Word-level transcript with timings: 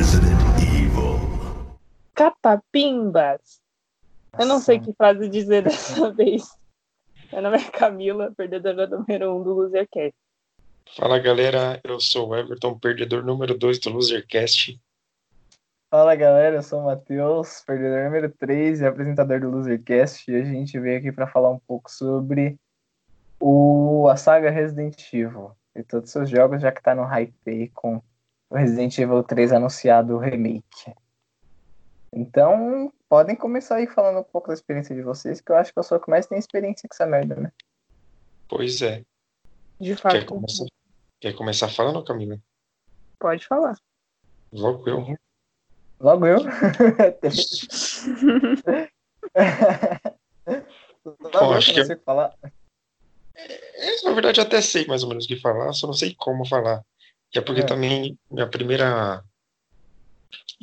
Resident 0.00 0.40
Evil. 0.62 1.76
Catapimbas. 2.14 3.60
Eu 4.38 4.46
não 4.46 4.58
sei 4.58 4.80
que 4.80 4.94
frase 4.94 5.28
dizer 5.28 5.60
dessa 5.68 6.10
vez. 6.10 6.56
Meu 7.30 7.42
nome 7.42 7.58
é 7.58 7.70
Camila, 7.70 8.32
perdedora 8.34 8.86
número 8.86 9.36
1 9.36 9.38
um 9.38 9.42
do 9.42 9.52
Losercast. 9.52 10.16
Fala 10.96 11.18
galera, 11.18 11.78
eu 11.84 12.00
sou 12.00 12.30
o 12.30 12.34
Everton, 12.34 12.78
perdedor 12.78 13.22
número 13.22 13.58
2 13.58 13.78
do 13.78 13.90
Losercast. 13.90 14.80
Fala 15.90 16.16
galera, 16.16 16.56
eu 16.56 16.62
sou 16.62 16.80
o 16.80 16.84
Matheus, 16.86 17.62
perdedor 17.66 18.04
número 18.04 18.30
3 18.30 18.80
e 18.80 18.86
apresentador 18.86 19.38
do 19.38 19.50
Losercast. 19.50 20.30
E 20.30 20.34
a 20.34 20.44
gente 20.44 20.80
veio 20.80 20.98
aqui 20.98 21.12
para 21.12 21.26
falar 21.26 21.50
um 21.50 21.58
pouco 21.58 21.90
sobre 21.90 22.56
o, 23.38 24.08
a 24.08 24.16
saga 24.16 24.48
Resident 24.48 25.12
Evil 25.12 25.52
e 25.76 25.82
todos 25.82 26.08
os 26.08 26.12
seus 26.12 26.30
jogos, 26.30 26.62
já 26.62 26.72
que 26.72 26.82
tá 26.82 26.94
no 26.94 27.04
hype 27.04 27.34
aí 27.46 27.68
com 27.68 28.00
Resident 28.50 28.98
Evil 28.98 29.22
3 29.22 29.52
anunciado 29.52 30.16
o 30.16 30.18
remake. 30.18 30.92
Então, 32.12 32.92
podem 33.08 33.36
começar 33.36 33.76
aí 33.76 33.86
falando 33.86 34.18
um 34.20 34.24
pouco 34.24 34.48
da 34.48 34.54
experiência 34.54 34.94
de 34.94 35.02
vocês, 35.02 35.40
que 35.40 35.52
eu 35.52 35.56
acho 35.56 35.72
que 35.72 35.78
eu 35.78 35.82
sou 35.82 35.98
o 35.98 36.00
que 36.00 36.10
mais 36.10 36.26
tem 36.26 36.38
experiência 36.38 36.88
com 36.88 36.94
essa 36.94 37.06
merda, 37.06 37.36
né? 37.36 37.52
Pois 38.48 38.82
é. 38.82 39.04
De 39.80 39.94
fato, 39.94 40.14
Quer 40.14 40.24
começar, 40.26 40.66
quer 41.20 41.32
começar 41.34 41.68
falando, 41.68 42.04
Camila? 42.04 42.38
pode 43.18 43.46
falar. 43.46 43.76
Logo 44.52 44.88
eu. 44.88 45.16
Logo 46.00 46.26
eu. 46.26 46.38
Logo 51.04 51.30
eu 51.32 51.52
acho 51.52 51.74
que 51.74 51.84
que 51.84 51.96
falar. 51.96 52.34
É, 53.34 54.02
na 54.02 54.12
verdade, 54.12 54.40
eu 54.40 54.44
até 54.44 54.60
sei 54.60 54.86
mais 54.86 55.02
ou 55.02 55.08
menos 55.08 55.24
o 55.24 55.28
que 55.28 55.36
falar, 55.36 55.72
só 55.72 55.86
não 55.86 55.94
sei 55.94 56.14
como 56.14 56.44
falar. 56.46 56.84
Que 57.30 57.38
é 57.38 57.42
porque 57.42 57.60
É. 57.60 57.66
também 57.66 58.18
minha 58.30 58.46
primeira 58.48 59.24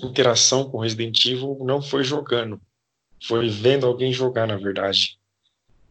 interação 0.01 0.69
com 0.69 0.79
Resident 0.79 1.25
Evil 1.25 1.57
não 1.61 1.81
foi 1.81 2.03
jogando. 2.03 2.61
Foi 3.23 3.49
vendo 3.49 3.85
alguém 3.87 4.11
jogar, 4.13 4.47
na 4.47 4.57
verdade. 4.57 5.17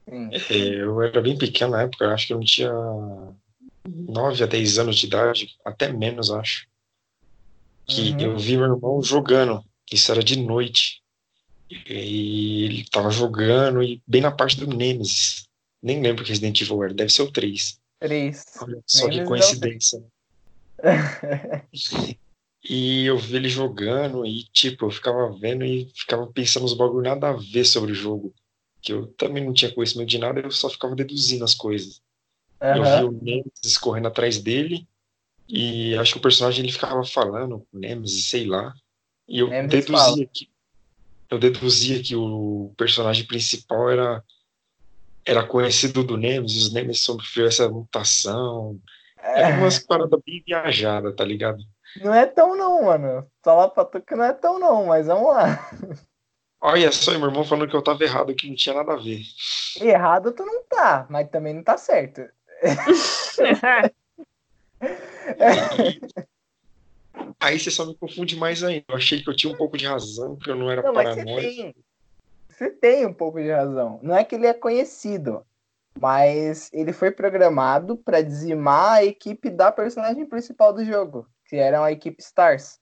Sim. 0.09 0.31
É, 0.33 0.55
eu 0.83 1.03
era 1.03 1.21
bem 1.21 1.37
pequeno 1.37 1.73
na 1.73 1.83
época, 1.83 2.13
acho 2.13 2.29
que 2.29 2.33
eu 2.33 2.39
não 2.39 2.45
tinha 2.45 2.73
9 3.85 4.43
a 4.45 4.47
10 4.47 4.79
anos 4.79 4.97
de 4.97 5.07
idade, 5.07 5.57
até 5.65 5.93
menos, 5.93 6.31
acho. 6.31 6.67
Que 7.87 8.13
Uhum. 8.13 8.21
eu 8.21 8.39
vi 8.39 8.57
meu 8.57 8.67
irmão 8.75 9.03
jogando, 9.03 9.65
isso 9.93 10.11
era 10.13 10.23
de 10.23 10.39
noite. 10.39 11.03
E 11.69 12.65
ele 12.65 12.85
tava 12.91 13.11
jogando, 13.11 13.83
e 13.83 14.01
bem 14.07 14.21
na 14.21 14.31
parte 14.31 14.57
do 14.59 14.67
Nemesis. 14.69 15.49
Nem 15.83 16.01
lembro 16.01 16.23
que 16.25 16.31
Resident 16.31 16.61
Evil 16.61 16.85
era, 16.85 16.95
deve 16.95 17.11
ser 17.13 17.23
o 17.23 17.31
3. 17.33 17.81
Três. 17.99 18.45
Olha 18.61 18.81
só 18.87 19.09
que 19.09 19.17
Nemesis 19.17 19.21
é 19.21 19.25
o 19.25 19.27
coincidência. 19.27 20.05
E 22.69 23.05
eu 23.05 23.17
vi 23.17 23.37
ele 23.37 23.49
jogando 23.49 24.27
e, 24.27 24.43
tipo, 24.53 24.87
eu 24.87 24.91
ficava 24.91 25.31
vendo 25.39 25.65
e 25.65 25.89
ficava 25.95 26.27
pensando 26.27 26.65
nos 26.65 26.75
bagulho 26.75 27.03
nada 27.03 27.29
a 27.29 27.33
ver 27.33 27.65
sobre 27.65 27.93
o 27.93 27.95
jogo. 27.95 28.35
Que 28.83 28.93
eu 28.93 29.07
também 29.07 29.45
não 29.45 29.53
tinha 29.53 29.73
conhecimento 29.73 30.09
de 30.09 30.19
nada, 30.19 30.41
eu 30.41 30.51
só 30.51 30.69
ficava 30.69 30.97
deduzindo 30.97 31.45
as 31.45 31.55
coisas. 31.55 32.03
Eu 32.61 32.83
vi 32.83 33.05
o 33.05 33.23
Nemesis 33.23 33.79
correndo 33.79 34.09
atrás 34.09 34.39
dele 34.39 34.87
e 35.49 35.95
acho 35.97 36.15
que 36.15 36.19
o 36.19 36.23
personagem 36.23 36.65
ele 36.65 36.73
ficava 36.73 37.05
falando 37.05 37.61
com 37.61 37.77
o 37.77 37.81
Nemesis, 37.81 38.25
sei 38.25 38.47
lá. 38.47 38.75
E 39.29 39.39
eu 39.39 39.49
Nemesis 39.49 39.87
deduzia 39.87 39.99
fala. 39.99 40.27
que 40.27 40.51
eu 41.29 41.39
deduzia 41.39 42.03
que 42.03 42.17
o 42.17 42.73
personagem 42.77 43.27
principal 43.27 43.91
era 43.91 44.25
era 45.25 45.45
conhecido 45.45 46.05
do 46.05 46.17
Nemesis, 46.17 46.69
o 46.69 46.73
Nemesis 46.73 47.03
sofreu 47.03 47.47
essa 47.47 47.69
mutação. 47.69 48.81
Era 49.35 49.49
É, 49.49 49.59
umas 49.59 49.79
paradas 49.79 50.21
bem 50.25 50.43
viajadas, 50.47 51.15
tá 51.15 51.25
ligado? 51.25 51.59
Não 52.01 52.15
é 52.15 52.27
tão 52.27 52.57
não, 52.57 52.85
mano. 52.85 53.27
Falar 53.43 53.69
pra 53.71 53.85
tu 53.85 54.01
que 54.01 54.15
não 54.15 54.25
é 54.25 54.33
tão 54.33 54.59
não, 54.59 54.87
mas 54.87 55.07
vamos 55.07 55.29
lá. 55.29 55.71
Olha 56.61 56.91
só, 56.93 57.13
meu 57.13 57.29
irmão 57.29 57.45
falando 57.45 57.69
que 57.69 57.77
eu 57.77 57.83
tava 57.83 58.03
errado, 58.03 58.35
que 58.35 58.49
não 58.49 58.57
tinha 58.57 58.75
nada 58.75 58.95
a 58.95 58.97
ver. 58.97 59.21
Errado 59.81 60.33
tu 60.33 60.45
não 60.45 60.65
tá, 60.65 61.07
mas 61.11 61.29
também 61.29 61.55
não 61.55 61.63
tá 61.63 61.77
certo. 61.77 62.23
Aí 67.41 67.59
você 67.59 67.71
só 67.71 67.85
me 67.87 67.95
confunde 67.95 68.37
mais 68.37 68.63
ainda. 68.63 68.85
Eu 68.89 68.97
achei 68.97 69.23
que 69.23 69.29
eu 69.29 69.37
tinha 69.37 69.53
um 69.53 69.57
pouco 69.57 69.77
de 69.77 69.87
razão, 69.87 70.37
que 70.37 70.51
eu 70.51 70.57
não 70.57 70.71
era 70.71 70.83
Não, 70.83 70.93
mas 70.93 71.09
você 71.09 71.15
paranoico. 71.25 71.41
tem. 71.49 71.75
Você 72.49 72.71
tem 72.71 73.07
um 73.07 73.13
pouco 73.13 73.41
de 73.41 73.51
razão. 73.51 74.01
Não 74.03 74.17
é 74.17 74.25
que 74.25 74.35
ele 74.35 74.47
é 74.47 74.55
conhecido, 74.55 75.45
mas 76.01 76.71
ele 76.73 76.93
foi 76.93 77.11
programado 77.11 77.97
pra 77.97 78.21
dizimar 78.23 78.95
a 78.95 79.05
equipe 79.05 79.51
da 79.51 79.71
personagem 79.73 80.27
principal 80.27 80.73
do 80.73 80.85
jogo, 80.85 81.27
que 81.47 81.57
era 81.57 81.85
a 81.85 81.93
equipe 81.93 82.21
Stars. 82.23 82.79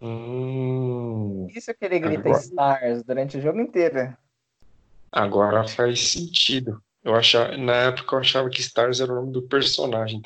Hum, 0.00 1.46
Isso 1.54 1.72
que 1.74 1.84
ele 1.84 1.98
grita 1.98 2.28
Agora- 2.28 2.40
Stars 2.40 3.02
durante 3.04 3.38
o 3.38 3.40
jogo 3.40 3.60
inteiro. 3.60 4.16
agora 5.10 5.66
faz 5.68 6.10
sentido. 6.12 6.82
Eu 7.04 7.14
achava, 7.14 7.56
na 7.56 7.74
época 7.74 8.14
eu 8.16 8.20
achava 8.20 8.48
que 8.50 8.60
Stars 8.60 9.00
era 9.00 9.12
o 9.12 9.16
nome 9.16 9.32
do 9.32 9.42
personagem. 9.42 10.22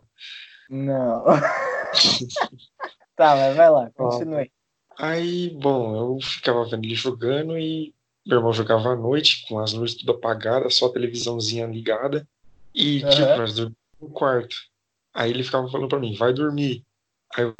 Não. 0.68 1.24
tá, 3.16 3.36
mas 3.36 3.56
vai 3.56 3.70
lá, 3.70 3.90
continue. 3.94 4.50
Aí, 4.98 5.50
bom, 5.60 5.94
eu 5.96 6.18
ficava 6.22 6.64
vendo 6.64 6.84
ele 6.84 6.94
jogando 6.94 7.58
e 7.58 7.94
meu 8.26 8.38
irmão 8.38 8.52
jogava 8.52 8.90
à 8.90 8.96
noite, 8.96 9.46
com 9.48 9.58
as 9.58 9.72
luzes 9.72 9.96
tudo 9.96 10.12
apagadas, 10.12 10.74
só 10.74 10.86
a 10.86 10.92
televisãozinha 10.92 11.66
ligada. 11.66 12.26
E, 12.74 13.02
Aham. 13.02 13.10
tipo, 13.10 13.38
nós 13.38 13.54
dormíamos 13.54 13.76
no 14.00 14.10
quarto. 14.10 14.56
Aí 15.14 15.30
ele 15.30 15.44
ficava 15.44 15.68
falando 15.70 15.88
pra 15.88 16.00
mim, 16.00 16.14
vai 16.14 16.32
dormir. 16.32 16.84
Aí 17.34 17.44
eu, 17.44 17.54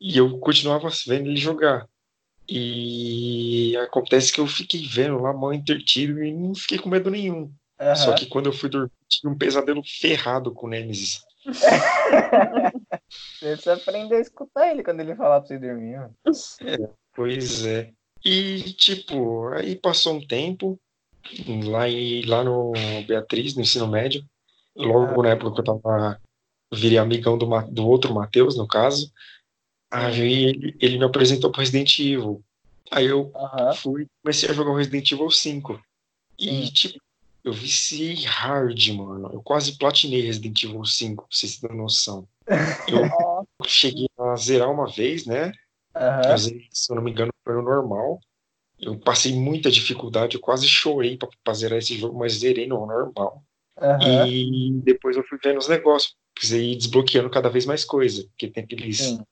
e 0.00 0.18
eu 0.18 0.38
continuava 0.38 0.88
vendo 1.06 1.28
ele 1.28 1.36
jogar. 1.36 1.88
E 2.48 3.76
acontece 3.78 4.32
que 4.32 4.40
eu 4.40 4.46
fiquei 4.46 4.86
vendo 4.86 5.20
lá, 5.20 5.32
mal 5.32 5.52
intertido, 5.52 6.22
e 6.22 6.32
não 6.32 6.54
fiquei 6.54 6.78
com 6.78 6.88
medo 6.88 7.10
nenhum. 7.10 7.52
Só 7.94 8.10
Aham. 8.10 8.14
que 8.14 8.26
quando 8.26 8.46
eu 8.46 8.52
fui 8.52 8.68
dormir, 8.68 8.90
tive 9.08 9.32
um 9.32 9.38
pesadelo 9.38 9.82
ferrado 9.84 10.52
com 10.52 10.66
o 10.66 10.70
Nemesis. 10.70 11.20
Você 13.40 13.70
aprender 13.70 14.16
a 14.16 14.20
escutar 14.20 14.70
ele 14.70 14.82
quando 14.82 15.00
ele 15.00 15.14
falar 15.14 15.40
pra 15.40 15.48
você 15.48 15.58
dormir. 15.58 15.98
mano. 15.98 16.14
Pois 17.14 17.64
é. 17.64 17.92
E, 18.28 18.72
tipo, 18.72 19.48
aí 19.52 19.76
passou 19.76 20.14
um 20.14 20.26
tempo, 20.26 20.80
lá, 21.64 21.88
em- 21.88 22.24
lá 22.26 22.42
no 22.42 22.72
Beatriz, 23.06 23.54
no 23.54 23.62
ensino 23.62 23.86
médio, 23.86 24.24
logo 24.74 25.22
na 25.22 25.30
época 25.30 25.52
que 25.54 25.60
eu 25.60 25.64
tava, 25.64 26.20
virei 26.74 26.98
amigão 26.98 27.38
do, 27.38 27.46
do 27.70 27.86
outro 27.86 28.12
Matheus, 28.12 28.56
no 28.56 28.66
caso, 28.66 29.12
aí 29.92 30.44
ele, 30.44 30.76
ele 30.80 30.98
me 30.98 31.04
apresentou 31.04 31.52
pro 31.52 31.60
Resident 31.60 31.96
Evil. 32.00 32.42
Aí 32.90 33.06
eu 33.06 33.30
Aham. 33.36 33.74
fui 33.74 34.02
e 34.02 34.06
comecei 34.22 34.50
a 34.50 34.52
jogar 34.52 34.72
o 34.72 34.76
Resident 34.76 35.10
Evil 35.12 35.30
5. 35.30 35.80
E, 36.36 36.66
Sim. 36.66 36.72
tipo, 36.72 36.98
eu 37.44 37.52
viciei 37.52 38.24
hard, 38.24 38.88
mano. 38.88 39.30
Eu 39.32 39.40
quase 39.40 39.78
platinei 39.78 40.20
Resident 40.20 40.60
Evil 40.64 40.84
5, 40.84 41.28
pra 41.28 41.36
vocês 41.36 41.58
terem 41.60 41.76
noção. 41.76 42.26
Eu 42.88 43.08
cheguei 43.66 44.08
a 44.18 44.36
zerar 44.36 44.70
uma 44.70 44.88
vez, 44.88 45.26
né? 45.26 45.52
Eu 46.30 46.38
zerei, 46.38 46.68
se 46.70 46.92
eu 46.92 46.96
não 46.96 47.02
me 47.02 47.10
engano, 47.10 47.32
foi 47.44 47.54
no 47.54 47.62
normal. 47.62 48.20
Eu 48.78 48.98
passei 48.98 49.32
muita 49.34 49.70
dificuldade, 49.70 50.36
eu 50.36 50.40
quase 50.40 50.68
chorei 50.68 51.16
pra, 51.16 51.28
pra 51.42 51.54
zerar 51.54 51.78
esse 51.78 51.96
jogo, 51.96 52.18
mas 52.18 52.34
zerei 52.34 52.66
no 52.66 52.86
normal. 52.86 53.42
Aham. 53.80 54.26
E 54.26 54.72
depois 54.84 55.16
eu 55.16 55.24
fui 55.24 55.38
vendo 55.42 55.58
os 55.58 55.68
negócios, 55.68 56.14
precisei 56.34 56.72
ir 56.72 56.76
desbloqueando 56.76 57.30
cada 57.30 57.48
vez 57.48 57.64
mais 57.64 57.84
coisa, 57.84 58.24
porque 58.28 58.48
tem 58.48 58.64
aqueles, 58.64 58.98
Sim. 58.98 59.24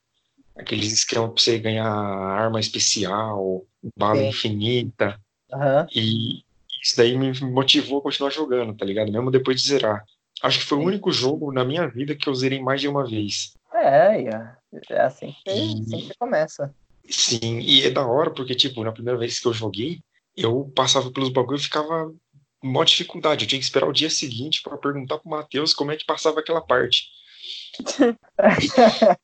aqueles 0.55 0.91
esquemas 0.91 1.31
pra 1.31 1.41
você 1.41 1.59
ganhar 1.59 1.87
arma 1.87 2.59
especial, 2.59 3.65
bala 3.95 4.17
Sim. 4.17 4.29
infinita, 4.29 5.19
Aham. 5.53 5.87
e 5.93 6.43
isso 6.81 6.97
daí 6.97 7.17
me 7.17 7.31
motivou 7.41 7.99
a 7.99 8.03
continuar 8.03 8.31
jogando, 8.31 8.75
tá 8.75 8.85
ligado? 8.85 9.11
Mesmo 9.11 9.29
depois 9.31 9.61
de 9.61 9.67
zerar. 9.67 10.03
Acho 10.41 10.59
que 10.59 10.65
foi 10.65 10.77
o 10.77 10.81
Sim. 10.81 10.87
único 10.87 11.11
jogo 11.11 11.51
na 11.51 11.63
minha 11.63 11.87
vida 11.87 12.15
que 12.15 12.27
eu 12.27 12.35
zerei 12.35 12.61
mais 12.61 12.81
de 12.81 12.87
uma 12.87 13.05
vez. 13.05 13.53
É, 13.75 14.21
Ia. 14.23 14.57
é 14.89 15.01
assim 15.01 15.33
que, 15.43 15.51
E- 15.51 15.81
assim 15.81 16.07
que 16.07 16.17
começa. 16.17 16.73
Sim, 17.07 17.59
e 17.59 17.83
é 17.83 17.91
da 17.91 18.05
hora, 18.05 18.31
porque, 18.33 18.55
tipo, 18.55 18.83
na 18.83 18.91
primeira 18.91 19.19
vez 19.19 19.39
que 19.39 19.47
eu 19.47 19.53
joguei, 19.53 19.99
eu 20.35 20.71
passava 20.75 21.11
pelos 21.11 21.29
bagulho 21.29 21.59
e 21.59 21.63
ficava 21.63 22.11
com 22.59 22.67
maior 22.67 22.85
dificuldade. 22.85 23.45
Eu 23.45 23.49
tinha 23.49 23.59
que 23.59 23.65
esperar 23.65 23.87
o 23.87 23.93
dia 23.93 24.09
seguinte 24.09 24.61
pra 24.63 24.77
perguntar 24.77 25.19
pro 25.19 25.29
Matheus 25.29 25.73
como 25.73 25.91
é 25.91 25.97
que 25.97 26.05
passava 26.05 26.39
aquela 26.39 26.61
parte. 26.61 27.05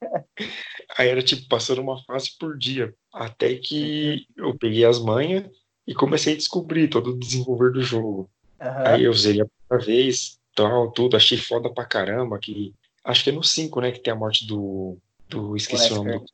Aí 0.97 1.07
era 1.09 1.21
tipo, 1.23 1.47
passando 1.47 1.81
uma 1.81 2.01
fase 2.03 2.31
por 2.39 2.57
dia. 2.57 2.93
Até 3.13 3.55
que 3.55 4.25
eu 4.35 4.57
peguei 4.57 4.85
as 4.85 4.99
manhas 4.99 5.45
e 5.87 5.93
comecei 5.93 6.33
a 6.33 6.37
descobrir 6.37 6.87
todo 6.87 7.11
o 7.11 7.19
desenvolver 7.19 7.71
do 7.71 7.81
jogo. 7.81 8.29
Aham. 8.61 8.87
Aí 8.87 9.03
eu 9.03 9.13
zerei 9.13 9.41
a 9.41 9.45
primeira 9.67 9.85
vez, 9.85 10.37
tal, 10.55 10.91
tudo, 10.91 11.17
achei 11.17 11.37
foda 11.37 11.73
pra 11.73 11.85
caramba. 11.85 12.37
Que, 12.39 12.73
acho 13.03 13.23
que 13.23 13.29
é 13.29 13.33
no 13.33 13.43
5, 13.43 13.81
né, 13.81 13.91
que 13.91 13.99
tem 13.99 14.13
a 14.13 14.15
morte 14.15 14.45
do. 14.45 14.97
do 15.27 15.55
esqueci 15.55 15.91
o 15.93 16.03
nome 16.03 16.19
do, 16.19 16.25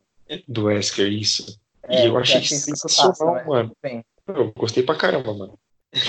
do 0.47 0.65
Wesker, 0.65 1.11
isso. 1.11 1.59
É, 1.83 2.03
e 2.03 2.07
eu 2.07 2.17
achei 2.17 2.41
que 2.41 2.47
sensacional, 2.47 3.35
passa, 3.35 3.47
mano. 3.47 3.75
Eu 4.27 4.51
gostei 4.53 4.83
pra 4.83 4.95
caramba, 4.95 5.33
mano. 5.33 5.57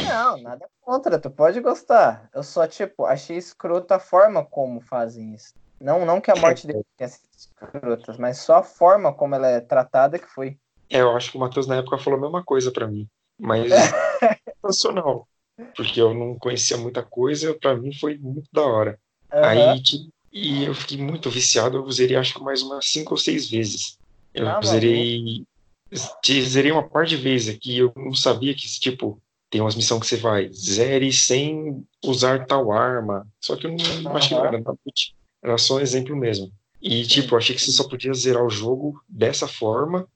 Não, 0.08 0.38
nada 0.38 0.69
contra, 0.81 1.19
tu 1.19 1.31
pode 1.31 1.60
gostar. 1.60 2.28
Eu 2.34 2.43
só, 2.43 2.66
tipo, 2.66 3.05
achei 3.05 3.37
escroto 3.37 3.94
a 3.94 4.00
forma 4.00 4.44
como 4.44 4.81
fazem 4.81 5.34
isso. 5.34 5.55
Não, 5.81 6.05
não 6.05 6.20
que 6.20 6.31
a 6.31 6.37
morte 6.37 6.66
dele 6.66 6.82
tenha 6.96 7.08
sido 7.08 7.28
escrota, 7.37 8.16
mas 8.19 8.38
só 8.38 8.56
a 8.56 8.62
forma 8.62 9.14
como 9.14 9.34
ela 9.34 9.49
é 9.49 9.60
tratada 9.60 10.19
que 10.19 10.26
foi. 10.26 10.58
É, 10.90 11.00
eu 11.00 11.14
acho 11.16 11.31
que 11.31 11.37
o 11.37 11.40
Matheus 11.40 11.66
na 11.66 11.76
época 11.76 11.99
falou 11.99 12.19
a 12.19 12.22
mesma 12.22 12.43
coisa 12.43 12.72
pra 12.72 12.88
mim. 12.88 13.08
Mas 13.38 13.70
sensacional. 14.60 15.28
Porque 15.76 16.00
eu 16.00 16.14
não 16.14 16.37
conhecia 16.37 16.76
muita 16.76 17.02
coisa, 17.02 17.56
pra 17.58 17.76
mim 17.76 17.93
foi 17.93 18.19
muito 18.19 18.49
da 18.52 18.62
hora. 18.62 18.99
Aham. 19.32 19.46
Aí, 19.46 19.82
tipo, 19.82 20.10
e 20.38 20.64
eu 20.64 20.75
fiquei 20.75 20.99
muito 20.99 21.31
viciado, 21.31 21.76
eu 21.79 21.90
zerei 21.90 22.17
acho 22.17 22.35
que 22.35 22.43
mais 22.43 22.62
umas 22.62 22.87
cinco 22.87 23.12
ou 23.14 23.19
seis 23.19 23.49
vezes. 23.49 23.99
Eu 24.35 24.49
Ah, 24.49 24.61
zerei. 24.62 25.44
te- 26.23 26.43
Zerei 26.43 26.70
uma 26.70 26.88
par 26.88 27.06
de 27.06 27.17
vezes 27.17 27.55
aqui, 27.55 27.79
eu 27.79 27.93
não 27.96 28.14
sabia 28.14 28.55
que, 28.55 28.67
tipo, 28.79 29.20
tem 29.50 29.61
umas 29.61 29.75
missões 29.75 30.00
que 30.00 30.06
você 30.06 30.17
vai, 30.17 30.52
zere 30.52 31.11
sem 31.12 31.82
usar 32.05 32.46
tal 32.46 32.70
arma. 32.70 33.26
Só 33.40 33.56
que 33.56 33.67
eu 33.67 33.70
não 33.73 34.17
acho 34.17 34.29
que 34.29 34.35
não 34.35 34.44
era, 34.44 34.58
nada, 34.61 34.79
era 35.43 35.58
só 35.58 35.76
um 35.76 35.81
exemplo 35.81 36.14
mesmo. 36.14 36.52
E, 36.81 37.05
tipo, 37.06 37.34
eu 37.34 37.38
achei 37.38 37.56
que 37.56 37.62
você 37.62 37.73
só 37.73 37.88
podia 37.88 38.12
zerar 38.12 38.44
o 38.44 38.50
jogo 38.50 39.00
dessa 39.08 39.49
forma, 39.49 40.06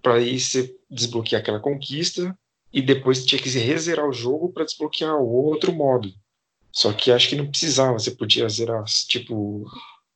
pra 0.00 0.14
aí 0.14 0.38
você 0.38 0.72
desbloquear 0.88 1.42
aquela 1.42 1.60
conquista, 1.60 2.38
e 2.72 2.80
depois 2.80 3.24
tinha 3.26 3.40
que 3.42 3.48
rezerar 3.48 4.08
o 4.08 4.12
jogo 4.12 4.52
pra 4.52 4.64
desbloquear 4.64 5.16
o 5.16 5.28
outro 5.28 5.72
modo. 5.72 6.12
Só 6.76 6.92
que 6.92 7.10
acho 7.10 7.30
que 7.30 7.36
não 7.36 7.48
precisava, 7.48 7.98
você 7.98 8.10
podia 8.10 8.46
zerar, 8.50 8.84
tipo, 9.08 9.64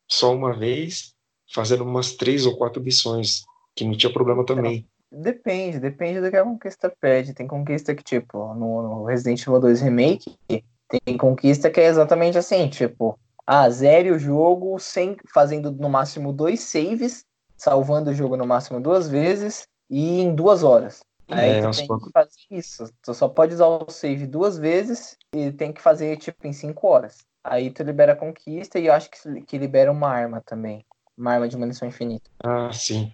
só 0.07 0.31
uma 0.31 0.53
vez, 0.53 1.15
fazendo 1.51 1.83
umas 1.83 2.13
três 2.13 2.45
ou 2.45 2.55
quatro 2.55 2.79
missões, 2.83 3.41
que 3.75 3.83
não 3.83 3.97
tinha 3.97 4.13
problema 4.13 4.45
também. 4.45 4.87
Depende, 5.11 5.79
depende 5.79 6.21
do 6.21 6.29
que 6.29 6.37
a 6.37 6.43
conquista 6.43 6.93
pede. 7.01 7.33
Tem 7.33 7.47
conquista 7.47 7.95
que, 7.95 8.03
tipo, 8.03 8.53
no, 8.53 8.83
no 8.83 9.03
Resident 9.05 9.41
Evil 9.41 9.59
2 9.59 9.81
Remake, 9.81 10.37
tem 10.47 11.17
conquista 11.17 11.67
que 11.71 11.81
é 11.81 11.87
exatamente 11.87 12.37
assim, 12.37 12.69
tipo, 12.69 13.17
ah, 13.47 13.67
zere 13.67 14.11
o 14.11 14.19
jogo 14.19 14.77
sem 14.77 15.17
fazendo 15.33 15.71
no 15.71 15.89
máximo 15.89 16.31
dois 16.31 16.59
saves, 16.59 17.25
salvando 17.57 18.11
o 18.11 18.13
jogo 18.13 18.37
no 18.37 18.45
máximo 18.45 18.79
duas 18.79 19.09
vezes 19.09 19.67
e 19.89 20.21
em 20.21 20.35
duas 20.35 20.61
horas. 20.61 21.01
Aí 21.31 21.49
É, 21.51 21.61
tu 21.61 21.71
tem 21.71 21.87
poucos. 21.87 22.07
que 22.07 22.11
fazer 22.11 22.31
isso. 22.49 22.83
Tu 23.01 23.13
só 23.13 23.27
pode 23.29 23.53
usar 23.53 23.67
o 23.67 23.89
save 23.89 24.27
duas 24.27 24.57
vezes 24.57 25.17
e 25.33 25.51
tem 25.51 25.71
que 25.71 25.81
fazer, 25.81 26.17
tipo, 26.17 26.45
em 26.45 26.53
cinco 26.53 26.87
horas. 26.87 27.19
Aí 27.43 27.71
tu 27.71 27.83
libera 27.83 28.13
a 28.13 28.15
conquista 28.15 28.79
e 28.79 28.87
eu 28.87 28.93
acho 28.93 29.09
que, 29.09 29.41
que 29.41 29.57
libera 29.57 29.91
uma 29.91 30.09
arma 30.09 30.41
também. 30.41 30.85
Uma 31.17 31.33
arma 31.33 31.47
de 31.47 31.57
munição 31.57 31.87
infinita. 31.87 32.29
Ah, 32.43 32.71
sim. 32.71 33.11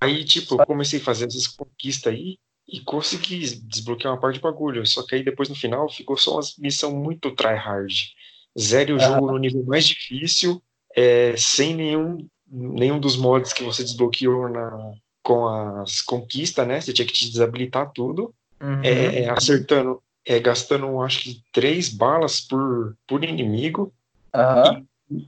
Aí, 0.00 0.24
tipo, 0.24 0.60
eu 0.60 0.66
comecei 0.66 1.00
a 1.00 1.02
fazer 1.02 1.26
essas 1.26 1.46
conquistas 1.46 2.12
aí 2.12 2.38
e 2.68 2.80
consegui 2.82 3.38
desbloquear 3.66 4.12
uma 4.14 4.20
parte 4.20 4.36
de 4.36 4.40
bagulho. 4.42 4.86
Só 4.86 5.04
que 5.06 5.14
aí 5.14 5.22
depois 5.24 5.48
no 5.48 5.54
final 5.54 5.88
ficou 5.88 6.16
só 6.16 6.34
uma 6.34 6.42
missão 6.58 6.94
muito 6.94 7.34
tryhard. 7.34 7.94
Zere 8.58 8.92
o 8.92 8.98
jogo 8.98 9.30
no 9.32 9.38
nível 9.38 9.64
mais 9.64 9.86
difícil, 9.86 10.62
é, 10.94 11.34
sem 11.36 11.74
nenhum, 11.74 12.28
nenhum 12.46 13.00
dos 13.00 13.16
mods 13.16 13.52
que 13.52 13.62
você 13.62 13.82
desbloqueou 13.82 14.48
na, 14.48 14.92
com 15.22 15.46
as 15.46 16.00
conquistas, 16.02 16.66
né? 16.66 16.80
Você 16.80 16.92
tinha 16.92 17.06
que 17.06 17.12
te 17.12 17.28
desabilitar 17.30 17.90
tudo. 17.92 18.34
Uhum. 18.62 18.82
É, 18.84 19.28
acertando, 19.30 20.02
é, 20.24 20.38
gastando 20.38 21.00
acho 21.00 21.20
que 21.22 21.42
três 21.52 21.88
balas 21.88 22.40
por, 22.40 22.96
por 23.06 23.24
inimigo 23.24 23.92
Aham. 24.34 24.84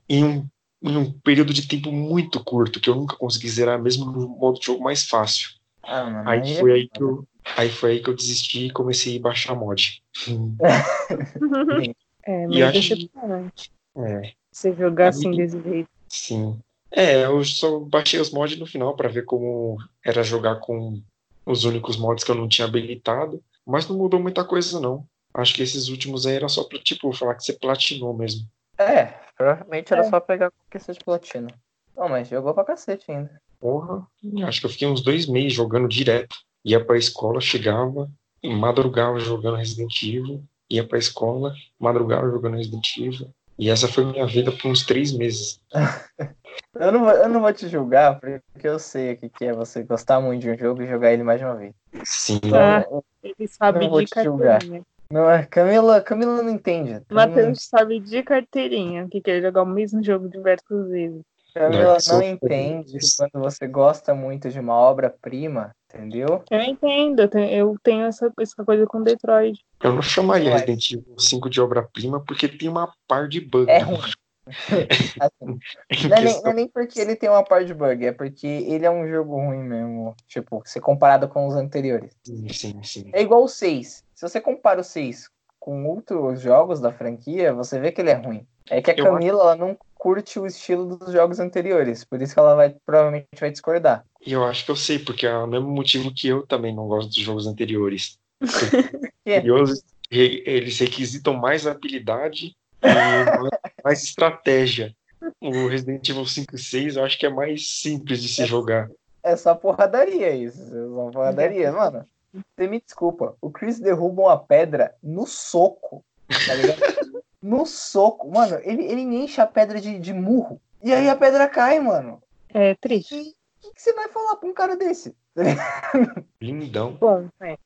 em 0.09 0.23
um, 0.25 0.47
em 0.83 0.97
um 0.97 1.13
período 1.21 1.53
de 1.55 1.67
tempo 1.67 1.91
muito 1.91 2.43
curto, 2.45 2.79
que 2.81 2.91
eu 2.91 2.95
nunca 2.95 3.17
consegui 3.17 3.49
zerar 3.49 3.81
mesmo 3.81 4.05
no 4.11 4.29
modo 4.29 4.59
de 4.61 4.67
jogo 4.67 4.83
mais 4.85 5.05
fácil. 5.07 5.49
Ah, 5.83 6.05
mano, 6.05 6.29
Aí 6.29 6.41
aí 6.43 6.53
é 6.53 6.61
foi 6.61 6.73
aí 6.73 6.89
que 6.89 7.03
eu, 7.03 7.27
aí 7.57 7.69
foi 7.71 7.91
aí 7.93 8.01
que 8.03 8.11
eu 8.11 8.15
desisti 8.15 8.67
e 8.67 8.71
comecei 8.71 9.17
a 9.19 9.21
baixar 9.21 9.55
mod. 9.55 10.03
É, 12.25 12.45
E 12.45 12.47
meio 12.47 12.69
acho- 12.69 12.79
decepcionante. 12.91 13.73
É, 13.97 14.33
Você 14.53 14.73
jogar 14.75 15.07
É 15.07 15.09
assim 15.09 15.29
muito- 15.29 15.39
desse 15.39 15.61
jeito. 15.69 15.89
sim. 16.09 16.61
É, 16.95 17.25
eu 17.25 17.43
só 17.45 17.79
baixei 17.81 18.21
os 18.21 18.31
mods 18.31 18.59
no 18.59 18.67
final 18.67 18.95
para 18.95 19.09
ver 19.09 19.25
como 19.25 19.79
era 20.05 20.23
jogar 20.23 20.57
com 20.57 21.01
os 21.47 21.65
únicos 21.65 21.97
mods 21.97 22.23
que 22.23 22.31
eu 22.31 22.35
não 22.35 22.47
tinha 22.49 22.67
habilitado, 22.69 23.43
mas 23.67 23.89
não 23.89 23.97
mudou 23.97 24.21
muita 24.21 24.45
coisa 24.45 24.79
não. 24.79 25.05
Acho 25.35 25.55
que 25.55 25.63
esses 25.63 25.89
últimos 25.89 26.27
aí 26.27 26.37
era 26.37 26.49
só 26.49 26.65
pra, 26.65 26.79
tipo, 26.79 27.11
falar 27.13 27.35
que 27.35 27.45
você 27.45 27.55
platinou 27.55 28.13
mesmo. 28.13 28.47
É, 28.77 29.07
provavelmente 29.37 29.93
era 29.93 30.03
É. 30.03 30.11
só 30.11 30.21
pegar 30.21 30.51
conquista 30.51 30.93
de 30.93 31.01
platina. 31.03 31.49
Não, 31.97 32.09
mas 32.09 32.29
jogou 32.29 32.53
pra 32.53 32.65
cacete 32.65 33.11
ainda. 33.11 33.41
Porra, 33.59 34.07
acho 34.47 34.61
que 34.61 34.67
eu 34.67 34.71
fiquei 34.71 34.89
uns 34.89 35.01
dois 35.01 35.27
meses 35.27 35.55
jogando 35.55 35.89
direto. 35.89 36.37
Ia 36.65 36.85
pra 36.85 36.99
escola, 36.99 37.41
chegava, 37.41 38.11
madrugava 38.45 39.19
jogando 39.21 39.57
Resident 39.57 40.03
Evil, 40.03 40.43
ia 40.69 40.87
pra 40.87 40.99
escola, 40.99 41.55
madrugava 41.79 42.29
jogando 42.31 42.57
Resident 42.57 42.97
Evil. 42.99 43.31
E 43.63 43.71
essa 43.71 43.87
foi 43.87 44.05
minha 44.05 44.27
vida 44.27 44.51
por 44.51 44.73
uns 44.73 44.85
três 44.85 45.13
meses. 45.13 45.61
Eu 46.75 46.91
não, 46.91 47.01
vou, 47.01 47.11
eu 47.11 47.29
não 47.29 47.41
vou 47.41 47.53
te 47.53 47.69
julgar, 47.69 48.19
porque 48.19 48.67
eu 48.67 48.79
sei 48.79 49.13
o 49.13 49.17
que, 49.17 49.29
que 49.29 49.45
é 49.45 49.53
você 49.53 49.83
gostar 49.83 50.21
muito 50.21 50.41
de 50.41 50.51
um 50.51 50.57
jogo 50.57 50.83
e 50.83 50.87
jogar 50.87 51.13
ele 51.13 51.23
mais 51.23 51.39
de 51.39 51.45
uma 51.45 51.55
vez. 51.55 51.75
Sim, 52.05 52.41
Ah. 52.53 52.85
Não, 52.91 53.05
Ele 53.23 53.47
sabe 53.47 53.81
Não 53.81 53.91
vou 53.91 54.01
de 54.01 54.07
te 54.07 54.23
julgar. 54.23 54.59
carteirinha. 54.59 54.83
não 55.11 55.31
é, 55.31 55.45
Camila, 55.47 56.01
Camila 56.01 56.43
não 56.43 56.51
entende. 56.51 57.03
O 57.11 57.15
Matheus 57.15 57.69
sabe 57.69 58.01
de 58.01 58.23
carteirinha 58.23 59.07
que 59.09 59.21
quer 59.21 59.41
jogar 59.43 59.63
o 59.63 59.67
mesmo 59.67 60.03
jogo 60.03 60.29
diversas 60.29 60.89
vezes. 60.89 61.23
Camila 61.55 61.99
não 62.09 62.23
entende 62.23 62.99
quando 63.17 63.43
você 63.43 63.67
gosta 63.67 64.15
muito 64.15 64.49
de 64.49 64.59
uma 64.59 64.75
obra-prima, 64.75 65.75
entendeu? 65.89 66.43
Eu 66.51 66.61
entendo, 66.61 67.21
eu 67.21 67.77
tenho, 67.83 68.07
essa, 68.07 68.33
essa 68.41 68.65
coisa 68.65 68.87
com 68.87 69.03
Detroit. 69.03 69.61
eu 69.83 69.93
não 69.93 70.03
chamaria 70.03 70.51
Ué. 70.51 70.53
Resident 70.55 70.93
Evil 70.93 71.19
5 71.19 71.51
de 71.51 71.61
obra-prima 71.61 72.21
porque 72.21 72.49
tem 72.49 72.69
uma 72.69 72.93
par 73.07 73.29
de 73.29 73.41
bugs. 73.41 73.69
É 73.69 73.79
ruim. 73.79 74.01
Assim, 75.21 76.09
não, 76.09 76.17
é 76.17 76.21
nem, 76.21 76.43
não 76.43 76.51
é 76.51 76.55
nem 76.55 76.69
porque 76.69 77.01
ele 77.01 77.15
tem 77.15 77.29
uma 77.29 77.45
par 77.45 77.65
de 77.65 77.73
bug, 77.73 78.05
é 78.05 78.13
porque 78.13 78.47
ele 78.47 78.85
é 78.85 78.91
um 78.91 79.07
jogo 79.07 79.37
ruim 79.37 79.63
mesmo. 79.63 80.17
Tipo, 80.27 80.63
se 80.65 80.81
comparado 80.81 81.29
com 81.29 81.47
os 81.47 81.55
anteriores. 81.55 82.13
Sim, 82.25 82.49
sim, 82.49 82.83
sim. 82.83 83.11
É 83.13 83.23
igual 83.23 83.45
o 83.45 83.49
6. 83.49 84.05
Se 84.15 84.29
você 84.29 84.41
compara 84.41 84.81
o 84.81 84.85
6 84.85 85.29
com 85.61 85.87
outros 85.87 86.41
jogos 86.41 86.81
da 86.81 86.93
franquia, 86.93 87.55
você 87.55 87.79
vê 87.79 87.93
que 87.93 88.01
ele 88.01 88.11
é 88.11 88.15
ruim. 88.15 88.45
É 88.69 88.83
que 88.83 88.91
a 88.91 88.95
Eu 88.95 89.05
Camila 89.05 89.43
ela 89.43 89.57
não 89.57 89.77
curte 90.03 90.37
o 90.41 90.45
estilo 90.45 90.97
dos 90.97 91.13
jogos 91.13 91.39
anteriores, 91.39 92.03
por 92.03 92.21
isso 92.21 92.35
que 92.35 92.41
ela 92.41 92.57
vai 92.57 92.75
provavelmente 92.85 93.29
vai 93.39 93.53
discordar. 93.53 94.05
E 94.27 94.33
eu 94.33 94.45
acho 94.45 94.65
que 94.65 94.71
eu 94.73 94.75
sei, 94.75 94.99
porque 94.99 95.29
é 95.29 95.39
o 95.39 95.47
mesmo 95.47 95.69
motivo 95.69 96.13
que 96.13 96.27
eu 96.27 96.45
também 96.45 96.75
não 96.75 96.89
gosto 96.89 97.07
dos 97.07 97.19
jogos 97.19 97.47
anteriores. 97.47 98.19
Curioso, 99.25 99.81
e- 100.11 100.43
eles 100.45 100.77
requisitam 100.81 101.35
mais 101.35 101.69
habilidade 101.69 102.47
e 102.83 102.83
mais 103.85 104.03
estratégia. 104.03 104.93
O 105.41 105.69
Resident 105.69 106.09
Evil 106.09 106.27
5 106.27 106.57
e 106.57 106.59
6 106.59 106.97
eu 106.97 107.05
acho 107.05 107.17
que 107.17 107.27
é 107.27 107.31
mais 107.31 107.69
simples 107.69 108.21
de 108.21 108.29
se 108.29 108.45
jogar. 108.45 108.91
É 109.23 109.37
só 109.37 109.55
porradaria 109.55 110.35
isso, 110.35 110.63
é 110.63 110.89
só 110.89 111.11
porradaria, 111.13 111.71
mano. 111.71 112.05
Você 112.35 112.67
me 112.67 112.81
desculpa, 112.81 113.37
o 113.41 113.53
Chris 113.53 113.79
derruba 113.79 114.23
uma 114.23 114.37
pedra 114.37 114.97
no 115.01 115.29
soco, 115.29 116.05
tá 116.27 116.55
ligado? 116.57 116.81
no 117.43 117.67
soco, 117.67 118.31
mano, 118.31 118.59
ele, 118.63 118.85
ele 118.85 119.05
me 119.05 119.17
enche 119.25 119.41
a 119.41 119.47
pedra 119.47 119.81
de, 119.81 119.99
de 119.99 120.13
murro. 120.13 120.61
E 120.83 120.93
aí 120.93 121.09
a 121.09 121.17
pedra 121.17 121.49
cai, 121.49 121.81
mano. 121.81 122.23
É 122.49 122.75
triste. 122.77 123.15
E 123.15 123.21
o 123.31 123.35
que, 123.61 123.75
que 123.75 123.83
você 123.83 123.93
vai 123.93 124.09
falar 124.09 124.37
pra 124.37 124.49
um 124.49 124.53
cara 124.55 124.77
desse? 124.77 125.15
Lindão. 126.41 126.95
Bom, 126.95 127.29
é. 127.41 127.57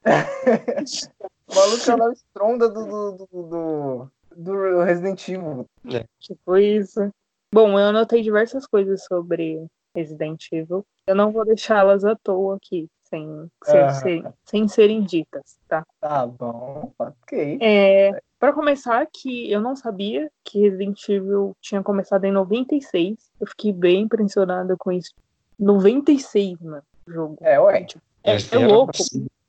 O 1.49 1.55
maluco 1.55 1.91
é 1.91 1.95
o 1.95 2.13
estronda 2.13 2.69
do, 2.69 2.87
do, 2.87 3.13
do, 3.13 3.43
do, 3.43 4.11
do 4.37 4.83
Resident 4.83 5.29
Evil. 5.29 5.67
Tipo 6.21 6.57
isso. 6.57 7.11
Bom, 7.53 7.79
eu 7.79 7.87
anotei 7.87 8.23
diversas 8.23 8.67
coisas 8.67 9.05
sobre 9.05 9.65
Resident 9.95 10.47
Evil. 10.53 10.85
Eu 11.07 11.15
não 11.15 11.31
vou 11.33 11.45
deixá-las 11.45 12.05
à 12.05 12.17
toa 12.17 12.57
aqui, 12.57 12.89
sem, 13.05 13.51
sem, 13.65 13.91
ser- 13.91 14.33
sem 14.45 14.69
serem 14.69 15.03
ditas, 15.03 15.57
tá? 15.69 15.87
Tá 16.01 16.27
bom, 16.27 16.93
ok. 16.99 17.59
É, 17.63 18.21
para 18.39 18.53
começar, 18.53 19.07
que 19.13 19.51
eu 19.51 19.61
não 19.61 19.75
sabia 19.75 20.31
que 20.45 20.61
Resident 20.61 21.09
Evil 21.09 21.57
tinha 21.61 21.83
começado 21.83 22.25
em 22.25 22.33
96. 22.33 23.17
Eu 23.41 23.47
fiquei 23.47 23.73
bem 23.73 24.03
impressionada 24.03 24.77
com 24.79 24.93
isso. 24.93 25.13
96, 25.59 26.61
mano, 26.61 26.83
o 27.09 27.13
jogo. 27.13 27.37
É, 27.41 27.59
ué. 27.59 27.85
Tipo, 27.85 28.03
é, 28.25 28.37
é 28.53 28.59
louco. 28.59 28.93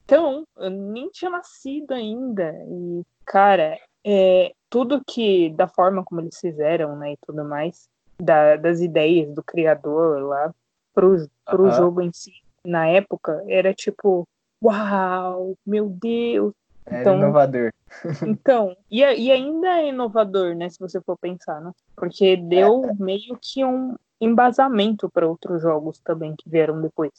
Então, 0.06 0.46
eu 0.58 0.70
nem 0.70 1.10
tinha 1.10 1.30
nascido 1.30 1.92
ainda. 1.92 2.54
E, 2.70 3.02
cara, 3.26 3.78
é, 4.06 4.54
tudo 4.70 5.04
que, 5.06 5.50
da 5.50 5.68
forma 5.68 6.04
como 6.04 6.22
eles 6.22 6.40
fizeram, 6.40 6.96
né, 6.96 7.14
e 7.14 7.18
tudo 7.26 7.44
mais, 7.44 7.90
da- 8.22 8.56
das 8.56 8.80
ideias 8.80 9.34
do 9.34 9.44
criador 9.44 10.22
lá 10.24 10.54
pro, 10.94 11.28
pro 11.46 11.66
Aham. 11.66 11.76
jogo 11.76 12.02
em 12.02 12.12
si, 12.14 12.32
na 12.66 12.88
época, 12.88 13.44
era 13.48 13.74
tipo, 13.74 14.26
uau, 14.64 15.56
meu 15.66 15.90
Deus. 15.90 16.54
Era 16.88 17.02
Então- 17.02 17.18
inovador. 17.18 17.72
Então, 18.40 18.76
e, 18.90 19.00
e 19.02 19.32
ainda 19.32 19.68
é 19.80 19.90
inovador, 19.90 20.56
né, 20.56 20.70
se 20.70 20.80
você 20.80 21.00
for 21.02 21.18
pensar, 21.18 21.62
né? 21.62 21.72
Porque 21.96 22.36
deu 22.38 22.82
meio 23.00 23.38
que 23.42 23.64
um 23.64 23.96
embasamento 24.20 25.10
para 25.10 25.28
outros 25.28 25.62
jogos 25.62 26.00
também 26.00 26.36
que 26.38 26.50
vieram 26.50 26.82
depois. 26.82 27.12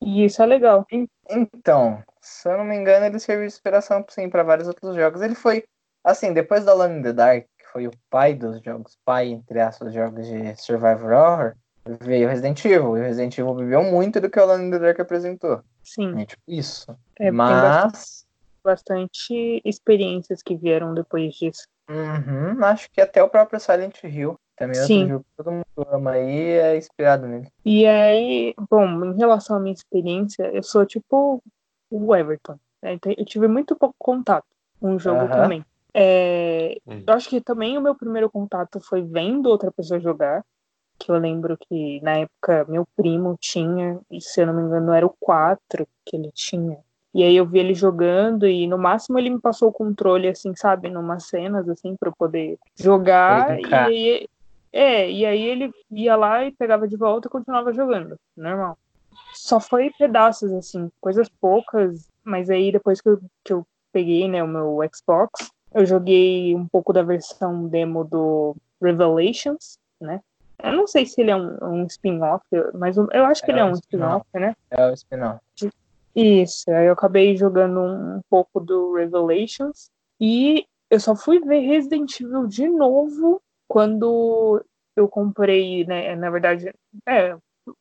E 0.00 0.24
isso 0.24 0.42
é 0.42 0.46
legal. 0.46 0.84
Então, 1.30 2.02
se 2.20 2.48
eu 2.48 2.58
não 2.58 2.64
me 2.64 2.76
engano, 2.76 3.06
ele 3.06 3.18
serviu 3.20 3.46
de 3.46 3.52
inspiração 3.52 4.04
sim 4.08 4.28
para 4.28 4.42
vários 4.42 4.66
outros 4.66 4.94
jogos. 4.96 5.22
Ele 5.22 5.34
foi, 5.36 5.64
assim, 6.02 6.32
depois 6.32 6.64
da 6.64 6.72
Alone 6.72 6.98
in 6.98 7.02
the 7.02 7.12
Dark, 7.12 7.44
que 7.58 7.66
foi 7.72 7.86
o 7.86 7.92
pai 8.10 8.34
dos 8.34 8.60
jogos, 8.62 8.98
pai, 9.04 9.28
entre 9.28 9.60
aspas, 9.60 9.92
jogos 9.94 10.26
de 10.26 10.56
Survivor 10.56 11.12
Horror, 11.12 11.54
veio 12.00 12.28
Resident 12.28 12.64
Evil. 12.64 12.96
E 12.96 13.00
o 13.00 13.04
Resident 13.04 13.38
Evil 13.38 13.54
viveu 13.54 13.82
muito 13.84 14.20
do 14.20 14.28
que 14.28 14.38
o 14.38 14.42
Alone 14.42 14.66
in 14.66 14.70
the 14.72 14.78
Dark 14.80 14.98
apresentou. 15.00 15.62
Sim. 15.84 16.20
É 16.20 16.26
tipo 16.26 16.42
isso. 16.48 16.96
É, 17.18 17.30
Mas. 17.30 18.26
Bastante 18.64 19.60
experiências 19.64 20.42
que 20.42 20.56
vieram 20.56 20.94
depois 20.94 21.34
disso. 21.34 21.66
Uhum, 21.90 22.64
acho 22.64 22.90
que 22.90 23.00
até 23.00 23.22
o 23.22 23.28
próprio 23.28 23.60
Silent 23.60 24.02
Hill. 24.04 24.36
Também 24.56 24.78
é 24.78 24.82
outro 24.82 24.94
Sim. 24.96 25.08
jogo 25.08 25.24
que 25.24 25.36
todo 25.36 25.50
mundo 25.50 25.88
ama 25.90 26.12
aí 26.12 26.50
é 26.52 26.76
inspirado 26.76 27.26
nele. 27.26 27.48
E 27.64 27.86
aí, 27.86 28.54
bom, 28.70 29.04
em 29.06 29.16
relação 29.16 29.56
à 29.56 29.60
minha 29.60 29.72
experiência, 29.72 30.44
eu 30.52 30.62
sou 30.62 30.84
tipo 30.86 31.42
o 31.90 32.14
Everton. 32.16 32.58
né? 32.82 32.92
Então, 32.94 33.12
Eu 33.16 33.24
tive 33.24 33.48
muito 33.48 33.74
pouco 33.76 33.94
contato 33.98 34.46
com 34.80 34.94
o 34.94 34.98
jogo 34.98 35.24
Aham. 35.24 35.28
também. 35.30 35.64
É, 35.94 36.78
Hum. 36.86 37.02
eu 37.06 37.14
acho 37.14 37.28
que 37.28 37.40
também 37.40 37.76
o 37.76 37.80
meu 37.82 37.94
primeiro 37.94 38.30
contato 38.30 38.80
foi 38.80 39.02
vendo 39.02 39.46
outra 39.46 39.70
pessoa 39.72 40.00
jogar. 40.00 40.44
Que 40.98 41.10
eu 41.10 41.16
lembro 41.18 41.56
que 41.58 42.00
na 42.02 42.18
época 42.18 42.64
meu 42.68 42.86
primo 42.96 43.36
tinha, 43.40 43.98
e 44.10 44.20
se 44.20 44.40
eu 44.40 44.46
não 44.46 44.54
me 44.54 44.62
engano 44.62 44.92
era 44.92 45.04
o 45.04 45.14
4 45.18 45.86
que 46.04 46.16
ele 46.16 46.30
tinha. 46.32 46.78
E 47.14 47.22
aí 47.22 47.36
eu 47.36 47.44
vi 47.44 47.58
ele 47.58 47.74
jogando 47.74 48.46
e 48.46 48.66
no 48.66 48.78
máximo 48.78 49.18
ele 49.18 49.28
me 49.30 49.38
passou 49.38 49.68
o 49.68 49.72
controle, 49.72 50.28
assim, 50.28 50.54
sabe, 50.56 50.88
numas 50.88 51.24
cenas, 51.24 51.68
assim, 51.68 51.94
pra 51.94 52.08
eu 52.08 52.14
poder 52.16 52.58
jogar. 52.74 53.60
E 53.60 53.74
aí, 53.74 54.28
é, 54.72 55.10
e 55.10 55.26
aí 55.26 55.42
ele 55.42 55.70
ia 55.90 56.16
lá 56.16 56.44
e 56.44 56.52
pegava 56.52 56.88
de 56.88 56.96
volta 56.96 57.28
e 57.28 57.30
continuava 57.30 57.72
jogando, 57.72 58.16
normal. 58.34 58.78
Só 59.34 59.60
foi 59.60 59.90
pedaços, 59.98 60.50
assim, 60.52 60.90
coisas 61.00 61.28
poucas, 61.28 62.08
mas 62.24 62.48
aí 62.48 62.72
depois 62.72 63.00
que 63.00 63.10
eu, 63.10 63.20
que 63.44 63.52
eu 63.52 63.66
peguei, 63.92 64.26
né, 64.26 64.42
o 64.42 64.48
meu 64.48 64.78
Xbox, 64.94 65.50
eu 65.74 65.84
joguei 65.84 66.54
um 66.54 66.66
pouco 66.66 66.92
da 66.94 67.02
versão 67.02 67.66
demo 67.68 68.04
do 68.04 68.56
Revelations, 68.80 69.78
né? 70.00 70.20
Eu 70.62 70.72
não 70.72 70.86
sei 70.86 71.04
se 71.04 71.20
ele 71.20 71.30
é 71.30 71.36
um, 71.36 71.58
um 71.62 71.86
spin-off, 71.86 72.44
mas 72.74 72.96
eu 72.96 73.08
eu 73.12 73.24
acho 73.24 73.42
que 73.42 73.50
É 73.50 73.54
ele 73.54 73.60
é 73.60 73.64
um 73.64 73.70
um 73.70 73.74
spin-off, 73.74 74.26
né? 74.34 74.54
É 74.70 74.86
o 74.86 74.92
spin-off. 74.92 75.40
Isso, 76.14 76.70
aí 76.70 76.86
eu 76.86 76.92
acabei 76.92 77.36
jogando 77.36 77.80
um, 77.80 78.16
um 78.16 78.20
pouco 78.28 78.60
do 78.60 78.94
Revelations 78.94 79.90
e 80.20 80.66
eu 80.90 81.00
só 81.00 81.16
fui 81.16 81.40
ver 81.40 81.60
Resident 81.60 82.20
Evil 82.20 82.46
de 82.46 82.68
novo 82.68 83.40
quando 83.66 84.62
eu 84.94 85.08
comprei, 85.08 85.86
né? 85.86 86.14
Na 86.14 86.28
verdade, 86.30 86.70
é, 87.08 87.34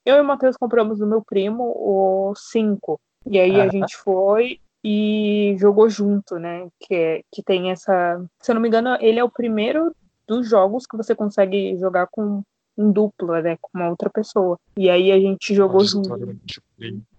eu 0.06 0.16
e 0.16 0.22
o 0.22 0.24
Matheus 0.24 0.56
compramos 0.56 1.00
do 1.00 1.08
meu 1.08 1.22
primo 1.22 1.64
o 1.76 2.34
5. 2.36 3.00
E 3.26 3.40
aí 3.40 3.60
a 3.60 3.64
Aham. 3.64 3.70
gente 3.70 3.98
foi 3.98 4.60
e 4.84 5.56
jogou 5.60 5.90
junto, 5.90 6.40
né? 6.40 6.68
Que, 6.80 6.96
é, 6.96 7.22
que 7.32 7.44
tem 7.44 7.72
essa. 7.72 8.24
Se 8.42 8.52
eu 8.52 8.56
não 8.56 8.62
me 8.62 8.68
engano, 8.68 8.98
ele 9.02 9.20
é 9.20 9.24
o 9.24 9.30
primeiro 9.30 9.94
dos 10.28 10.50
jogos 10.50 10.86
que 10.86 10.96
você 10.96 11.14
consegue 11.14 11.78
jogar 11.78 12.08
com 12.08 12.42
em 12.78 12.92
dupla, 12.92 13.42
né? 13.42 13.58
Com 13.62 13.70
uma 13.74 13.90
outra 13.90 14.10
pessoa. 14.10 14.58
E 14.78 14.90
aí 14.90 15.12
a 15.12 15.20
gente 15.20 15.54
jogou 15.54 15.84
junto. 15.84 16.18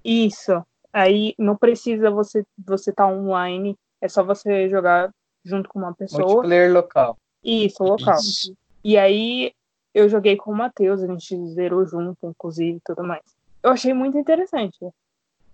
Isso. 0.05 0.63
Aí 0.93 1.35
não 1.39 1.57
precisa 1.57 2.11
você 2.11 2.45
você 2.67 2.91
estar 2.91 3.07
online, 3.07 3.77
é 4.01 4.09
só 4.09 4.23
você 4.23 4.69
jogar 4.69 5.11
junto 5.45 5.69
com 5.69 5.79
uma 5.79 5.95
pessoa. 5.95 6.23
Multiplayer 6.23 6.73
local. 6.73 7.17
Isso, 7.43 7.83
local. 7.83 8.17
Isso. 8.17 8.55
E 8.85 8.99
aí 8.99 9.53
eu 9.95 10.09
joguei 10.09 10.37
com 10.37 10.51
o 10.51 10.57
Matheus, 10.57 11.03
a 11.03 11.07
gente 11.07 11.47
zerou 11.49 11.87
junto, 11.87 12.17
inclusive, 12.23 12.79
e 12.79 12.83
tudo 12.85 13.05
mais. 13.05 13.23
Eu 13.63 13.71
achei 13.71 13.95
muito 13.95 14.19
interessante. 14.19 14.79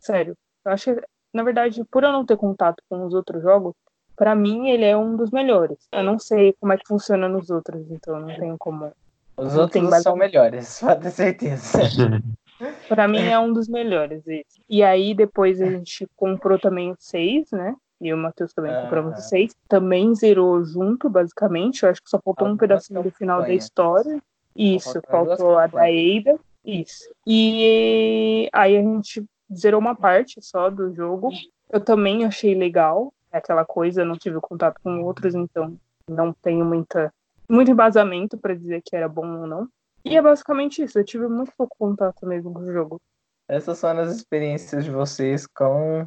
Sério. 0.00 0.36
Eu 0.64 0.72
acho 0.72 0.94
que, 0.94 1.02
na 1.32 1.42
verdade, 1.42 1.84
por 1.84 2.04
eu 2.04 2.12
não 2.12 2.24
ter 2.24 2.36
contato 2.36 2.82
com 2.88 3.04
os 3.04 3.14
outros 3.14 3.42
jogos, 3.42 3.74
pra 4.16 4.34
mim 4.34 4.68
ele 4.68 4.84
é 4.84 4.96
um 4.96 5.16
dos 5.16 5.30
melhores. 5.30 5.78
Eu 5.92 6.02
não 6.02 6.18
sei 6.18 6.54
como 6.60 6.72
é 6.72 6.76
que 6.76 6.86
funciona 6.86 7.28
nos 7.28 7.50
outros, 7.50 7.90
então 7.90 8.16
eu 8.16 8.26
não 8.26 8.34
tenho 8.34 8.58
como. 8.58 8.92
Os 9.36 9.54
Não 9.54 9.62
outros 9.62 10.02
são 10.02 10.16
melhores, 10.16 10.80
pode 10.82 11.02
ter 11.02 11.10
certeza. 11.10 11.78
Pra 12.88 13.06
mim 13.06 13.28
é 13.28 13.38
um 13.38 13.52
dos 13.52 13.68
melhores 13.68 14.26
esse. 14.26 14.62
E 14.68 14.82
aí 14.82 15.14
depois 15.14 15.60
a 15.60 15.66
gente 15.66 16.08
comprou 16.16 16.58
também 16.58 16.90
o 16.90 16.96
6, 16.98 17.50
né? 17.52 17.76
E 18.00 18.12
o 18.12 18.16
Matheus 18.16 18.52
também 18.54 18.72
Aham. 18.72 18.82
compramos 18.82 19.18
o 19.18 19.22
6. 19.22 19.54
Também 19.68 20.14
zerou 20.14 20.64
junto, 20.64 21.10
basicamente. 21.10 21.82
Eu 21.82 21.90
acho 21.90 22.02
que 22.02 22.08
só 22.08 22.18
faltou 22.18 22.48
um 22.48 22.56
pedacinho 22.56 23.02
do 23.02 23.10
final 23.10 23.42
da 23.42 23.52
história. 23.52 24.18
Isso, 24.56 25.00
faltou 25.08 25.58
a 25.58 25.66
da. 25.66 25.84
Ada. 25.84 26.38
Isso. 26.64 27.10
E 27.26 28.48
aí 28.52 28.76
a 28.76 28.82
gente 28.82 29.24
zerou 29.54 29.80
uma 29.80 29.94
parte 29.94 30.40
só 30.42 30.70
do 30.70 30.94
jogo. 30.94 31.30
Eu 31.70 31.80
também 31.80 32.24
achei 32.24 32.54
legal. 32.54 33.12
É 33.32 33.38
aquela 33.38 33.64
coisa, 33.64 34.04
não 34.04 34.16
tive 34.16 34.40
contato 34.40 34.80
com 34.82 35.02
outros, 35.02 35.34
então 35.34 35.76
não 36.08 36.32
tenho 36.32 36.64
muita, 36.64 37.12
muito 37.48 37.70
embasamento 37.70 38.38
pra 38.38 38.54
dizer 38.54 38.82
que 38.82 38.96
era 38.96 39.08
bom 39.08 39.40
ou 39.40 39.46
não. 39.46 39.68
E 40.04 40.16
é 40.16 40.22
basicamente 40.22 40.82
isso. 40.82 40.98
Eu 40.98 41.04
tive 41.04 41.26
muito 41.28 41.52
pouco 41.56 41.76
contato 41.78 42.26
mesmo 42.26 42.52
com 42.52 42.60
o 42.60 42.72
jogo. 42.72 43.00
Essas 43.48 43.78
são 43.78 43.98
as 43.98 44.14
experiências 44.14 44.84
de 44.84 44.90
vocês 44.90 45.46
com 45.46 46.06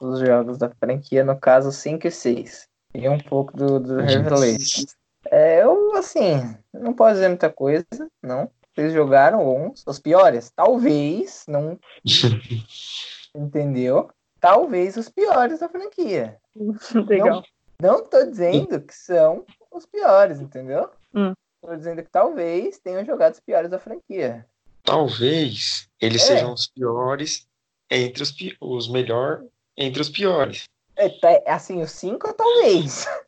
os 0.00 0.20
jogos 0.20 0.58
da 0.58 0.70
franquia, 0.70 1.24
no 1.24 1.38
caso 1.38 1.72
5 1.72 2.06
e 2.06 2.10
6. 2.10 2.68
E 2.94 3.08
um 3.08 3.18
pouco 3.18 3.56
do, 3.56 3.80
do 3.80 3.96
Revelation. 3.96 4.84
É, 5.30 5.62
eu, 5.62 5.94
assim, 5.96 6.56
não 6.72 6.92
posso 6.92 7.14
dizer 7.14 7.28
muita 7.28 7.50
coisa, 7.50 7.86
não. 8.22 8.50
Vocês 8.74 8.92
jogaram 8.92 9.48
uns, 9.48 9.82
os 9.86 9.98
piores? 9.98 10.52
Talvez, 10.54 11.44
não. 11.48 11.78
Entendeu? 13.34 14.10
Talvez 14.40 14.96
os 14.96 15.08
piores 15.08 15.60
da 15.60 15.68
franquia. 15.68 16.38
Legal. 17.08 17.42
Não 17.80 18.04
tô 18.04 18.24
dizendo 18.24 18.80
que 18.80 18.94
são 18.94 19.44
os 19.70 19.84
piores, 19.84 20.40
entendeu? 20.40 20.88
Hum. 21.14 21.34
Tô 21.66 21.74
dizendo 21.76 22.02
que 22.02 22.10
talvez 22.10 22.78
tenham 22.78 23.04
jogado 23.04 23.32
os 23.34 23.40
piores 23.40 23.68
da 23.70 23.78
franquia. 23.78 24.46
Talvez 24.84 25.88
eles 26.00 26.22
É. 26.22 26.26
sejam 26.26 26.52
os 26.52 26.68
piores 26.68 27.46
entre 27.90 28.22
os, 28.22 28.30
pi- 28.32 28.56
os 28.60 28.88
melhor 28.88 29.42
entre 29.76 30.00
os 30.00 30.08
piores. 30.08 30.64
É, 30.96 31.08
tá- 31.08 31.42
assim, 31.46 31.82
o 31.82 31.86
5 31.88 32.32
talvez. 32.34 33.06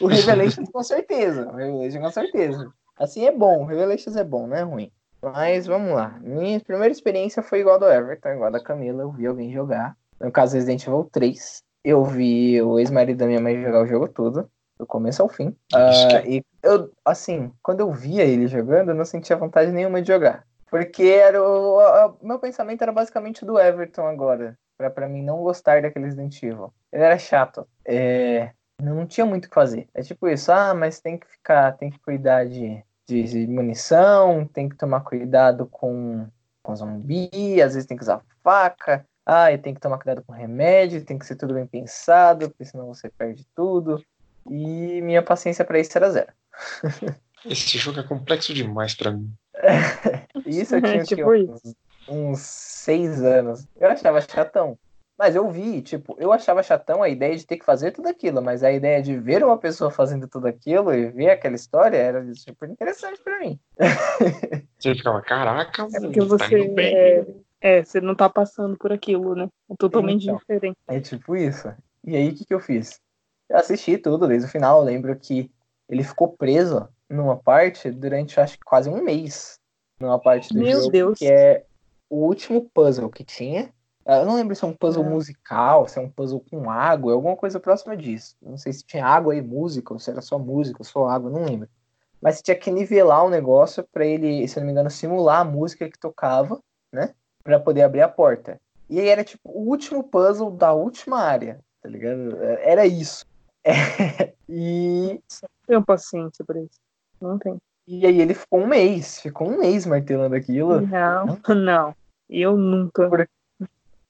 O 0.00 0.08
Revelations 0.08 0.68
com 0.68 0.82
certeza. 0.82 1.46
O 1.48 1.54
Revelations 1.54 2.02
com 2.04 2.10
certeza. 2.10 2.72
Assim 2.98 3.24
é 3.26 3.30
bom, 3.30 3.62
o 3.62 3.66
Revelations 3.66 4.16
é 4.16 4.24
bom, 4.24 4.46
não 4.48 4.56
é 4.56 4.62
ruim. 4.62 4.90
Mas 5.22 5.64
vamos 5.66 5.92
lá. 5.94 6.18
Minha 6.20 6.58
primeira 6.60 6.90
experiência 6.90 7.40
foi 7.40 7.60
igual 7.60 7.76
a 7.76 7.78
do 7.78 7.88
Everton, 7.88 8.30
igual 8.30 8.48
a 8.48 8.50
da 8.50 8.62
Camila. 8.62 9.02
Eu 9.02 9.12
vi 9.12 9.26
alguém 9.28 9.52
jogar. 9.52 9.96
No 10.20 10.32
caso 10.32 10.54
Resident 10.56 10.82
Evil 10.86 11.08
3. 11.12 11.62
Eu 11.84 12.04
vi 12.04 12.60
o 12.60 12.80
ex-marido 12.80 13.18
da 13.18 13.26
minha 13.26 13.40
mãe 13.40 13.62
jogar 13.62 13.82
o 13.82 13.86
jogo 13.86 14.08
todo, 14.08 14.50
do 14.80 14.86
começo 14.86 15.22
ao 15.22 15.28
fim. 15.28 15.54
Ah, 15.72 16.20
e 16.26 16.42
eu, 16.62 16.90
assim, 17.04 17.52
quando 17.62 17.80
eu 17.80 17.92
via 17.92 18.24
ele 18.24 18.46
jogando, 18.48 18.90
eu 18.90 18.94
não 18.94 19.04
sentia 19.04 19.36
vontade 19.36 19.70
nenhuma 19.70 20.00
de 20.02 20.08
jogar. 20.08 20.46
Porque 20.70 21.02
era 21.04 21.42
o, 21.42 21.78
a- 21.80 22.04
a- 22.06 22.14
meu 22.22 22.38
pensamento 22.38 22.82
era 22.82 22.92
basicamente 22.92 23.42
o 23.42 23.46
do 23.46 23.58
Everton 23.58 24.06
agora. 24.06 24.58
Pra, 24.78 24.88
pra 24.90 25.08
mim 25.08 25.22
não 25.22 25.42
gostar 25.42 25.82
daquele 25.82 26.06
Resident 26.06 26.42
Evil. 26.42 26.72
Ele 26.92 27.02
era 27.04 27.18
chato. 27.18 27.66
É, 27.84 28.52
não 28.80 29.06
tinha 29.06 29.26
muito 29.26 29.44
o 29.46 29.48
que 29.48 29.54
fazer. 29.54 29.88
É 29.92 30.02
tipo 30.02 30.26
isso, 30.28 30.50
ah, 30.50 30.72
mas 30.74 31.00
tem 31.00 31.18
que 31.18 31.26
ficar, 31.28 31.72
tem 31.76 31.90
que 31.90 31.98
cuidar 31.98 32.46
de, 32.46 32.82
de 33.06 33.46
munição, 33.46 34.46
tem 34.46 34.68
que 34.68 34.76
tomar 34.76 35.00
cuidado 35.00 35.66
com, 35.66 36.26
com 36.62 36.74
zumbi, 36.76 37.60
às 37.62 37.74
vezes 37.74 37.86
tem 37.86 37.96
que 37.96 38.02
usar 38.02 38.22
faca. 38.42 39.04
Ah, 39.26 39.52
e 39.52 39.58
tem 39.58 39.74
que 39.74 39.80
tomar 39.80 39.98
cuidado 39.98 40.24
com 40.26 40.32
remédio, 40.32 41.04
tem 41.04 41.18
que 41.18 41.26
ser 41.26 41.36
tudo 41.36 41.54
bem 41.54 41.66
pensado, 41.66 42.48
porque 42.48 42.64
senão 42.64 42.86
você 42.86 43.08
perde 43.10 43.46
tudo. 43.54 44.02
E 44.48 45.00
minha 45.02 45.22
paciência 45.22 45.64
pra 45.64 45.78
isso 45.78 45.96
era 45.96 46.10
zero. 46.10 46.32
Esse 47.44 47.78
jogo 47.78 48.00
é 48.00 48.02
complexo 48.02 48.52
demais 48.52 48.94
pra 48.94 49.10
mim. 49.12 49.32
Isso 50.46 50.76
eu 50.76 50.82
tinha 50.82 51.02
Tipo 51.04 51.30
que, 51.32 51.38
isso. 51.38 51.76
uns 52.08 52.40
seis 52.40 53.22
anos. 53.22 53.66
Eu 53.78 53.88
achava 53.90 54.20
chatão. 54.20 54.78
Mas 55.18 55.36
eu 55.36 55.50
vi, 55.50 55.82
tipo, 55.82 56.16
eu 56.18 56.32
achava 56.32 56.62
chatão 56.62 57.02
a 57.02 57.08
ideia 57.10 57.36
de 57.36 57.46
ter 57.46 57.58
que 57.58 57.64
fazer 57.64 57.90
tudo 57.92 58.08
aquilo, 58.08 58.40
mas 58.40 58.62
a 58.64 58.72
ideia 58.72 59.02
de 59.02 59.18
ver 59.18 59.44
uma 59.44 59.58
pessoa 59.58 59.90
fazendo 59.90 60.26
tudo 60.26 60.46
aquilo 60.46 60.94
e 60.94 61.10
ver 61.10 61.28
aquela 61.28 61.54
história 61.56 61.98
era 61.98 62.24
super 62.34 62.70
interessante 62.70 63.22
pra 63.22 63.38
mim. 63.38 63.60
Você 64.78 64.94
ficava, 64.94 65.20
caraca, 65.20 65.82
É 65.82 66.00
mano, 66.00 66.00
porque 66.06 66.20
tá 66.20 66.24
você 66.24 66.58
indo 66.58 66.74
bem. 66.74 66.94
é, 66.96 67.26
é, 67.60 67.84
você 67.84 68.00
não 68.00 68.14
tá 68.14 68.30
passando 68.30 68.78
por 68.78 68.90
aquilo, 68.92 69.34
né? 69.34 69.46
É 69.70 69.74
totalmente 69.78 70.22
Então. 70.24 70.38
diferente. 70.38 70.78
É 70.88 70.98
tipo 71.00 71.36
isso. 71.36 71.70
E 72.02 72.16
aí, 72.16 72.30
o 72.30 72.34
que, 72.34 72.46
que 72.46 72.54
eu 72.54 72.60
fiz? 72.60 72.98
Eu 73.50 73.56
assisti 73.56 73.98
tudo 73.98 74.28
desde 74.28 74.46
o 74.46 74.50
final. 74.50 74.78
Eu 74.78 74.84
lembro 74.84 75.14
que 75.18 75.50
ele 75.88 76.04
ficou 76.04 76.28
preso 76.28 76.88
numa 77.08 77.36
parte 77.36 77.90
durante, 77.90 78.38
acho 78.38 78.56
que 78.56 78.64
quase 78.64 78.88
um 78.88 79.02
mês. 79.02 79.58
Numa 80.00 80.20
parte 80.20 80.54
do 80.54 80.60
Meu 80.60 80.78
jogo, 80.78 80.92
Deus. 80.92 81.18
que 81.18 81.26
é 81.26 81.64
o 82.08 82.24
último 82.24 82.70
puzzle 82.72 83.10
que 83.10 83.24
tinha. 83.24 83.72
Ah, 84.06 84.18
Eu 84.18 84.26
não 84.26 84.36
lembro 84.36 84.54
se 84.54 84.64
é 84.64 84.68
um 84.68 84.72
puzzle 84.72 85.04
Ah. 85.04 85.10
musical, 85.10 85.88
se 85.88 85.98
é 85.98 86.02
um 86.02 86.08
puzzle 86.08 86.42
com 86.48 86.70
água, 86.70 87.12
alguma 87.12 87.36
coisa 87.36 87.58
próxima 87.58 87.96
disso. 87.96 88.36
Não 88.40 88.56
sei 88.56 88.72
se 88.72 88.84
tinha 88.84 89.04
água 89.04 89.34
e 89.34 89.42
música, 89.42 89.92
ou 89.92 89.98
se 89.98 90.10
era 90.10 90.22
só 90.22 90.38
música, 90.38 90.78
ou 90.80 90.84
só 90.84 91.08
água, 91.08 91.28
não 91.28 91.44
lembro. 91.44 91.68
Mas 92.22 92.40
tinha 92.40 92.54
que 92.56 92.70
nivelar 92.70 93.24
o 93.24 93.30
negócio 93.30 93.84
pra 93.92 94.06
ele, 94.06 94.46
se 94.46 94.56
eu 94.58 94.60
não 94.60 94.66
me 94.66 94.72
engano, 94.72 94.90
simular 94.90 95.40
a 95.40 95.44
música 95.44 95.90
que 95.90 95.98
tocava, 95.98 96.60
né? 96.92 97.14
Pra 97.42 97.58
poder 97.58 97.82
abrir 97.82 98.02
a 98.02 98.08
porta. 98.08 98.60
E 98.88 99.00
aí 99.00 99.08
era 99.08 99.24
tipo 99.24 99.40
o 99.50 99.68
último 99.68 100.02
puzzle 100.04 100.50
da 100.50 100.72
última 100.72 101.18
área, 101.20 101.60
tá 101.82 101.88
ligado? 101.88 102.36
Era 102.42 102.86
isso. 102.86 103.24
É, 103.64 103.72
e. 104.48 105.20
Tenho 105.66 105.84
paciência 105.84 106.44
pra 106.44 106.60
isso. 106.60 106.80
Não 107.20 107.38
tem. 107.38 107.58
E 107.86 108.06
aí 108.06 108.20
ele 108.20 108.34
ficou 108.34 108.60
um 108.60 108.66
mês, 108.66 109.20
ficou 109.20 109.48
um 109.48 109.58
mês 109.58 109.84
martelando 109.84 110.34
aquilo. 110.34 110.80
Não, 110.80 111.38
não. 111.54 111.94
Eu 112.28 112.56
nunca. 112.56 113.28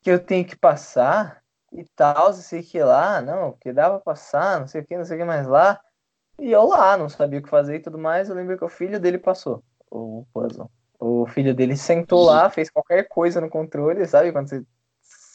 Que 0.02 0.10
eu 0.10 0.18
tenho 0.18 0.44
que 0.44 0.54
passar 0.54 1.42
e 1.72 1.84
tal, 1.96 2.26
não 2.26 2.32
sei 2.34 2.60
o 2.60 2.64
que 2.64 2.82
lá, 2.82 3.22
não, 3.22 3.52
que 3.52 3.72
dava 3.72 3.94
pra 3.94 4.12
passar, 4.12 4.60
não 4.60 4.66
sei 4.66 4.82
o 4.82 4.84
que, 4.84 4.96
não 4.96 5.04
sei 5.04 5.16
o 5.16 5.20
que 5.20 5.24
mais 5.24 5.46
lá. 5.46 5.80
E 6.38 6.52
eu 6.52 6.66
lá, 6.66 6.98
não 6.98 7.08
sabia 7.08 7.38
o 7.38 7.42
que 7.42 7.48
fazer 7.48 7.76
e 7.76 7.80
tudo 7.80 7.96
mais. 7.96 8.28
Eu 8.28 8.34
lembro 8.34 8.58
que 8.58 8.64
o 8.64 8.68
filho 8.68 9.00
dele 9.00 9.18
passou 9.18 9.62
o 9.90 10.26
puzzle. 10.34 10.70
O 10.98 11.26
filho 11.26 11.54
dele 11.54 11.76
sentou 11.76 12.24
lá, 12.24 12.50
fez 12.50 12.68
qualquer 12.68 13.08
coisa 13.08 13.40
no 13.40 13.48
controle, 13.48 14.06
sabe? 14.06 14.32
Quando 14.32 14.48
você 14.48 14.64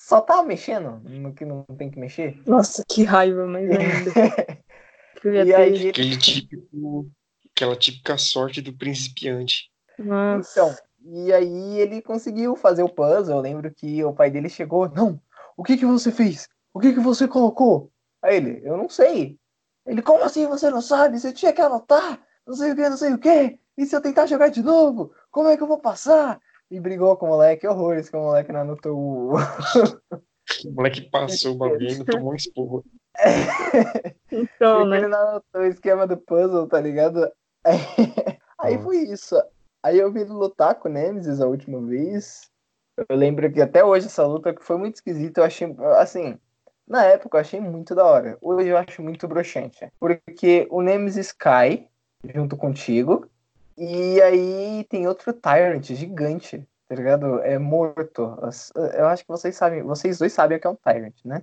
só 0.06 0.22
tá 0.22 0.44
mexendo 0.44 1.02
no 1.04 1.34
que 1.34 1.44
não 1.44 1.64
tem 1.64 1.90
que 1.90 1.98
mexer. 1.98 2.40
Nossa, 2.46 2.84
que 2.88 3.04
raiva, 3.04 3.48
mas 3.48 3.68
ainda. 3.72 4.12
e 5.26 5.52
aí, 5.52 5.90
Aquele 5.90 6.16
típico, 6.16 7.10
aquela 7.52 7.76
típica 7.76 8.16
sorte 8.16 8.62
do 8.62 8.72
principiante. 8.72 9.72
Nossa. 9.98 10.52
Então, 10.52 10.76
e 11.08 11.34
aí 11.34 11.80
ele 11.80 12.04
conseguiu 12.04 12.56
fazer 12.56 12.84
o 12.84 12.90
puzzle. 12.90 13.36
Eu 13.36 13.42
lembro 13.42 13.74
que 13.74 14.04
o 14.04 14.14
pai 14.14 14.30
dele 14.30 14.48
chegou, 14.48 14.88
não, 14.88 15.20
o 15.58 15.64
que 15.64 15.76
que 15.76 15.88
você 15.88 16.12
fez? 16.12 16.48
O 16.72 16.80
que 16.80 16.94
que 16.94 17.00
você 17.00 17.28
colocou? 17.28 17.92
Aí 18.22 18.36
ele, 18.36 18.62
eu 18.64 18.78
não 18.78 18.88
sei. 18.88 19.40
Ele, 19.88 20.04
como 20.04 20.24
assim 20.24 20.46
você 20.46 20.70
não 20.70 20.84
sabe? 20.84 21.20
Você 21.20 21.34
tinha 21.34 21.52
que 21.52 21.62
anotar, 21.62 22.22
não 22.46 22.54
sei 22.54 22.74
o 22.74 22.76
que, 22.76 22.90
não 22.90 22.98
sei 22.98 23.12
o 23.12 23.18
que. 23.18 23.60
E 23.76 23.86
se 23.88 23.96
eu 23.96 24.02
tentar 24.02 24.28
jogar 24.28 24.50
de 24.50 24.62
novo? 24.62 25.12
Como 25.32 25.50
é 25.50 25.58
que 25.58 25.64
eu 25.64 25.68
vou 25.68 25.80
passar? 25.80 26.40
E 26.72 26.80
brigou 26.80 27.16
com 27.16 27.28
o 27.28 27.30
moleque, 27.30 27.68
horrores 27.68 28.10
que 28.10 28.18
o 28.18 28.22
moleque 28.22 28.52
não 28.52 28.62
anotou 28.62 28.98
o. 28.98 29.34
O 30.64 30.72
moleque 30.72 31.10
passou 31.10 31.54
o 31.54 31.58
bagulho 31.58 31.90
e 31.90 32.06
tomou 32.06 32.32
um 32.34 32.36
esporro. 32.36 32.86
Então, 34.32 34.80
Porque 34.80 34.90
né? 34.90 34.98
ele 34.98 35.08
não 35.08 35.20
anotou 35.30 35.62
o 35.62 35.66
esquema 35.66 36.06
do 36.06 36.18
puzzle, 36.18 36.68
tá 36.68 36.80
ligado? 36.80 37.32
Aí, 37.64 37.80
aí 38.60 38.78
foi 38.78 38.98
isso. 38.98 39.36
Aí 39.82 39.98
eu 39.98 40.12
vi 40.12 40.22
ele 40.22 40.32
lutar 40.32 40.76
com 40.76 40.90
o 40.90 40.92
Nemesis 40.92 41.40
a 41.40 41.48
última 41.48 41.82
vez. 41.82 42.50
Eu 43.10 43.16
lembro 43.16 43.52
que 43.52 43.62
até 43.62 43.84
hoje 43.84 44.08
essa 44.08 44.26
luta 44.26 44.54
que 44.54 44.64
foi 44.64 44.78
muito 44.78 44.96
esquisita. 44.96 45.42
Eu 45.42 45.46
achei, 45.46 45.76
assim, 45.98 46.38
na 46.88 47.04
época 47.06 47.38
eu 47.38 47.42
achei 47.42 47.60
muito 47.60 47.94
da 47.94 48.04
hora. 48.04 48.38
Hoje 48.42 48.70
eu 48.70 48.78
acho 48.78 49.02
muito 49.02 49.28
broxante. 49.28 49.88
Porque 50.00 50.68
o 50.70 50.82
Nemesis 50.82 51.32
cai 51.32 51.88
junto 52.24 52.58
contigo. 52.58 53.30
E 53.78 54.22
aí 54.22 54.86
tem 54.90 55.08
outro 55.08 55.34
Tyrant 55.34 55.84
gigante, 55.84 56.66
tá 56.88 56.96
ligado? 56.96 57.40
É 57.42 57.58
morto. 57.60 58.38
Eu 58.94 59.08
acho 59.08 59.24
que 59.24 59.30
vocês 59.30 59.56
sabem, 59.56 59.84
vocês 59.84 60.18
dois 60.18 60.32
sabem 60.34 60.58
o 60.58 60.62
que 60.62 60.68
é 60.68 60.70
um 60.70 60.76
Tyrant, 60.76 61.16
né? 61.26 61.42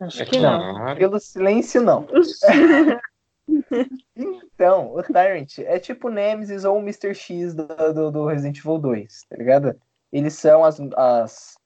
Acho 0.00 0.22
É 0.22 0.26
que 0.26 0.38
não. 0.38 0.74
claro. 0.74 0.98
Pelo 0.98 1.20
silêncio, 1.20 1.82
não. 1.82 2.06
Então, 4.16 4.94
o 4.94 5.02
Tyrant 5.02 5.58
é 5.58 5.78
tipo 5.78 6.08
o 6.08 6.10
Nemesis 6.10 6.64
ou 6.64 6.78
o 6.78 6.80
Mr. 6.80 7.14
X 7.14 7.54
do, 7.54 7.66
do, 7.92 8.10
do 8.10 8.26
Resident 8.26 8.58
Evil 8.58 8.78
2, 8.78 9.24
tá 9.28 9.36
ligado? 9.36 9.78
Eles 10.12 10.34
são 10.34 10.64
as, 10.64 10.80
as, 10.96 11.58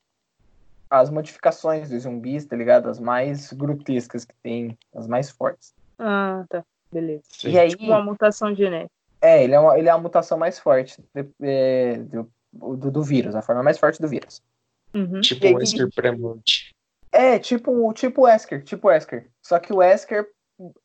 as 0.91 1.11
modificações 1.11 1.91
dos 1.91 2.03
zumbis, 2.03 2.47
tá 2.47 2.57
ligado? 2.57 2.89
As 2.89 2.99
mais 2.99 3.53
grotescas 3.53 4.25
que 4.25 4.35
tem, 4.43 4.77
as 4.95 5.07
mais 5.07 5.31
fortes. 5.31 5.75
Ah, 5.99 6.45
tá. 6.49 6.65
Beleza. 6.91 7.23
Sim. 7.29 7.51
E 7.51 7.59
aí, 7.59 7.69
Tipo 7.69 7.85
uma 7.85 8.03
mutação 8.03 8.55
genética. 8.55 8.91
É, 9.21 9.43
ele 9.45 9.55
é, 9.55 9.61
uma, 9.61 9.79
ele 9.79 9.89
é 9.89 9.93
a 9.93 9.99
mutação 9.99 10.39
mais 10.39 10.59
forte 10.59 11.03
de- 11.15 11.29
é, 11.43 11.97
do, 11.99 12.31
do, 12.53 12.91
do 12.91 13.03
vírus, 13.03 13.35
a 13.35 13.43
forma 13.43 13.63
mais 13.63 13.79
forte 13.79 14.01
do 14.01 14.09
vírus. 14.09 14.43
Uhum. 14.95 15.21
Tipo 15.21 15.47
o 15.49 15.55
Wesker 15.57 15.89
pré-morte. 15.95 16.75
É, 17.13 17.39
tipo, 17.39 17.93
tipo 17.93 18.21
o 18.23 18.25
Wesker, 18.25 18.63
tipo 18.65 18.87
o 18.89 18.91
Wesker. 18.91 19.29
Só 19.43 19.59
que 19.59 19.73
o 19.73 19.77
Wesker, 19.79 20.29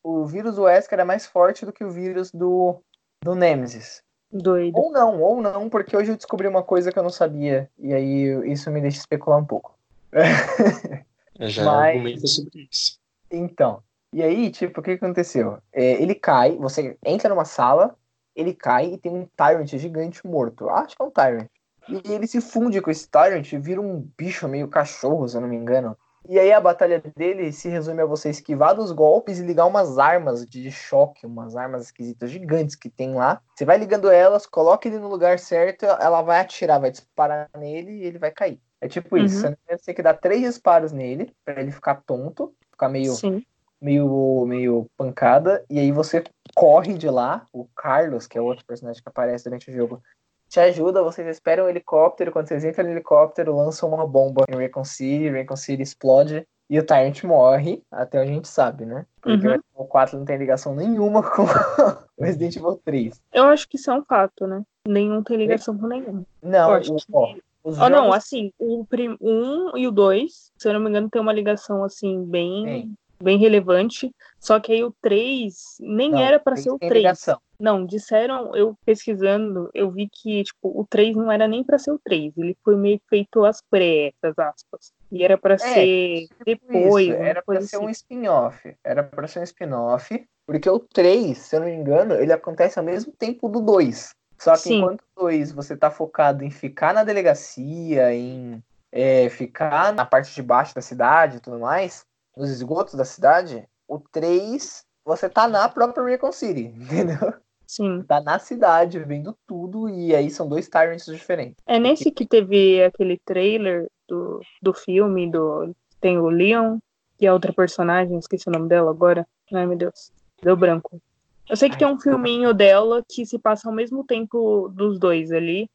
o 0.02 0.24
vírus 0.26 0.56
do 0.56 0.62
Wesker 0.62 0.98
é 1.00 1.04
mais 1.04 1.26
forte 1.26 1.64
do 1.66 1.72
que 1.72 1.84
o 1.84 1.90
vírus 1.90 2.30
do, 2.30 2.80
do 3.22 3.34
Nemesis. 3.34 4.02
Doido. 4.32 4.76
Ou 4.76 4.90
não, 4.90 5.22
ou 5.22 5.40
não, 5.40 5.68
porque 5.68 5.96
hoje 5.96 6.10
eu 6.10 6.16
descobri 6.16 6.48
uma 6.48 6.62
coisa 6.62 6.90
que 6.90 6.98
eu 6.98 7.02
não 7.02 7.10
sabia. 7.10 7.70
E 7.78 7.92
aí 7.94 8.50
isso 8.50 8.70
me 8.70 8.80
deixa 8.80 8.98
especular 8.98 9.38
um 9.38 9.44
pouco. 9.44 9.76
É, 10.12 11.48
Já 11.48 11.64
Mas- 11.64 11.96
argumenta 11.96 12.26
sobre 12.26 12.68
isso. 12.70 12.98
Então, 13.30 13.82
e 14.12 14.22
aí, 14.22 14.50
tipo, 14.50 14.80
o 14.80 14.82
que 14.82 14.96
que 14.96 15.04
aconteceu? 15.04 15.58
É, 15.72 16.00
ele 16.00 16.14
cai, 16.14 16.56
você 16.56 16.96
entra 17.04 17.28
numa 17.28 17.44
sala, 17.44 17.96
ele 18.34 18.54
cai 18.54 18.92
e 18.94 18.98
tem 18.98 19.12
um 19.12 19.26
Tyrant 19.36 19.68
gigante 19.68 20.26
morto. 20.26 20.68
Acho 20.68 20.96
que 20.96 21.02
é 21.02 21.06
um 21.06 21.10
Tyrant. 21.10 21.48
E 21.88 22.12
ele 22.12 22.26
se 22.26 22.40
funde 22.40 22.80
com 22.80 22.90
esse 22.90 23.08
Tyrant 23.08 23.52
e 23.52 23.58
vira 23.58 23.80
um 23.80 24.08
bicho 24.16 24.48
meio 24.48 24.68
cachorro, 24.68 25.28
se 25.28 25.36
eu 25.36 25.40
não 25.40 25.48
me 25.48 25.56
engano. 25.56 25.96
E 26.26 26.38
aí 26.38 26.50
a 26.52 26.60
batalha 26.60 27.02
dele 27.14 27.52
se 27.52 27.68
resume 27.68 28.00
a 28.00 28.06
você 28.06 28.30
esquivar 28.30 28.74
dos 28.74 28.90
golpes 28.92 29.38
e 29.38 29.42
ligar 29.42 29.66
umas 29.66 29.98
armas 29.98 30.46
de 30.46 30.70
choque, 30.70 31.26
umas 31.26 31.54
armas 31.54 31.82
esquisitas 31.82 32.30
gigantes 32.30 32.74
que 32.74 32.88
tem 32.88 33.14
lá. 33.14 33.42
Você 33.54 33.66
vai 33.66 33.76
ligando 33.76 34.10
elas, 34.10 34.46
coloca 34.46 34.88
ele 34.88 34.98
no 34.98 35.08
lugar 35.08 35.38
certo, 35.38 35.84
ela 35.84 36.22
vai 36.22 36.40
atirar, 36.40 36.80
vai 36.80 36.90
disparar 36.90 37.50
nele 37.58 37.92
e 37.92 38.04
ele 38.04 38.18
vai 38.18 38.30
cair. 38.30 38.58
É 38.80 38.88
tipo 38.88 39.18
isso. 39.18 39.46
Uhum. 39.46 39.54
Você 39.68 39.84
tem 39.84 39.94
que 39.94 40.02
dar 40.02 40.14
três 40.14 40.40
disparos 40.40 40.92
nele 40.92 41.30
pra 41.44 41.60
ele 41.60 41.70
ficar 41.70 42.02
tonto, 42.06 42.54
ficar 42.70 42.88
meio 42.88 43.12
Sim. 43.12 43.42
meio, 43.78 44.46
meio 44.46 44.86
pancada, 44.96 45.62
e 45.68 45.78
aí 45.78 45.92
você 45.92 46.24
corre 46.54 46.94
de 46.94 47.08
lá, 47.08 47.46
o 47.52 47.66
Carlos, 47.76 48.26
que 48.26 48.38
é 48.38 48.40
outro 48.40 48.64
personagem 48.64 49.02
que 49.02 49.08
aparece 49.08 49.44
durante 49.44 49.70
o 49.70 49.74
jogo, 49.74 50.02
te 50.48 50.60
ajuda, 50.60 51.02
vocês 51.02 51.26
esperam 51.28 51.64
o 51.64 51.68
helicóptero, 51.68 52.30
quando 52.30 52.46
vocês 52.48 52.64
entram 52.64 52.84
no 52.84 52.90
helicóptero, 52.92 53.56
lançam 53.56 53.88
uma 53.88 54.06
bomba 54.06 54.44
em 54.48 54.56
Recon 54.56 54.84
City, 54.84 55.28
Recon 55.30 55.56
City 55.56 55.82
explode, 55.82 56.46
e 56.70 56.78
o 56.78 56.86
Tyrant 56.86 57.22
morre, 57.24 57.82
até 57.90 58.18
a 58.18 58.24
gente 58.26 58.46
sabe, 58.48 58.86
né? 58.86 59.04
Porque 59.20 59.46
Uhum. 59.48 59.58
o 59.74 59.84
4 59.84 60.16
não 60.18 60.24
tem 60.24 60.36
ligação 60.38 60.74
nenhuma 60.74 61.22
com 61.28 61.42
o 61.42 62.22
Resident 62.24 62.56
Evil 62.56 62.80
3. 62.84 63.20
Eu 63.32 63.44
acho 63.44 63.68
que 63.68 63.76
isso 63.76 63.90
é 63.90 63.94
um 63.94 64.04
fato, 64.04 64.46
né? 64.46 64.62
Nenhum 64.86 65.22
tem 65.22 65.36
ligação 65.36 65.76
com 65.76 65.86
nenhum. 65.86 66.24
Não, 66.42 66.70
Eu 66.70 66.74
acho 66.76 66.92
o, 66.92 66.96
que- 66.96 67.04
ó, 67.12 67.34
os 67.64 67.78
Oh, 67.80 67.88
não, 67.88 68.12
assim, 68.12 68.52
o 68.58 68.84
1 69.20 69.76
e 69.76 69.86
o 69.88 69.90
2, 69.90 70.52
se 70.56 70.68
eu 70.68 70.72
não 70.72 70.80
me 70.80 70.88
engano, 70.90 71.08
tem 71.10 71.20
uma 71.20 71.32
ligação, 71.32 71.82
assim, 71.82 72.22
bem, 72.24 72.64
Tem. 72.64 72.94
Bem 73.24 73.38
relevante. 73.38 74.14
Só 74.38 74.60
que 74.60 74.72
aí 74.72 74.84
o 74.84 74.94
3 75.02 75.76
nem 75.80 76.10
não, 76.12 76.18
era 76.20 76.38
tem- 76.38 76.56
ser 76.56 76.70
o 76.70 76.78
tem 76.78 76.88
3. 76.88 77.02
ligação. 77.02 77.40
Não, 77.58 77.86
disseram, 77.86 78.54
eu 78.54 78.76
pesquisando, 78.84 79.70
eu 79.72 79.90
vi 79.90 80.08
que, 80.12 80.44
tipo, 80.44 80.68
o 80.78 80.86
3 80.88 81.16
não 81.16 81.32
era 81.32 81.48
nem 81.48 81.64
pra 81.64 81.78
ser 81.78 81.92
o 81.92 81.98
3. 81.98 82.36
Ele 82.36 82.56
foi 82.62 82.76
meio 82.76 83.00
feito 83.08 83.44
às 83.44 83.62
pressas, 83.62 84.38
aspas. 84.38 84.92
E 85.10 85.24
era 85.24 85.38
pra 85.38 85.56
ser 85.56 86.26
depois. 86.44 87.06
Isso, 87.08 87.16
era 87.16 87.42
coisa 87.42 87.66
ser 87.66 87.76
assim. 87.76 87.86
um 87.86 87.90
spin-off. 87.90 88.76
Era 88.84 89.02
pra 89.02 89.26
ser 89.26 89.38
um 89.40 89.44
spin-off. 89.44 90.26
Porque 90.46 90.68
o 90.68 90.78
3, 90.78 91.38
se 91.38 91.56
eu 91.56 91.60
não 91.60 91.66
me 91.68 91.74
engano, 91.74 92.14
ele 92.14 92.32
acontece 92.32 92.78
ao 92.78 92.84
mesmo 92.84 93.12
tempo 93.12 93.48
do 93.48 93.60
2. 93.60 94.10
Só 94.38 94.52
que 94.52 94.58
Sim. 94.58 94.78
enquanto 94.78 95.02
o 95.16 95.22
2 95.22 95.52
você 95.52 95.74
tá 95.76 95.90
focado 95.90 96.44
em 96.44 96.50
ficar 96.50 96.92
na 96.92 97.02
delegacia, 97.04 98.12
em 98.12 98.62
é, 98.92 99.28
ficar 99.30 99.92
na 99.92 100.04
parte 100.04 100.34
de 100.34 100.42
baixo 100.42 100.74
da 100.74 100.80
cidade 100.82 101.38
e 101.38 101.40
tudo 101.40 101.58
mais, 101.58 102.04
nos 102.36 102.50
esgotos 102.50 102.94
da 102.94 103.04
cidade, 103.04 103.66
o 103.88 103.98
3 103.98 104.84
você 105.04 105.28
tá 105.28 105.46
na 105.46 105.68
própria 105.68 106.04
Recon 106.04 106.32
City, 106.32 106.72
entendeu? 106.74 107.34
Sim. 107.66 108.02
Tá 108.04 108.20
na 108.20 108.38
cidade, 108.38 108.98
vendo 109.00 109.36
tudo, 109.46 109.88
e 109.88 110.14
aí 110.14 110.30
são 110.30 110.48
dois 110.48 110.68
Tyrants 110.68 111.06
diferentes. 111.06 111.56
É 111.66 111.78
nesse 111.78 112.10
que 112.10 112.26
teve 112.26 112.82
aquele 112.84 113.18
trailer 113.24 113.88
do, 114.08 114.40
do 114.62 114.72
filme, 114.74 115.30
do 115.30 115.74
tem 116.00 116.18
o 116.18 116.28
Leon 116.28 116.78
e 117.18 117.26
a 117.26 117.32
outra 117.32 117.52
personagem, 117.52 118.18
esqueci 118.18 118.48
o 118.48 118.52
nome 118.52 118.68
dela 118.68 118.90
agora. 118.90 119.26
Ai, 119.52 119.66
meu 119.66 119.76
Deus. 119.76 120.12
Deu 120.42 120.56
branco. 120.56 121.00
Eu 121.48 121.56
sei 121.56 121.68
que 121.68 121.74
Ai, 121.74 121.78
tem 121.78 121.88
um 121.88 121.98
filminho 121.98 122.52
dela 122.52 123.02
que 123.08 123.24
se 123.24 123.38
passa 123.38 123.68
ao 123.68 123.74
mesmo 123.74 124.04
tempo 124.04 124.68
dos 124.68 124.98
dois 124.98 125.32
ali. 125.32 125.68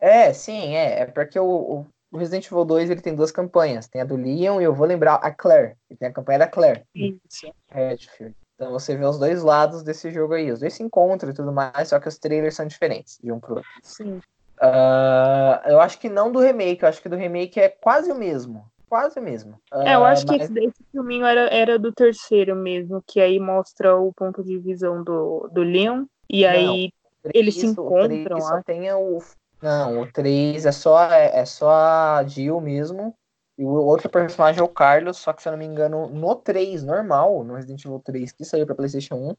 É, 0.00 0.32
sim, 0.32 0.74
é. 0.74 1.00
É 1.00 1.06
porque 1.06 1.38
o, 1.38 1.46
o- 1.46 1.86
o 2.10 2.18
Resident 2.18 2.46
Evil 2.46 2.64
2 2.64 2.90
ele 2.90 3.00
tem 3.00 3.14
duas 3.14 3.30
campanhas. 3.30 3.86
Tem 3.88 4.00
a 4.00 4.04
do 4.04 4.16
Leon 4.16 4.60
e 4.60 4.64
eu 4.64 4.74
vou 4.74 4.86
lembrar 4.86 5.14
a 5.16 5.30
Claire. 5.30 5.76
E 5.90 5.96
tem 5.96 6.08
a 6.08 6.12
campanha 6.12 6.40
da 6.40 6.46
Claire, 6.48 6.84
Isso. 6.94 7.52
Redfield. 7.70 8.34
Então 8.54 8.72
você 8.72 8.94
vê 8.96 9.04
os 9.06 9.18
dois 9.18 9.42
lados 9.42 9.82
desse 9.82 10.10
jogo 10.10 10.34
aí. 10.34 10.50
Os 10.50 10.60
dois 10.60 10.74
se 10.74 10.82
encontram 10.82 11.30
e 11.30 11.34
tudo 11.34 11.50
mais, 11.52 11.88
só 11.88 11.98
que 11.98 12.08
os 12.08 12.18
trailers 12.18 12.54
são 12.56 12.66
diferentes 12.66 13.18
de 13.22 13.32
um 13.32 13.40
pro 13.40 13.56
outro. 13.56 13.70
Sim. 13.82 14.20
Ah, 14.60 15.62
eu 15.66 15.80
acho 15.80 15.98
que 15.98 16.08
não 16.10 16.30
do 16.30 16.38
remake, 16.38 16.82
eu 16.82 16.88
acho 16.88 17.00
que 17.00 17.08
do 17.08 17.16
remake 17.16 17.58
é 17.58 17.68
quase 17.70 18.12
o 18.12 18.14
mesmo. 18.14 18.66
Quase 18.88 19.18
o 19.18 19.22
mesmo. 19.22 19.58
É, 19.72 19.94
eu 19.94 20.04
Ah, 20.04 20.10
acho 20.10 20.26
que 20.26 20.36
mas- 20.36 20.50
esse, 20.50 20.58
esse 20.64 20.84
filminho 20.92 21.24
era, 21.24 21.42
era 21.48 21.78
do 21.78 21.92
terceiro 21.92 22.54
mesmo, 22.56 23.02
que 23.06 23.20
aí 23.20 23.38
mostra 23.40 23.96
o 23.96 24.12
ponto 24.12 24.42
de 24.44 24.58
visão 24.58 25.02
do, 25.02 25.48
do 25.52 25.62
Leon. 25.62 26.04
E 26.28 26.42
Não. 26.42 26.50
aí 26.50 26.92
eles 27.32 27.54
se 27.54 27.60
três- 27.60 27.78
o 27.78 27.88
três 27.88 28.10
encontram, 28.20 28.40
só 28.40 28.62
tem 28.62 28.92
o. 28.92 29.18
Não, 29.62 30.02
o 30.02 30.10
3 30.12 30.64
é 30.66 30.72
só, 30.72 31.10
é, 31.10 31.40
é 31.40 31.44
só 31.44 31.70
a 31.70 32.24
Jill 32.26 32.60
mesmo. 32.60 33.14
E 33.58 33.64
o 33.64 33.68
outro 33.68 34.08
personagem 34.08 34.60
é 34.60 34.64
o 34.64 34.68
Carlos, 34.68 35.18
só 35.18 35.32
que 35.34 35.42
se 35.42 35.48
eu 35.48 35.52
não 35.52 35.58
me 35.58 35.66
engano, 35.66 36.08
no 36.08 36.34
3, 36.34 36.82
normal, 36.82 37.44
no 37.44 37.54
Resident 37.54 37.84
Evil 37.84 38.00
3, 38.02 38.32
que 38.32 38.44
saiu 38.44 38.64
pra 38.64 38.74
PlayStation 38.74 39.16
1, 39.16 39.36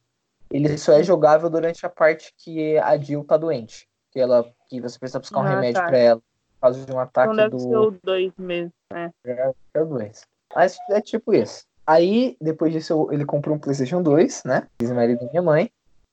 ele 0.52 0.78
só 0.78 0.94
é 0.94 1.02
jogável 1.02 1.50
durante 1.50 1.84
a 1.86 1.90
parte 1.90 2.32
que 2.38 2.78
a 2.78 2.96
Jill 2.98 3.24
tá 3.24 3.36
doente. 3.38 3.88
Que, 4.12 4.20
ela, 4.20 4.46
que 4.70 4.80
você 4.80 5.00
precisa 5.00 5.20
buscar 5.20 5.40
um 5.40 5.44
Ah, 5.44 5.50
remédio 5.50 5.82
tá. 5.82 5.88
pra 5.88 5.98
ela. 5.98 6.20
Por 6.20 6.62
causa 6.62 6.86
de 6.86 6.92
um 6.92 7.00
ataque 7.00 7.34
Então 7.34 7.50
deve 7.50 7.50
do. 7.50 7.60
ser 7.60 7.78
o 7.78 7.92
dois 8.04 8.32
mesmo. 8.38 8.72
É. 8.94 9.10
É 9.26 9.82
o 9.82 9.86
2. 9.86 10.22
Mas 10.54 10.78
é 10.92 11.02
tipo 11.02 11.34
isso. 11.34 11.66
Aí, 11.88 12.38
depois 12.40 12.72
disso, 12.72 13.08
ele 13.12 13.26
comprou 13.26 13.56
um 13.56 13.60
PlayStation 13.60 14.04
2, 14.04 14.44
né? 14.44 14.68
Fiz 14.80 14.92
marido 14.92 15.26
da 15.26 15.32
minha 15.32 15.42
mãe. 15.42 15.72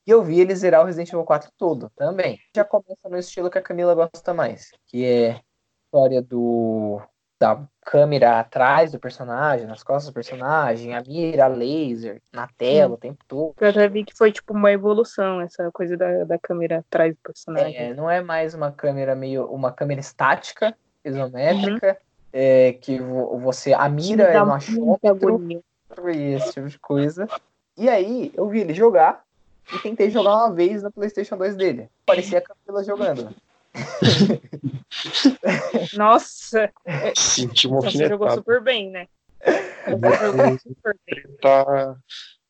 E 0.09 0.11
eu 0.11 0.23
vi 0.23 0.40
ele 0.40 0.57
zerar 0.57 0.81
o 0.81 0.87
Resident 0.87 1.11
Evil 1.11 1.23
4 1.23 1.53
todo 1.59 1.92
também. 1.94 2.40
Já 2.57 2.64
começa 2.64 3.07
no 3.11 3.18
estilo 3.18 3.51
que 3.51 3.59
a 3.59 3.62
Camila 3.62 3.94
gosta 3.94 4.33
mais, 4.33 4.71
que 4.87 5.05
é 5.05 5.33
a 5.33 5.40
história 5.85 6.23
do 6.23 6.99
da 7.38 7.62
câmera 7.85 8.40
atrás 8.40 8.90
do 8.90 8.99
personagem, 8.99 9.66
nas 9.66 9.83
costas 9.83 10.11
do 10.11 10.14
personagem, 10.14 10.97
a 10.97 11.03
mira, 11.03 11.44
a 11.44 11.49
laser, 11.49 12.23
na 12.33 12.49
tela 12.49 12.94
o 12.94 12.97
tempo 12.97 13.23
todo. 13.29 13.55
Eu 13.61 13.71
já 13.71 13.87
vi 13.87 14.03
que 14.03 14.16
foi 14.16 14.33
tipo 14.33 14.55
uma 14.55 14.73
evolução, 14.73 15.42
essa 15.42 15.71
coisa 15.71 15.94
da, 15.94 16.25
da 16.25 16.38
câmera 16.38 16.79
atrás 16.79 17.14
do 17.14 17.21
personagem. 17.23 17.77
É, 17.77 17.94
não 17.94 18.11
é 18.11 18.23
mais 18.23 18.55
uma 18.55 18.73
câmera 18.73 19.14
meio. 19.14 19.44
uma 19.44 19.71
câmera 19.71 20.01
estática, 20.01 20.75
isométrica, 21.05 21.90
uhum. 21.90 22.29
é, 22.33 22.73
que 22.73 22.99
você. 22.99 23.75
A 23.75 23.90
mira 23.90 24.25
é 24.25 24.42
no 24.42 24.55
achômetro 24.55 25.42
e 26.14 26.33
esse 26.33 26.55
tipo 26.55 26.66
de 26.66 26.79
coisa. 26.79 27.29
E 27.77 27.90
aí 27.90 28.33
eu 28.35 28.49
vi 28.49 28.61
ele 28.61 28.73
jogar 28.75 29.28
e 29.74 29.78
tentei 29.81 30.11
jogar 30.11 30.37
uma 30.37 30.54
vez 30.54 30.83
no 30.83 30.90
Playstation 30.90 31.37
2 31.37 31.57
dele. 31.57 31.90
Parecia 32.07 32.38
a 32.38 32.42
Camila 32.42 32.83
jogando. 32.85 33.35
Nossa! 35.96 36.72
Senti 37.16 37.68
uma 37.68 37.83
Você 37.83 38.09
jogou 38.09 38.31
super 38.31 38.62
bem, 38.62 38.90
né? 38.90 39.07
jogou 39.88 40.11
super 40.59 40.96
bem. 41.07 41.22
Tá... 41.40 41.96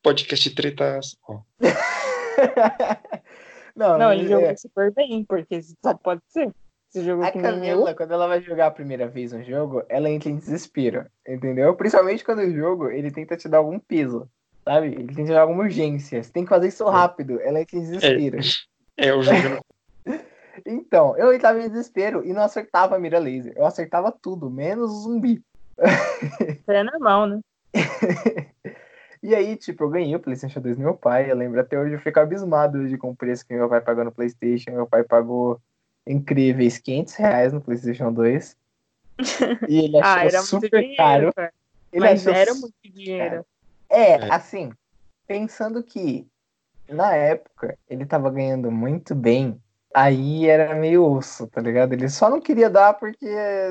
Podcast 0.03 0.51
treta. 0.55 1.01
não, 3.75 3.99
não, 3.99 4.13
ele 4.13 4.27
é... 4.27 4.29
jogou 4.29 4.57
super 4.57 4.95
bem, 4.95 5.25
porque 5.25 5.61
só 5.83 5.93
pode 5.95 6.23
ser. 6.29 6.55
Você 6.89 7.05
jogou 7.05 7.25
a 7.25 7.33
Camila, 7.33 7.95
quando 7.95 8.13
ela 8.13 8.27
vai 8.27 8.41
jogar 8.41 8.69
a 8.69 8.71
primeira 8.71 9.07
vez 9.07 9.35
um 9.35 9.43
jogo, 9.43 9.83
ela 9.91 10.09
entra 10.09 10.31
em 10.31 10.37
desespero, 10.37 11.05
entendeu? 11.27 11.77
Principalmente 11.77 12.25
quando 12.25 12.39
o 12.39 12.51
jogo 12.51 12.91
ele 12.91 13.11
tenta 13.11 13.37
te 13.37 13.47
dar 13.47 13.59
algum 13.59 13.79
peso, 13.79 14.27
sabe? 14.69 14.89
Ele 14.89 15.07
tenta 15.07 15.25
te 15.25 15.33
dar 15.33 15.41
alguma 15.41 15.65
urgência. 15.65 16.23
Você 16.23 16.31
tem 16.31 16.45
que 16.45 16.51
fazer 16.51 16.69
isso 16.69 16.87
é. 16.87 16.91
rápido, 16.91 17.41
ela 17.41 17.61
entra 17.61 17.77
em 17.77 17.81
desespero. 17.81 18.39
É, 18.97 19.07
é 19.07 19.11
eu 19.11 19.23
jogo 19.23 19.65
então, 20.67 21.17
eu 21.17 21.33
entrava 21.33 21.59
em 21.59 21.69
desespero 21.69 22.25
e 22.25 22.33
não 22.35 22.43
acertava 22.43 22.97
a 22.97 22.99
mira 22.99 23.19
laser. 23.19 23.55
Eu 23.57 23.65
acertava 23.65 24.13
tudo, 24.13 24.51
menos 24.51 24.91
o 24.91 25.01
zumbi. 25.01 25.43
É 26.69 26.83
normal, 26.83 27.27
né? 27.27 27.41
e 29.23 29.35
aí, 29.35 29.57
tipo, 29.57 29.85
eu 29.85 29.89
ganhei 29.89 30.15
o 30.15 30.21
PlayStation 30.21 30.61
2 30.61 30.77
do 30.77 30.83
meu 30.83 30.95
pai. 30.95 31.31
Eu 31.31 31.37
lembro 31.37 31.59
até 31.59 31.79
hoje, 31.79 31.95
eu 31.95 32.01
fico 32.01 32.21
abismado 32.21 32.79
hoje 32.79 32.99
com 32.99 33.11
o 33.11 33.17
preço 33.17 33.47
que 33.47 33.55
meu 33.55 33.69
pai 33.69 33.81
pagou 33.81 34.05
no 34.05 34.13
PlayStation. 34.13 34.73
Meu 34.73 34.87
pai 34.87 35.03
pagou 35.03 35.59
incríveis 36.07 36.77
500 36.79 37.15
reais 37.15 37.53
no 37.53 37.61
PlayStation 37.61 38.13
2. 38.13 38.57
E 39.67 39.79
ele 39.79 39.99
achou 39.99 40.13
ah, 40.13 40.25
era 40.25 40.43
super 40.43 40.71
dinheiro, 40.71 40.97
caro. 40.97 41.33
Cara. 41.33 41.53
Ele 41.91 42.05
Mas 42.05 42.27
achou 42.27 42.41
era 42.41 42.55
muito 42.55 42.75
dinheiro. 42.85 43.47
É, 43.91 44.13
é, 44.13 44.35
assim, 44.35 44.71
pensando 45.27 45.83
que 45.83 46.27
na 46.89 47.15
época 47.15 47.77
ele 47.89 48.07
tava 48.07 48.31
ganhando 48.31 48.71
muito 48.71 49.15
bem 49.15 49.61
Aí 49.95 50.47
era 50.47 50.75
meio 50.75 51.05
osso, 51.05 51.47
tá 51.47 51.61
ligado? 51.61 51.93
Ele 51.93 52.09
só 52.09 52.29
não 52.29 52.41
queria 52.41 52.69
dar 52.69 52.95
porque, 52.95 53.27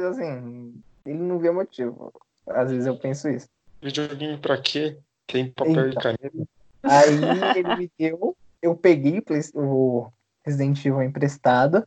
assim, 0.10 0.74
ele 1.06 1.20
não 1.20 1.40
via 1.40 1.54
motivo. 1.54 2.12
Às 2.48 2.72
vezes 2.72 2.88
eu 2.88 2.98
penso 2.98 3.30
isso. 3.30 3.48
Videogame 3.82 4.38
pra 4.38 4.60
quê? 4.60 4.98
Tem 5.28 5.52
papel 5.52 5.90
então, 5.90 5.90
e 5.90 5.96
caneta. 5.96 6.50
Aí 6.84 7.14
ele 7.56 7.76
me 7.76 7.92
deu, 7.98 8.36
eu 8.62 8.76
peguei 8.76 9.24
o 9.54 10.10
Resident 10.46 10.80
Evil 10.80 11.04
emprestado, 11.04 11.86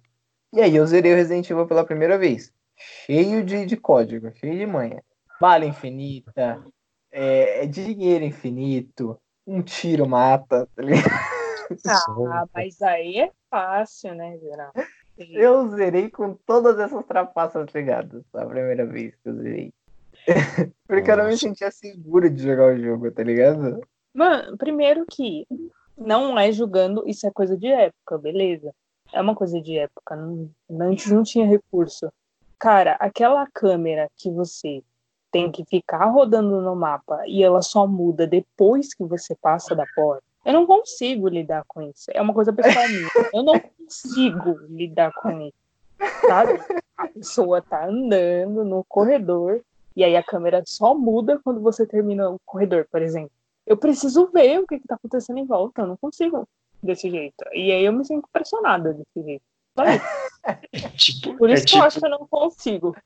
e 0.53 0.61
aí 0.61 0.77
eu 0.77 0.87
zerei 0.87 1.13
o 1.13 1.17
Resident 1.17 1.49
Evil 1.51 1.67
pela 1.67 1.85
primeira 1.85 2.17
vez. 2.17 2.53
Cheio 2.77 3.45
de, 3.45 3.67
de 3.67 3.77
código, 3.77 4.31
cheio 4.37 4.57
de 4.57 4.67
manha. 4.67 5.03
Bala 5.41 5.65
infinita, 5.65 6.63
é, 7.13 7.65
é 7.65 7.67
dinheiro 7.67 8.25
infinito, 8.25 9.19
um 9.47 9.63
tiro 9.63 10.09
mata, 10.09 10.69
tá 10.75 10.83
ligado? 10.83 11.05
Ah, 11.87 12.47
mas 12.53 12.83
aí 12.83 13.19
é 13.21 13.31
fácil, 13.49 14.13
né, 14.17 14.37
geral? 14.39 14.73
Eu 15.17 15.69
zerei 15.69 16.11
com 16.11 16.35
todas 16.35 16.81
essas 16.81 17.07
trapaças 17.07 17.69
ligadas 17.73 18.25
a 18.35 18.45
primeira 18.45 18.85
vez 18.85 19.15
que 19.15 19.29
eu 19.29 19.37
zerei. 19.37 19.73
Porque 20.89 21.09
Nossa. 21.09 21.13
eu 21.13 21.17
não 21.17 21.27
me 21.27 21.39
sentia 21.39 21.71
seguro 21.71 22.29
de 22.29 22.43
jogar 22.43 22.75
o 22.75 22.77
jogo, 22.77 23.13
tá 23.13 23.23
ligado? 23.23 23.81
Mano, 24.13 24.57
primeiro 24.59 25.05
que 25.09 25.47
não 25.97 26.39
é 26.39 26.51
julgando, 26.51 27.05
isso 27.07 27.27
é 27.27 27.31
coisa 27.31 27.57
de 27.57 27.69
época, 27.69 28.19
beleza? 28.19 28.75
É 29.13 29.21
uma 29.21 29.35
coisa 29.35 29.61
de 29.61 29.79
época, 29.79 30.17
não, 30.17 30.51
antes 30.81 31.11
não 31.11 31.23
tinha 31.23 31.47
recurso. 31.47 32.13
Cara, 32.59 32.93
aquela 33.01 33.47
câmera 33.53 34.09
que 34.17 34.31
você 34.31 34.83
tem 35.31 35.51
que 35.51 35.65
ficar 35.65 36.07
rodando 36.07 36.61
no 36.61 36.75
mapa 36.75 37.23
e 37.27 37.43
ela 37.43 37.63
só 37.63 37.87
muda 37.87 38.27
depois 38.27 38.95
que 38.95 39.05
você 39.05 39.35
passa 39.35 39.75
da 39.75 39.85
porta. 39.95 40.23
Eu 40.45 40.53
não 40.53 40.67
consigo 40.67 41.29
lidar 41.29 41.65
com 41.69 41.83
isso. 41.83 42.11
É 42.13 42.21
uma 42.21 42.33
coisa 42.33 42.53
pessoal 42.53 42.89
minha. 42.89 43.09
Eu 43.33 43.43
não 43.43 43.61
consigo 43.61 44.59
lidar 44.69 45.13
com 45.13 45.41
isso. 45.43 45.55
Sabe? 46.27 46.59
A 46.97 47.09
pessoa 47.09 47.61
tá 47.61 47.87
andando 47.87 48.65
no 48.65 48.85
corredor 48.85 49.61
e 49.95 50.03
aí 50.03 50.17
a 50.17 50.23
câmera 50.23 50.63
só 50.67 50.95
muda 50.95 51.39
quando 51.45 51.61
você 51.61 51.87
termina 51.87 52.31
o 52.31 52.39
corredor, 52.45 52.87
por 52.91 53.03
exemplo. 53.03 53.33
Eu 53.67 53.77
preciso 53.77 54.27
ver 54.29 54.61
o 54.61 54.67
que, 54.67 54.79
que 54.79 54.89
tá 54.89 54.95
acontecendo 54.95 55.39
em 55.39 55.47
volta. 55.47 55.83
Eu 55.83 55.89
não 55.89 55.97
consigo 55.97 56.49
desse 56.83 57.11
jeito. 57.11 57.45
E 57.53 57.71
aí 57.71 57.85
eu 57.85 57.93
me 57.93 58.05
sinto 58.05 58.29
pressionada 58.33 58.95
desse 58.95 59.23
jeito. 59.25 59.45
É 60.43 60.89
tipo, 60.97 61.37
Por 61.37 61.51
isso 61.51 61.65
é 61.65 61.67
que 61.67 61.73
tipo, 61.73 61.83
eu 61.83 61.87
acho 61.87 62.01
que 62.01 62.07
eu 62.07 62.11
não 62.11 62.27
consigo. 62.27 62.97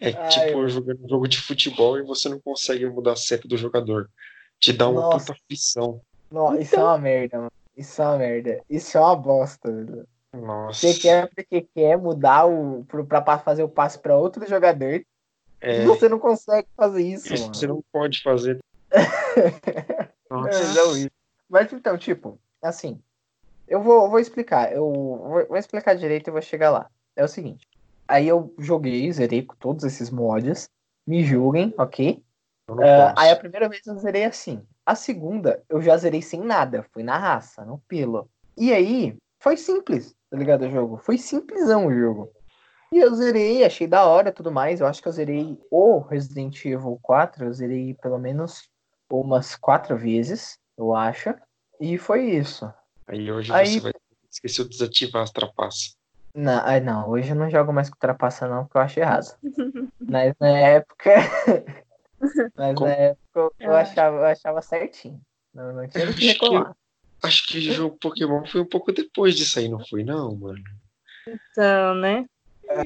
É 0.00 0.12
tipo 0.28 0.62
Ai, 0.62 0.68
jogando 0.68 1.04
um 1.04 1.08
jogo 1.08 1.28
de 1.28 1.38
futebol 1.38 1.98
e 1.98 2.02
você 2.02 2.28
não 2.28 2.40
consegue 2.40 2.86
mudar 2.86 3.12
a 3.12 3.16
seta 3.16 3.46
do 3.46 3.56
jogador. 3.56 4.08
Te 4.58 4.72
dá 4.72 4.88
uma 4.88 5.02
Nossa. 5.02 5.18
puta 5.18 5.32
aflição. 5.32 6.00
Não, 6.30 6.48
então... 6.48 6.60
Isso 6.60 6.76
é 6.76 6.82
uma 6.82 6.98
merda, 6.98 7.36
mano. 7.36 7.52
Isso 7.76 8.02
é 8.02 8.04
uma 8.06 8.18
merda. 8.18 8.60
Isso 8.68 8.98
é 8.98 9.00
uma 9.00 9.16
bosta, 9.16 9.70
velho. 9.70 10.06
Nossa. 10.32 10.80
Você 10.80 10.94
quer 10.94 11.28
porque 11.28 11.62
quer 11.74 11.98
mudar 11.98 12.46
o. 12.46 12.84
pra 12.84 13.38
fazer 13.38 13.62
o 13.62 13.68
passe 13.68 13.98
pra 13.98 14.16
outro 14.16 14.46
jogador. 14.48 15.04
É... 15.60 15.82
E 15.82 15.86
você 15.86 16.08
não 16.08 16.18
consegue 16.18 16.68
fazer 16.76 17.02
isso, 17.02 17.32
isso 17.34 17.42
mano. 17.42 17.54
Você 17.54 17.66
não 17.66 17.84
pode 17.92 18.22
fazer. 18.22 18.58
Nossa. 20.30 20.74
Não, 20.74 20.96
isso. 20.96 21.10
Mas 21.48 21.72
então, 21.72 21.98
tipo, 21.98 22.38
assim. 22.62 23.00
Eu 23.66 23.82
vou, 23.82 24.08
vou 24.08 24.18
explicar. 24.18 24.72
Eu 24.72 24.92
vou, 24.92 25.46
vou 25.46 25.56
explicar 25.56 25.94
direito 25.94 26.28
e 26.28 26.32
vou 26.32 26.42
chegar 26.42 26.70
lá. 26.70 26.90
É 27.14 27.24
o 27.24 27.28
seguinte. 27.28 27.68
Aí 28.10 28.26
eu 28.26 28.52
joguei, 28.58 29.10
zerei 29.12 29.42
com 29.42 29.54
todos 29.54 29.84
esses 29.84 30.10
mods. 30.10 30.68
Me 31.06 31.22
julguem, 31.22 31.72
ok? 31.78 32.20
Uh, 32.68 33.14
aí 33.16 33.30
a 33.30 33.36
primeira 33.36 33.68
vez 33.68 33.86
eu 33.86 33.96
zerei 33.98 34.24
assim. 34.24 34.66
A 34.84 34.96
segunda, 34.96 35.62
eu 35.68 35.80
já 35.80 35.96
zerei 35.96 36.20
sem 36.20 36.40
nada. 36.40 36.84
Fui 36.92 37.04
na 37.04 37.16
raça, 37.16 37.64
no 37.64 37.78
pelo. 37.86 38.28
E 38.56 38.72
aí, 38.72 39.16
foi 39.38 39.56
simples, 39.56 40.12
tá 40.28 40.36
ligado? 40.36 40.66
O 40.66 40.70
jogo. 40.70 40.96
Foi 40.96 41.16
simplesão 41.16 41.86
o 41.86 41.94
jogo. 41.94 42.32
E 42.92 42.98
eu 42.98 43.14
zerei, 43.14 43.64
achei 43.64 43.86
da 43.86 44.04
hora 44.04 44.32
tudo 44.32 44.50
mais. 44.50 44.80
Eu 44.80 44.88
acho 44.88 45.00
que 45.00 45.06
eu 45.06 45.12
zerei 45.12 45.56
o 45.70 46.00
Resident 46.00 46.64
Evil 46.64 46.98
4. 47.00 47.44
Eu 47.44 47.52
zerei 47.52 47.94
pelo 47.94 48.18
menos 48.18 48.68
umas 49.08 49.54
quatro 49.54 49.96
vezes, 49.96 50.58
eu 50.76 50.96
acho. 50.96 51.32
E 51.80 51.96
foi 51.96 52.24
isso. 52.24 52.68
Aí 53.06 53.30
hoje 53.30 53.52
aí... 53.52 53.74
você 53.74 53.80
vai 53.80 53.92
esquecer 54.28 54.64
de 54.64 54.70
desativar 54.70 55.22
as 55.22 55.30
trapaças. 55.30 55.99
Não, 56.34 56.80
não, 56.80 57.08
hoje 57.08 57.30
eu 57.30 57.36
não 57.36 57.50
jogo 57.50 57.72
mais 57.72 57.90
com 57.90 57.98
trapaça 57.98 58.46
não, 58.48 58.64
porque 58.64 58.78
eu 58.78 58.82
acho 58.82 59.00
errado. 59.00 59.36
Mas 60.00 60.34
na 60.40 60.58
época. 60.58 61.14
Mas 62.56 62.74
Como? 62.74 62.86
na 62.86 62.92
época 62.92 63.54
eu 63.58 63.74
achava, 63.74 64.16
eu 64.16 64.24
achava 64.26 64.62
certinho. 64.62 65.20
Não, 65.54 65.72
não 65.72 65.88
tinha 65.88 66.12
que 66.12 66.26
reclamar. 66.26 66.76
Acho 67.22 67.46
que 67.46 67.58
o 67.58 67.72
jogo 67.72 67.98
Pokémon 68.00 68.44
foi 68.46 68.60
um 68.60 68.66
pouco 68.66 68.92
depois 68.92 69.36
disso 69.36 69.58
aí, 69.58 69.68
não 69.68 69.84
foi, 69.86 70.04
não, 70.04 70.34
mano? 70.36 70.62
Então, 71.26 71.94
né? 71.94 72.24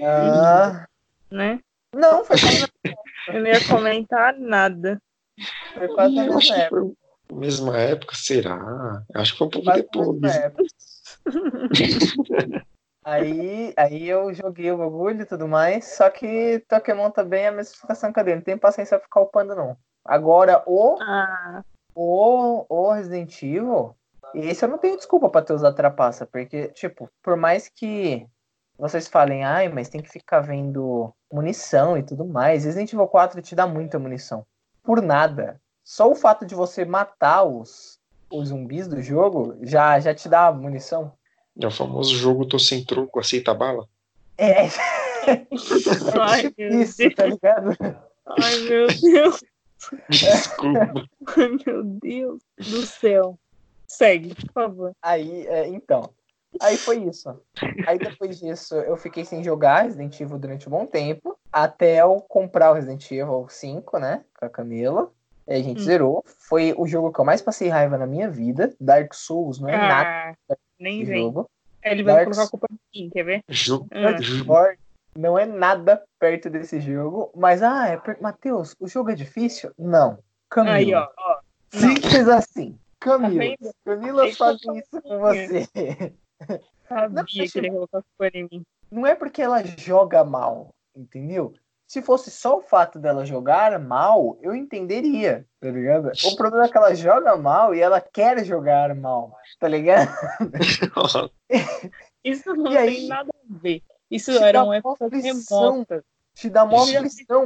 Ah. 0.03 0.87
Né? 1.31 1.61
Não, 1.95 2.25
foi 2.25 2.37
quase 2.39 2.67
Eu 3.29 3.41
não 3.41 3.47
ia 3.47 3.67
comentar 3.67 4.37
nada. 4.39 5.01
Foi 5.73 5.89
quase 5.89 6.15
na 6.15 6.25
mesma 6.25 6.57
época. 6.57 6.81
Foi 7.29 7.39
mesma 7.39 7.79
época, 7.79 8.15
será? 8.15 9.03
Acho 9.15 9.33
que 9.33 9.39
foi 9.39 9.47
um 9.47 9.51
pouco 9.51 9.67
quase 9.67 9.83
depois. 9.83 10.21
Aí, 13.05 13.75
aí 13.77 14.09
eu 14.09 14.33
joguei 14.33 14.73
o 14.73 14.79
bagulho 14.79 15.23
e 15.23 15.27
tudo 15.27 15.47
mais, 15.47 15.97
só 15.97 16.09
que 16.09 16.65
Pokémon 16.69 17.11
também 17.11 17.45
é 17.45 17.49
a 17.49 17.53
mesma 17.53 17.75
situação 17.75 18.13
que 18.13 18.19
a 18.19 18.23
dele. 18.23 18.37
Não 18.37 18.43
tem 18.43 18.57
paciência 18.57 18.99
pra 18.99 19.07
ficar 19.07 19.21
upando, 19.21 19.55
não. 19.55 19.77
Agora, 20.03 20.63
o, 20.67 20.97
ah. 21.01 21.63
o, 21.95 22.65
o 22.69 22.93
Resident 22.93 23.43
Evil, 23.43 23.95
esse 24.35 24.65
eu 24.65 24.69
não 24.69 24.79
tenho 24.79 24.97
desculpa 24.97 25.29
pra 25.29 25.43
ter 25.43 25.53
usado 25.53 25.77
trapaça, 25.77 26.27
porque, 26.27 26.69
tipo, 26.69 27.11
por 27.23 27.37
mais 27.37 27.69
que 27.69 28.27
vocês 28.79 29.07
falem, 29.07 29.45
ai, 29.45 29.69
mas 29.69 29.89
tem 29.89 30.03
que 30.03 30.11
ficar 30.11 30.41
vendo 30.41 31.13
munição 31.31 31.97
e 31.99 32.03
tudo 32.03 32.25
mais, 32.25 32.65
Resident 32.65 32.93
Evil 32.93 33.07
4 33.07 33.43
te 33.43 33.55
dá 33.55 33.67
muita 33.67 33.99
munição. 33.99 34.47
Por 34.83 35.03
nada. 35.03 35.61
Só 35.83 36.11
o 36.11 36.15
fato 36.15 36.47
de 36.47 36.55
você 36.55 36.85
matar 36.85 37.45
os, 37.45 37.99
os 38.31 38.49
zumbis 38.49 38.89
do 38.89 39.03
jogo 39.03 39.57
já, 39.61 40.01
já 40.01 40.15
te 40.15 40.29
dá 40.29 40.51
munição. 40.51 41.13
É 41.61 41.67
o 41.67 41.71
famoso 41.71 42.15
jogo 42.17 42.47
tô 42.47 42.59
sem 42.59 42.85
troco, 42.85 43.21
aceita 43.21 43.55
bala? 43.55 43.87
É. 44.37 44.67
Ai, 46.21 46.53
isso, 46.59 47.11
tá 47.15 47.27
ligado? 47.27 47.77
Ai, 48.27 48.59
meu 48.61 48.87
Deus. 48.89 49.45
Desculpa. 50.09 51.07
Meu 51.67 51.85
Deus 51.85 52.43
do 52.59 52.85
céu. 52.87 53.39
Segue, 53.87 54.35
por 54.35 54.53
favor. 54.53 54.93
Aí, 55.03 55.47
é, 55.47 55.69
então. 55.69 56.11
Aí 56.61 56.77
foi 56.77 56.99
isso. 57.05 57.29
Aí 57.87 57.99
depois 57.99 58.39
disso, 58.39 58.75
eu 58.77 58.97
fiquei 58.97 59.25
sem 59.25 59.43
jogar 59.43 59.83
Resident 59.83 60.19
Evil 60.21 60.39
durante 60.39 60.69
um 60.69 60.73
bom 60.73 60.87
tempo. 60.87 61.37
Até 61.53 62.01
eu 62.01 62.21
comprar 62.29 62.71
o 62.71 62.75
Resident 62.75 63.11
Evil 63.11 63.47
5, 63.49 63.99
né? 63.99 64.25
Com 64.39 64.47
a 64.47 64.49
Camila. 64.49 65.13
Aí 65.49 65.61
a 65.61 65.63
gente 65.63 65.81
Hum. 65.81 65.85
zerou. 65.85 66.25
Foi 66.27 66.75
o 66.77 66.87
jogo 66.87 67.13
que 67.13 67.21
eu 67.21 67.25
mais 67.25 67.43
passei 67.43 67.69
raiva 67.69 67.99
na 67.99 68.07
minha 68.07 68.31
vida. 68.31 68.75
Dark 68.81 69.13
Souls 69.15 69.61
não 69.61 69.69
é 69.69 69.77
nada 69.77 70.09
Ah, 70.09 70.57
nem 70.85 71.05
vem. 71.05 71.23
jogo. 71.23 71.51
Ele 71.83 72.03
vai 72.03 72.15
Dark 72.15 72.25
colocar 72.27 72.43
a 72.45 72.49
culpa 72.51 72.67
em 72.71 73.03
mim, 73.05 73.11
quer 73.11 73.23
ver? 73.25 73.43
Jogo. 73.49 73.87
Ah. 73.91 74.21
jogo- 74.21 74.55
Não 75.17 75.39
é 75.39 75.45
nada 75.47 76.03
perto 76.19 76.49
desse 76.51 76.81
jogo. 76.81 77.31
Mas, 77.35 77.63
ah, 77.63 77.89
é 77.89 77.97
per... 77.97 78.21
Matheus, 78.21 78.75
o 78.81 78.87
jogo 78.89 79.11
é 79.11 79.15
difícil? 79.15 79.71
Não. 79.79 80.19
Camila. 80.49 80.75
Aí, 80.77 80.95
ó, 80.95 81.09
ó. 81.17 81.39
Simples 81.73 82.29
assim. 82.29 82.79
Camila. 83.01 83.57
Tá? 83.61 83.71
Camila 83.85 84.33
faz 84.35 84.57
isso 84.63 85.03
com 85.03 85.19
você. 85.19 85.69
Sabia 86.89 87.09
Não, 87.11 87.25
que 87.25 87.59
ele 87.59 87.67
ia 87.67 87.73
colocar 87.73 87.99
a 87.99 88.03
culpa 88.03 88.29
em 88.39 88.49
mim. 88.51 88.63
não 88.91 89.07
é 89.07 89.15
porque 89.15 89.43
ela 89.43 89.63
joga 89.65 90.25
mal, 90.25 90.71
entendeu? 90.97 91.55
Se 91.95 92.03
fosse 92.03 92.29
só 92.29 92.59
o 92.59 92.61
fato 92.61 92.99
dela 92.99 93.25
jogar 93.25 93.79
mal, 93.79 94.37
eu 94.43 94.53
entenderia, 94.53 95.47
tá 95.61 95.71
ligado? 95.71 96.11
O 96.25 96.35
problema 96.35 96.65
é 96.67 96.69
que 96.69 96.77
ela 96.77 96.93
joga 96.93 97.37
mal 97.37 97.73
e 97.73 97.81
ela 97.81 98.01
quer 98.01 98.45
jogar 98.45 98.93
mal, 98.97 99.33
tá 99.61 99.69
ligado? 99.69 100.11
Isso 102.25 102.53
não 102.53 102.73
E 102.73 102.77
aí? 102.77 102.97
tem 102.97 103.07
nada 103.07 103.31
a 103.33 103.59
ver. 103.59 103.81
Isso 104.11 104.33
eram 104.33 104.65
uma 104.65 104.77
épocas 104.79 105.07
aflição. 105.07 105.71
remotas. 105.77 106.03
Te 106.35 106.51
dá 106.51 106.65
mó 106.67 106.83
Isso. 106.83 106.97
aflição. 106.97 107.45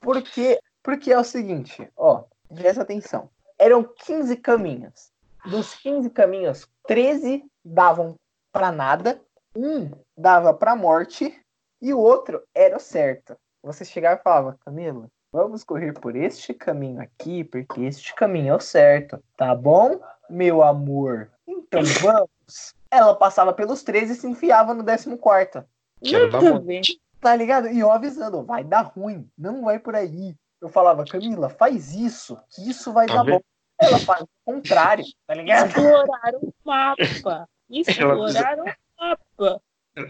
Porque, 0.00 0.58
porque 0.82 1.12
é 1.12 1.18
o 1.20 1.22
seguinte, 1.22 1.88
ó, 1.96 2.24
presta 2.52 2.82
atenção. 2.82 3.30
Eram 3.56 3.84
15 3.84 4.36
caminhos. 4.38 5.12
Dos 5.46 5.74
15 5.76 6.10
caminhos, 6.10 6.66
13 6.88 7.44
davam 7.64 8.16
pra 8.50 8.72
nada, 8.72 9.20
um 9.54 9.92
dava 10.16 10.52
pra 10.52 10.74
morte 10.74 11.40
e 11.82 11.92
o 11.92 11.98
outro 11.98 12.42
era 12.54 12.76
o 12.76 12.80
certo. 12.80 13.36
Você 13.62 13.84
chegava 13.84 14.18
e 14.18 14.22
falava, 14.22 14.56
Camila, 14.64 15.08
vamos 15.32 15.64
correr 15.64 15.92
por 15.92 16.16
este 16.16 16.54
caminho 16.54 17.00
aqui, 17.02 17.44
porque 17.44 17.82
este 17.82 18.14
caminho 18.14 18.52
é 18.52 18.56
o 18.56 18.60
certo, 18.60 19.22
tá 19.36 19.54
bom, 19.54 20.00
meu 20.30 20.62
amor? 20.62 21.30
Então 21.46 21.82
vamos. 22.00 22.74
Ela 22.90 23.14
passava 23.14 23.52
pelos 23.52 23.82
13 23.82 24.12
e 24.12 24.16
se 24.16 24.26
enfiava 24.26 24.72
no 24.74 24.84
14. 24.84 25.66
Quero 26.02 26.30
dar 26.30 26.42
Nada 26.42 26.48
a 26.48 26.52
uma. 26.52 26.60
ver. 26.60 26.82
Tá 27.20 27.36
ligado? 27.36 27.68
E 27.68 27.78
eu 27.78 27.90
avisando, 27.90 28.42
vai 28.44 28.64
dar 28.64 28.82
ruim, 28.82 29.28
não 29.38 29.62
vai 29.64 29.78
por 29.78 29.94
aí. 29.94 30.34
Eu 30.60 30.68
falava, 30.68 31.04
Camila, 31.04 31.48
faz 31.48 31.92
isso, 31.92 32.36
que 32.50 32.68
isso 32.68 32.92
vai 32.92 33.06
Tá 33.06 33.14
dar 33.16 33.24
vendo? 33.24 33.34
bom. 33.34 33.40
Ela 33.80 33.98
faz 33.98 34.22
o 34.22 34.28
contrário, 34.44 35.04
tá 35.26 35.34
ligado? 35.34 35.68
Exploraram 35.68 36.40
o 36.40 36.52
mapa. 36.64 37.48
Exploraram 37.70 38.64
o 38.64 38.72
mapa. 39.00 39.62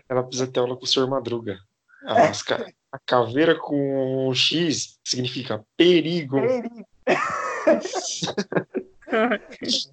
Ela 0.08 0.22
precisa 0.22 0.46
ter 0.46 0.60
aula 0.60 0.76
com 0.76 0.84
o 0.84 0.86
senhor 0.86 1.08
Madruga. 1.08 1.58
Ah, 2.04 2.14
mas, 2.14 2.42
ca- 2.42 2.66
A 2.90 2.98
caveira 2.98 3.54
com 3.58 4.32
X 4.34 4.98
significa 5.04 5.64
perigo. 5.76 6.40
Perigo. 6.40 6.86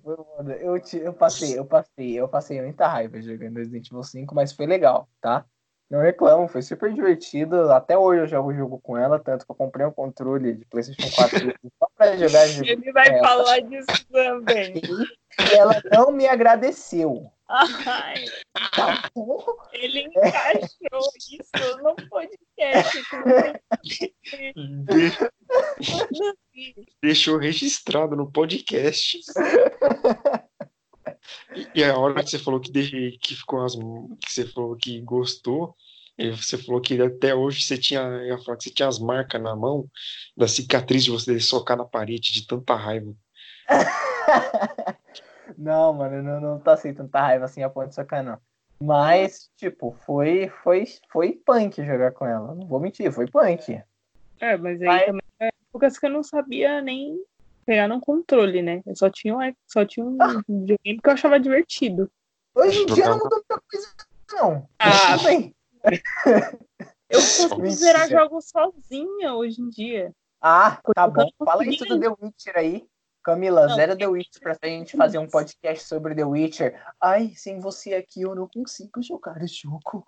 Mano, 0.03 0.51
Eu, 0.53 0.79
te- 0.81 0.97
eu 0.97 1.13
passei, 1.13 1.57
eu 1.57 1.65
passei, 1.65 2.19
eu 2.19 2.27
passei 2.27 2.61
muita 2.61 2.87
raiva 2.87 3.21
jogando 3.21 3.57
Resident 3.57 3.87
Evil 3.87 4.03
5, 4.03 4.35
mas 4.35 4.53
foi 4.53 4.65
legal, 4.65 5.07
tá? 5.21 5.45
Não 5.89 6.01
reclamo, 6.01 6.47
foi 6.47 6.61
super 6.61 6.93
divertido. 6.93 7.71
Até 7.71 7.97
hoje 7.97 8.21
eu 8.21 8.27
jogo 8.27 8.49
o 8.49 8.53
jogo 8.53 8.79
com 8.83 8.95
ela, 8.95 9.17
tanto 9.19 9.43
que 9.43 9.51
eu 9.51 9.55
comprei 9.55 9.87
um 9.87 9.91
controle 9.91 10.53
de 10.53 10.65
PlayStation 10.65 11.09
4 11.15 11.55
só 11.79 11.87
pra 11.97 12.15
jogar 12.15 12.45
jogo. 12.47 12.69
Ele 12.69 12.91
vai 12.91 13.07
É. 13.07 13.19
falar 13.19 13.59
disso 13.61 13.87
também. 14.11 14.73
E 15.39 15.53
ela 15.55 15.81
não 15.93 16.11
me 16.11 16.27
agradeceu. 16.27 17.31
Ai, 17.47 18.25
Tá 18.75 19.09
bom? 19.15 19.41
ele 19.71 20.01
encaixou 20.01 21.09
isso 21.31 21.77
no 21.81 21.95
podcast. 22.09 23.01
Deixou 27.01 27.37
registrado 27.37 28.17
no 28.17 28.29
podcast. 28.29 29.19
E- 31.55 31.67
E 31.75 31.83
a 31.83 31.97
hora 31.97 32.23
que 32.23 32.29
você 32.29 32.39
falou 32.39 32.59
que, 32.59 32.71
de- 32.71 33.17
que 33.21 33.35
ficou 33.35 33.63
as, 33.63 33.75
que 33.75 34.33
você 34.33 34.45
falou 34.45 34.75
que 34.75 35.01
gostou, 35.01 35.75
e 36.17 36.31
você 36.31 36.57
falou 36.57 36.81
que 36.81 37.01
até 37.01 37.33
hoje 37.33 37.61
você 37.61 37.77
tinha, 37.77 38.01
eu 38.01 38.25
ia 38.25 38.37
falar 38.39 38.57
que 38.57 38.63
você 38.65 38.69
tinha 38.71 38.87
as 38.89 38.99
marcas 38.99 39.41
na 39.41 39.55
mão 39.55 39.87
da 40.35 40.47
cicatriz 40.47 41.03
de 41.03 41.11
você 41.11 41.39
socar 41.39 41.77
na 41.77 41.85
parede 41.85 42.33
de 42.33 42.45
tanta 42.45 42.75
raiva. 42.75 43.13
Não, 45.57 45.93
mano, 45.93 46.21
não, 46.21 46.39
não 46.39 46.59
tá 46.59 46.73
assim 46.73 46.93
tanta 46.93 47.19
raiva 47.19 47.45
assim 47.45 47.63
a 47.63 47.69
ponto 47.69 47.89
de 47.89 47.95
socar, 47.95 48.23
não. 48.23 48.37
Mas, 48.81 49.49
tipo, 49.57 49.97
foi, 50.05 50.47
foi, 50.63 50.85
foi 51.11 51.33
punk 51.33 51.83
jogar 51.83 52.11
com 52.13 52.25
ela. 52.25 52.53
Não 52.55 52.67
vou 52.67 52.79
mentir, 52.79 53.11
foi 53.11 53.27
punk. 53.27 53.81
É, 54.39 54.55
mas 54.57 54.79
aí 54.81 54.87
Vai. 54.87 55.05
também 55.05 55.21
é 55.41 55.49
épocas 55.69 55.97
que 55.97 56.05
eu 56.05 56.11
não 56.11 56.23
sabia 56.23 56.81
nem 56.81 57.19
pegar 57.69 57.87
num 57.87 57.99
controle, 57.99 58.63
né? 58.63 58.81
Eu 58.83 58.95
só 58.95 59.11
tinha, 59.11 59.37
um- 59.37 59.53
só 59.67 59.85
tinha 59.85 60.03
um 60.03 60.17
Ah. 60.19 60.41
videogame 60.49 60.99
que 60.99 61.07
eu 61.07 61.13
achava 61.13 61.39
divertido. 61.39 62.11
Hoje 62.55 62.81
em 62.81 62.85
dia 62.87 63.07
não 63.09 63.19
mudou 63.19 63.37
muita 63.47 63.61
coisa, 63.71 63.87
não. 64.33 64.67
Ah. 64.79 65.17
Bem. 65.23 65.55
Eu 67.11 67.19
consigo 67.19 67.69
zerar 67.69 68.07
jogos 68.09 68.49
sozinha 68.49 69.33
hoje 69.35 69.61
em 69.61 69.69
dia. 69.69 70.11
Ah, 70.41 70.79
tá 70.95 71.05
Eu 71.05 71.11
bom. 71.11 71.29
Fala 71.45 71.63
isso 71.65 71.85
do 71.85 71.99
The 71.99 72.09
Witcher 72.09 72.57
aí. 72.57 72.87
Camila, 73.23 73.67
Não, 73.67 73.75
zero 73.75 73.95
The 73.97 74.07
Witcher 74.07 74.41
pra 74.41 74.57
gente 74.67 74.95
fazer 74.97 75.17
um 75.19 75.27
podcast 75.27 75.87
sobre 75.87 76.15
The 76.15 76.23
Witcher. 76.23 76.81
Ai, 77.01 77.33
sem 77.35 77.59
você 77.59 77.93
aqui 77.93 78.21
eu 78.21 78.33
não 78.33 78.47
consigo 78.47 79.01
jogar 79.03 79.41
esse 79.43 79.55
jogo. 79.63 80.05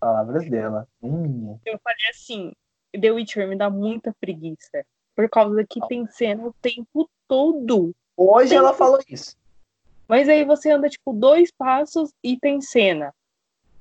Palavras 0.00 0.48
dela. 0.50 0.88
Hum. 1.02 1.58
Eu 1.64 1.78
falei 1.82 2.08
assim, 2.10 2.52
The 3.00 3.10
Witcher 3.12 3.46
me 3.48 3.56
dá 3.56 3.68
muita 3.70 4.12
preguiça. 4.20 4.84
Por 5.22 5.28
causa 5.30 5.64
que 5.64 5.80
tem 5.86 6.06
cena 6.08 6.46
o 6.46 6.52
tempo 6.60 7.08
todo. 7.28 7.94
Hoje 8.16 8.50
Tem- 8.50 8.58
ela 8.58 8.74
falou 8.74 8.98
isso. 9.08 9.36
Mas 10.08 10.28
aí 10.28 10.44
você 10.44 10.70
anda, 10.70 10.88
tipo, 10.88 11.12
dois 11.12 11.50
passos 11.50 12.10
e 12.22 12.36
tem 12.38 12.60
cena. 12.60 13.14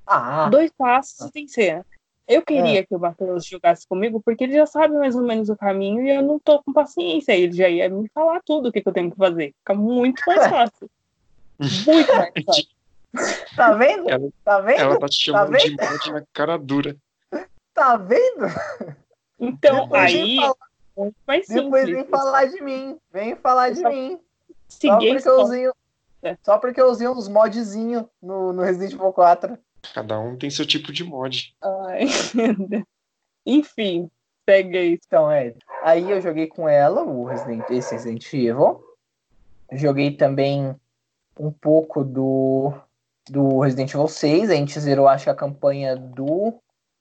Ah, 0.06 0.48
Dois 0.50 0.72
passos 0.72 1.28
e 1.28 1.32
tem 1.32 1.48
cena. 1.48 1.86
Eu 2.28 2.42
queria 2.44 2.86
que 2.86 2.96
o 2.96 3.00
Matheus 3.00 3.46
jogasse 3.46 3.86
comigo, 3.88 4.22
porque 4.24 4.44
ele 4.44 4.54
já 4.54 4.66
sabe 4.66 4.94
mais 4.96 5.16
ou 5.16 5.24
menos 5.24 5.50
o 5.50 5.56
caminho 5.58 6.02
e 6.06 6.12
eu 6.16 6.22
não 6.22 6.40
tô 6.40 6.62
com 6.64 6.72
paciência. 6.72 7.34
Ele 7.34 7.52
já 7.54 7.68
ia 7.68 7.90
me 7.90 8.08
falar 8.14 8.40
tudo 8.46 8.70
o 8.70 8.72
que, 8.72 8.82
que 8.82 8.88
eu 8.88 8.94
tenho 8.94 9.12
que 9.12 9.18
fazer. 9.18 9.54
Fica 9.58 9.74
muito 9.74 10.22
mais 10.28 10.40
fácil. 10.48 10.90
muito 11.60 12.16
mais 12.16 12.32
fácil. 12.46 12.68
tá 13.56 13.74
vendo? 13.74 14.10
Ela- 14.10 14.30
Tá 14.46 14.60
vendo? 14.62 14.80
Ela 14.80 15.00
tá 15.00 15.08
te 15.08 15.16
chamando 15.26 15.58
de 15.58 15.70
vendo? 15.76 15.90
mod 15.92 16.12
na 16.14 16.24
cara 16.34 16.58
dura. 16.58 16.96
Tá 17.74 17.98
vendo? 17.98 18.46
Então, 19.40 19.82
Depois 19.84 20.04
aí, 20.04 20.36
falar- 20.38 20.56
mais 21.26 21.48
Depois 21.48 21.86
simples. 21.86 21.86
vem 21.90 22.06
falar 22.06 22.46
de 22.46 22.62
mim. 22.62 23.00
Vem 23.12 23.36
falar 23.36 23.70
de 23.72 23.84
mim. 23.84 24.20
Só 24.68 24.98
porque 24.98 25.28
eu 25.28 25.42
usei, 25.42 25.72
É. 26.24 26.38
só 26.44 26.58
porque 26.58 26.82
eu 26.82 26.88
usei 26.90 27.08
uns 27.08 27.28
modzinhos 27.28 28.06
no, 28.22 28.54
no 28.54 28.62
Resident 28.62 28.94
Evil 28.94 29.12
4. 29.12 29.58
Cada 29.94 30.20
um 30.20 30.38
tem 30.38 30.50
seu 30.50 30.66
tipo 30.66 30.92
de 30.92 31.04
mod. 31.04 31.56
Ai. 31.62 32.06
Enfim, 33.46 34.10
segue 34.48 34.78
aí. 34.78 35.00
Então, 35.06 35.32
é. 35.32 35.54
Aí 35.84 36.10
eu 36.10 36.22
joguei 36.22 36.48
com 36.48 36.70
ela, 36.70 37.04
o 37.04 37.26
Resident, 37.26 37.68
esse 37.70 37.94
Resident 37.94 38.32
Evil. 38.34 38.84
Joguei 39.72 40.12
também 40.12 40.76
um 41.40 41.52
pouco 41.52 42.04
do, 42.04 42.74
do 43.30 43.60
Resident 43.60 43.94
Evil 43.94 44.08
6. 44.08 44.50
A 44.52 44.56
gente 44.56 44.80
zerou, 44.80 45.08
acho 45.08 45.24
que 45.24 45.30
a 45.30 45.36
campanha 45.36 45.96
do. 45.96 46.54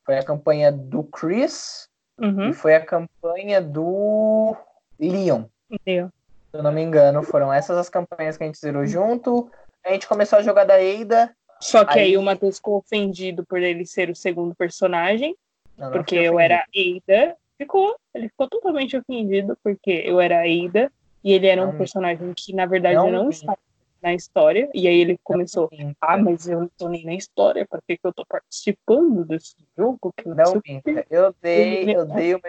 Foi 0.05 0.17
a 0.17 0.25
campanha 0.25 0.73
do 0.73 1.05
Chris 1.05 1.90
Uhum. 2.21 2.51
e 2.51 2.53
foi 2.53 2.75
a 2.75 2.85
campanha 2.85 3.61
do 3.61 4.55
Leon. 4.99 5.45
Se 5.85 6.11
eu 6.57 6.63
não 6.63 6.73
me 6.73 6.83
engano, 6.83 7.23
foram 7.23 7.53
essas 7.53 7.79
as 7.79 7.89
campanhas 7.89 8.37
que 8.37 8.43
a 8.43 8.47
gente 8.47 8.59
zerou 8.59 8.85
junto. 8.87 9.51
A 9.85 9.93
gente 9.93 10.07
começou 10.07 10.39
a 10.39 10.43
jogar 10.43 10.65
da 10.65 10.75
Ada. 10.75 11.35
Só 11.61 11.85
que 11.85 11.99
aí, 11.99 12.05
Aí- 12.07 12.17
o 12.17 12.23
Matheus 12.23 12.57
ficou 12.57 12.77
ofendido 12.79 13.45
por 13.47 13.61
ele 13.63 13.87
ser 13.87 14.11
o 14.11 14.15
segundo 14.17 14.55
personagem, 14.55 15.37
Não, 15.79 15.87
não 15.87 15.93
porque 15.93 16.17
eu 16.17 16.39
era 16.41 16.65
Ada. 16.75 17.37
Ficou, 17.57 17.95
ele 18.15 18.29
ficou 18.29 18.49
totalmente 18.49 18.97
ofendido 18.97 19.57
porque 19.63 19.91
eu 20.05 20.19
era 20.21 20.41
Ada 20.41 20.91
e 21.23 21.33
ele 21.33 21.47
era 21.47 21.63
um 21.63 21.67
Não. 21.73 21.77
personagem 21.79 22.33
que 22.35 22.55
na 22.55 22.65
verdade 22.67 22.97
Não 22.97 23.11
não, 23.11 23.25
me- 23.25 23.31
estava 23.31 23.59
na 24.03 24.15
história. 24.15 24.69
E 24.75 24.87
aí 24.89 25.01
ele 25.01 25.19
começou, 25.23 25.69
ah, 26.01 26.17
mas 26.19 26.49
eu 26.49 26.61
não 26.61 26.71
tô 26.77 26.89
nem 26.89 27.05
na 27.05 27.15
história, 27.15 27.67
pra 27.69 27.81
que, 27.87 27.97
que 27.97 28.07
eu 28.07 28.13
tô 28.13 28.25
participando 28.27 29.25
desse 29.25 29.55
jogo? 29.77 30.13
Que 30.17 30.29
não, 30.29 30.35
sei 30.37 30.45
Não, 30.45 30.53
o 30.59 30.63
Pinta. 30.63 30.93
quê." 31.03 31.07
Eu 31.11 31.35
dei, 31.43 31.97
eu 31.97 32.07
dei 32.07 32.35
uma, 32.35 32.43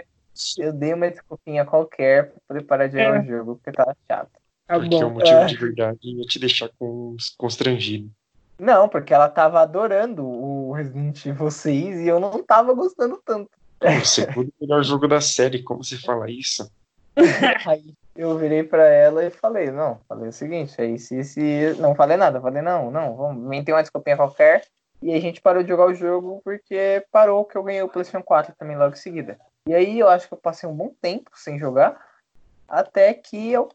eu 0.57 0.73
dei 0.73 0.93
uma 0.93 1.09
desculpinha 1.09 1.65
qualquer 1.65 2.33
pra 2.47 2.61
parar 2.63 2.87
de 2.87 2.93
jogar 2.93 3.17
É. 3.17 3.19
o 3.21 3.25
jogo, 3.25 3.55
porque 3.55 3.71
tava 3.71 3.95
chato. 4.09 4.29
Tá 4.67 4.79
porque 4.79 4.95
o 4.95 4.99
bom. 5.01 5.09
motivo 5.15 5.37
É. 5.39 5.45
de 5.45 5.57
verdade 5.57 5.99
ia 6.03 6.23
te 6.25 6.39
deixar 6.39 6.69
com- 6.79 7.15
constrangido. 7.37 8.09
Não, 8.57 8.87
porque 8.87 9.13
ela 9.13 9.27
tava 9.27 9.59
adorando 9.59 10.23
o 10.25 10.71
Resident 10.71 11.25
Evil 11.25 11.49
6 11.49 11.99
e 12.01 12.07
eu 12.07 12.19
não 12.19 12.43
tava 12.43 12.73
gostando 12.73 13.19
tanto. 13.25 13.49
O 13.81 14.05
segundo 14.05 14.53
melhor 14.61 14.83
jogo 14.83 15.07
da 15.07 15.19
série, 15.19 15.63
como 15.63 15.83
se 15.83 15.97
fala 15.97 16.29
isso? 16.29 16.71
Aí 17.67 17.93
eu 18.21 18.37
virei 18.37 18.63
pra 18.63 18.87
ela 18.87 19.25
e 19.25 19.29
falei, 19.29 19.71
não, 19.71 19.99
falei 20.07 20.29
o 20.29 20.33
seguinte, 20.33 20.79
aí 20.81 20.97
se, 20.99 21.23
se 21.23 21.75
não 21.79 21.95
falei 21.95 22.17
nada, 22.17 22.41
falei, 22.41 22.61
não, 22.61 22.91
não, 22.91 23.15
vamos 23.15 23.43
meter 23.47 23.73
uma 23.73 23.81
desculpinha 23.81 24.17
qualquer. 24.17 24.63
E 25.01 25.13
a 25.13 25.19
gente 25.19 25.41
parou 25.41 25.63
de 25.63 25.69
jogar 25.69 25.87
o 25.87 25.95
jogo 25.95 26.41
porque 26.43 27.03
parou 27.11 27.43
que 27.43 27.57
eu 27.57 27.63
ganhei 27.63 27.81
o 27.81 27.89
PlayStation 27.89 28.23
4 28.23 28.53
também 28.55 28.77
logo 28.77 28.93
em 28.93 28.97
seguida. 28.97 29.39
E 29.67 29.73
aí 29.73 29.99
eu 29.99 30.07
acho 30.07 30.27
que 30.27 30.33
eu 30.33 30.37
passei 30.37 30.69
um 30.69 30.75
bom 30.75 30.93
tempo 31.01 31.31
sem 31.33 31.57
jogar, 31.57 31.99
até 32.67 33.13
que 33.13 33.51
eu 33.51 33.69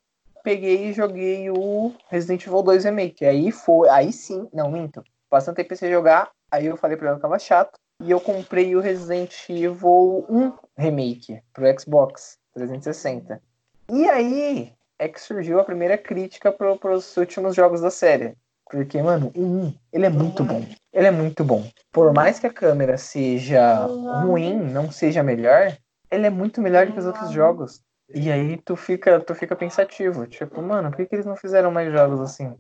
peguei 0.45 0.87
e 0.87 0.93
joguei 0.93 1.51
o 1.51 1.93
Resident 2.09 2.47
Evil 2.47 2.63
2 2.63 2.85
Remake. 2.85 3.25
Aí 3.25 3.51
foi, 3.51 3.89
aí 3.89 4.13
sim, 4.13 4.49
não, 4.53 4.71
minto. 4.71 5.03
Passando 5.29 5.57
tempo 5.57 5.75
sem 5.75 5.91
jogar, 5.91 6.31
aí 6.49 6.67
eu 6.67 6.77
falei 6.77 6.97
pra 6.97 7.09
ela 7.09 7.17
que 7.17 7.23
tava 7.23 7.39
chato. 7.39 7.77
E 8.01 8.11
eu 8.11 8.21
comprei 8.21 8.77
o 8.77 8.81
Resident 8.81 9.35
Evil 9.49 10.25
1 10.29 10.53
Remake 10.77 11.43
pro 11.53 11.81
Xbox 11.81 12.39
360. 12.55 13.43
E 13.89 14.09
aí 14.09 14.73
é 14.99 15.09
que 15.09 15.21
surgiu 15.21 15.61
a 15.61 15.65
primeira 15.65 15.97
crítica 15.97 16.51
pro, 16.51 16.77
pros 16.79 17.17
últimos 17.17 17.55
jogos 17.55 17.81
da 17.81 17.91
série. 17.91 18.35
Porque, 18.69 19.01
mano, 19.01 19.31
o 19.35 19.41
1, 19.41 19.75
ele 19.93 20.07
é 20.07 20.11
muito 20.11 20.43
bom. 20.43 20.65
Ele 20.93 21.07
é 21.07 21.11
muito 21.11 21.45
bom. 21.45 21.65
Por 21.93 22.13
mais 22.13 22.41
que 22.41 22.47
a 22.47 22.53
câmera 22.53 22.99
seja 22.99 23.87
ruim, 23.87 24.57
não 24.57 24.91
seja 24.91 25.23
melhor, 25.23 25.77
ele 26.11 26.27
é 26.27 26.31
muito 26.31 26.61
melhor 26.61 26.87
do 26.87 26.93
que 26.93 26.99
os 26.99 27.07
outros 27.07 27.31
jogos. 27.31 27.81
E 28.13 28.31
aí 28.31 28.57
tu 28.59 28.77
fica, 28.77 29.21
tu 29.21 29.35
fica 29.35 29.55
pensativo, 29.55 30.27
tipo, 30.27 30.63
mano, 30.63 30.91
por 30.91 30.97
que, 30.97 31.07
que 31.07 31.15
eles 31.17 31.27
não 31.27 31.37
fizeram 31.37 31.71
mais 31.71 31.93
jogos 31.93 32.21
assim? 32.21 32.57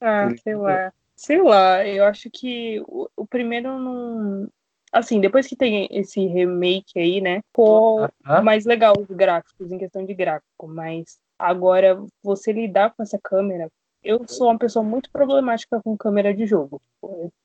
Ah, 0.00 0.28
sei 0.42 0.54
lá. 0.54 0.92
Sei 1.16 1.42
lá, 1.42 1.84
eu 1.84 2.04
acho 2.04 2.30
que 2.30 2.80
o, 2.86 3.08
o 3.16 3.26
primeiro 3.26 3.78
não. 3.78 4.48
Assim, 4.92 5.20
depois 5.20 5.46
que 5.46 5.54
tem 5.56 5.86
esse 5.90 6.24
remake 6.26 6.98
aí, 6.98 7.20
né? 7.20 7.40
Ficou 7.48 8.04
Uh 8.04 8.08
-huh. 8.26 8.42
mais 8.42 8.64
legal 8.64 8.94
os 8.98 9.06
gráficos, 9.06 9.70
em 9.70 9.78
questão 9.78 10.04
de 10.04 10.14
gráfico. 10.14 10.66
Mas 10.66 11.18
agora, 11.38 12.02
você 12.22 12.52
lidar 12.52 12.94
com 12.96 13.02
essa 13.02 13.18
câmera. 13.22 13.68
Eu 14.02 14.20
sou 14.28 14.48
uma 14.48 14.58
pessoa 14.58 14.84
muito 14.84 15.10
problemática 15.10 15.80
com 15.82 15.96
câmera 15.96 16.32
de 16.32 16.46
jogo. 16.46 16.80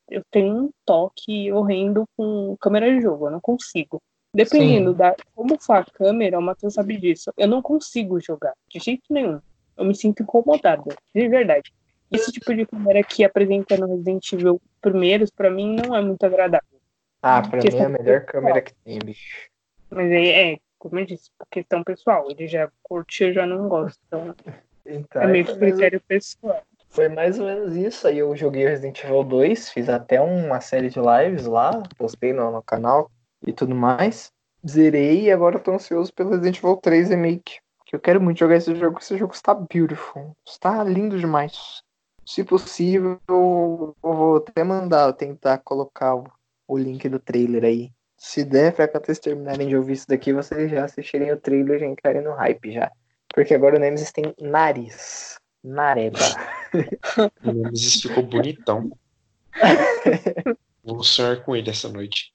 Eu- 0.10 0.24
tenho 0.32 0.56
um 0.66 0.70
toque 0.86 1.52
horrendo 1.52 2.06
com 2.16 2.56
câmera 2.60 2.94
de 2.94 3.02
jogo, 3.02 3.28
eu 3.28 3.32
não 3.32 3.42
consigo. 3.42 4.00
Dependendo 4.36 4.92
Sim. 4.92 4.98
da 4.98 5.16
como 5.36 5.60
for 5.60 5.78
a 5.78 5.84
câmera, 5.86 6.40
o 6.40 6.42
Matheus 6.42 6.74
sabe 6.76 6.98
disso. 6.98 7.32
Eu 7.38 7.48
não 7.48 7.62
consigo 7.62 8.20
jogar, 8.20 8.54
de 8.70 8.80
jeito 8.80 9.04
nenhum. 9.10 9.40
Eu 9.78 9.86
me 9.86 9.96
sinto 9.96 10.22
incomodada, 10.24 10.96
de 11.14 11.28
verdade. 11.28 11.72
Esse 12.12 12.32
tipo 12.32 12.54
de 12.56 12.66
câmera 12.66 13.04
que 13.04 13.24
apresenta 13.24 13.76
no 13.76 13.88
Resident 13.88 14.32
Evil 14.34 14.62
primeiros, 14.80 15.32
pra 15.32 15.50
mim, 15.50 15.76
não 15.76 15.96
é 15.96 16.02
muito 16.02 16.24
agradável. 16.24 16.73
Ah, 17.24 17.42
pra 17.42 17.64
mim 17.64 17.78
é 17.78 17.86
a 17.86 17.90
melhor 17.90 18.22
pessoal. 18.22 18.26
câmera 18.26 18.62
que 18.62 18.74
tem, 18.84 19.00
bicho. 19.00 19.50
Mas 19.90 20.12
aí 20.12 20.30
é, 20.30 20.60
como 20.78 21.00
eu 21.00 21.06
disse, 21.06 21.32
questão 21.50 21.82
pessoal. 21.84 22.30
Ele 22.30 22.46
já 22.48 22.70
curte, 22.84 23.24
eu 23.24 23.34
já 23.34 23.46
não 23.46 23.70
gosto. 23.70 24.00
Então, 24.08 24.36
Então, 24.86 25.22
é 25.22 25.28
meio 25.28 25.46
foi 25.46 25.54
que 25.54 25.60
critério 25.62 26.02
pessoal. 26.02 26.62
Foi 26.90 27.08
mais 27.08 27.40
ou 27.40 27.46
menos 27.46 27.76
isso. 27.76 28.06
Aí 28.06 28.18
eu 28.18 28.36
joguei 28.36 28.68
Resident 28.68 29.02
Evil 29.04 29.24
2, 29.24 29.70
fiz 29.70 29.88
até 29.88 30.20
uma 30.20 30.60
série 30.60 30.90
de 30.90 31.00
lives 31.00 31.46
lá, 31.46 31.82
postei 31.98 32.34
no, 32.34 32.52
no 32.52 32.62
canal 32.62 33.10
e 33.48 33.54
tudo 33.54 33.74
mais. 33.74 34.32
Zerei 34.68 35.24
e 35.24 35.32
agora 35.32 35.56
eu 35.56 35.64
tô 35.64 35.72
ansioso 35.72 36.14
pelo 36.14 36.32
Resident 36.32 36.58
Evil 36.58 36.78
3 36.78 37.10
Remake. 37.10 37.60
Que 37.86 37.96
eu 37.96 38.00
quero 38.00 38.22
muito 38.22 38.38
jogar 38.40 38.58
esse 38.58 38.76
jogo, 38.76 39.00
esse 39.00 39.18
jogo 39.18 39.34
está 39.34 39.54
beautiful. 39.54 40.36
Está 40.46 40.84
lindo 40.84 41.18
demais. 41.18 41.82
Se 42.26 42.44
possível, 42.44 43.20
eu 43.28 43.96
eu 44.04 44.14
vou 44.14 44.38
até 44.38 44.64
mandar, 44.64 45.14
tentar 45.14 45.58
colocar 45.60 46.16
o, 46.16 46.26
o 46.68 46.78
link 46.78 47.08
do 47.10 47.20
trailer 47.20 47.64
aí. 47.64 47.92
Se 48.18 48.44
der 48.46 48.74
pra 48.74 48.88
quando 48.88 49.06
vocês 49.06 49.20
terminarem 49.20 49.68
de 49.68 49.76
ouvir 49.76 49.94
isso 49.94 50.08
daqui, 50.08 50.32
vocês 50.32 50.72
já 50.72 50.86
assistirem 50.86 51.32
o 51.32 51.38
trailer 51.38 51.78
e 51.78 51.80
já 51.80 51.86
entrarem 51.88 52.22
no 52.22 52.34
hype 52.34 52.72
já. 52.72 52.92
Porque 53.34 53.54
agora 53.54 53.76
o 53.76 53.80
Nemesis 53.80 54.12
tem 54.12 54.34
nariz. 54.40 55.38
Nareba. 55.64 56.20
O 57.46 57.52
Nemesis 57.52 58.02
ficou 58.02 58.24
bonitão. 58.24 58.92
Vou 60.84 61.04
sonhar 61.04 61.44
com 61.44 61.56
ele 61.56 61.70
essa 61.70 61.88
noite. 61.90 62.34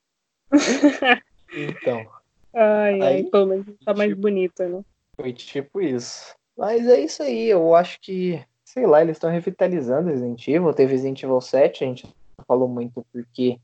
Então, 1.54 2.06
Ai, 2.54 3.00
ai, 3.00 3.02
Aí, 3.16 3.30
pelo 3.30 3.46
menos 3.46 3.66
tá 3.84 3.94
mais 3.94 4.10
tipo- 4.10 4.22
bonita, 4.22 4.66
né? 4.68 4.82
foi 5.16 5.32
tipo 5.32 5.80
isso. 5.80 6.34
Mas 6.56 6.86
é 6.86 7.00
isso 7.00 7.22
aí, 7.22 7.48
eu 7.48 7.74
acho 7.74 8.00
que, 8.00 8.42
sei 8.64 8.86
lá, 8.86 9.00
eles 9.02 9.16
estão 9.16 9.30
revitalizando 9.30 10.08
Resident 10.08 10.46
Evil. 10.48 10.72
Teve 10.72 10.92
Resident 10.92 11.22
Evil 11.22 11.40
7, 11.40 11.84
a 11.84 11.86
gente 11.86 12.04
não 12.06 12.44
falou 12.46 12.68
muito 12.68 13.04
porque 13.12 13.58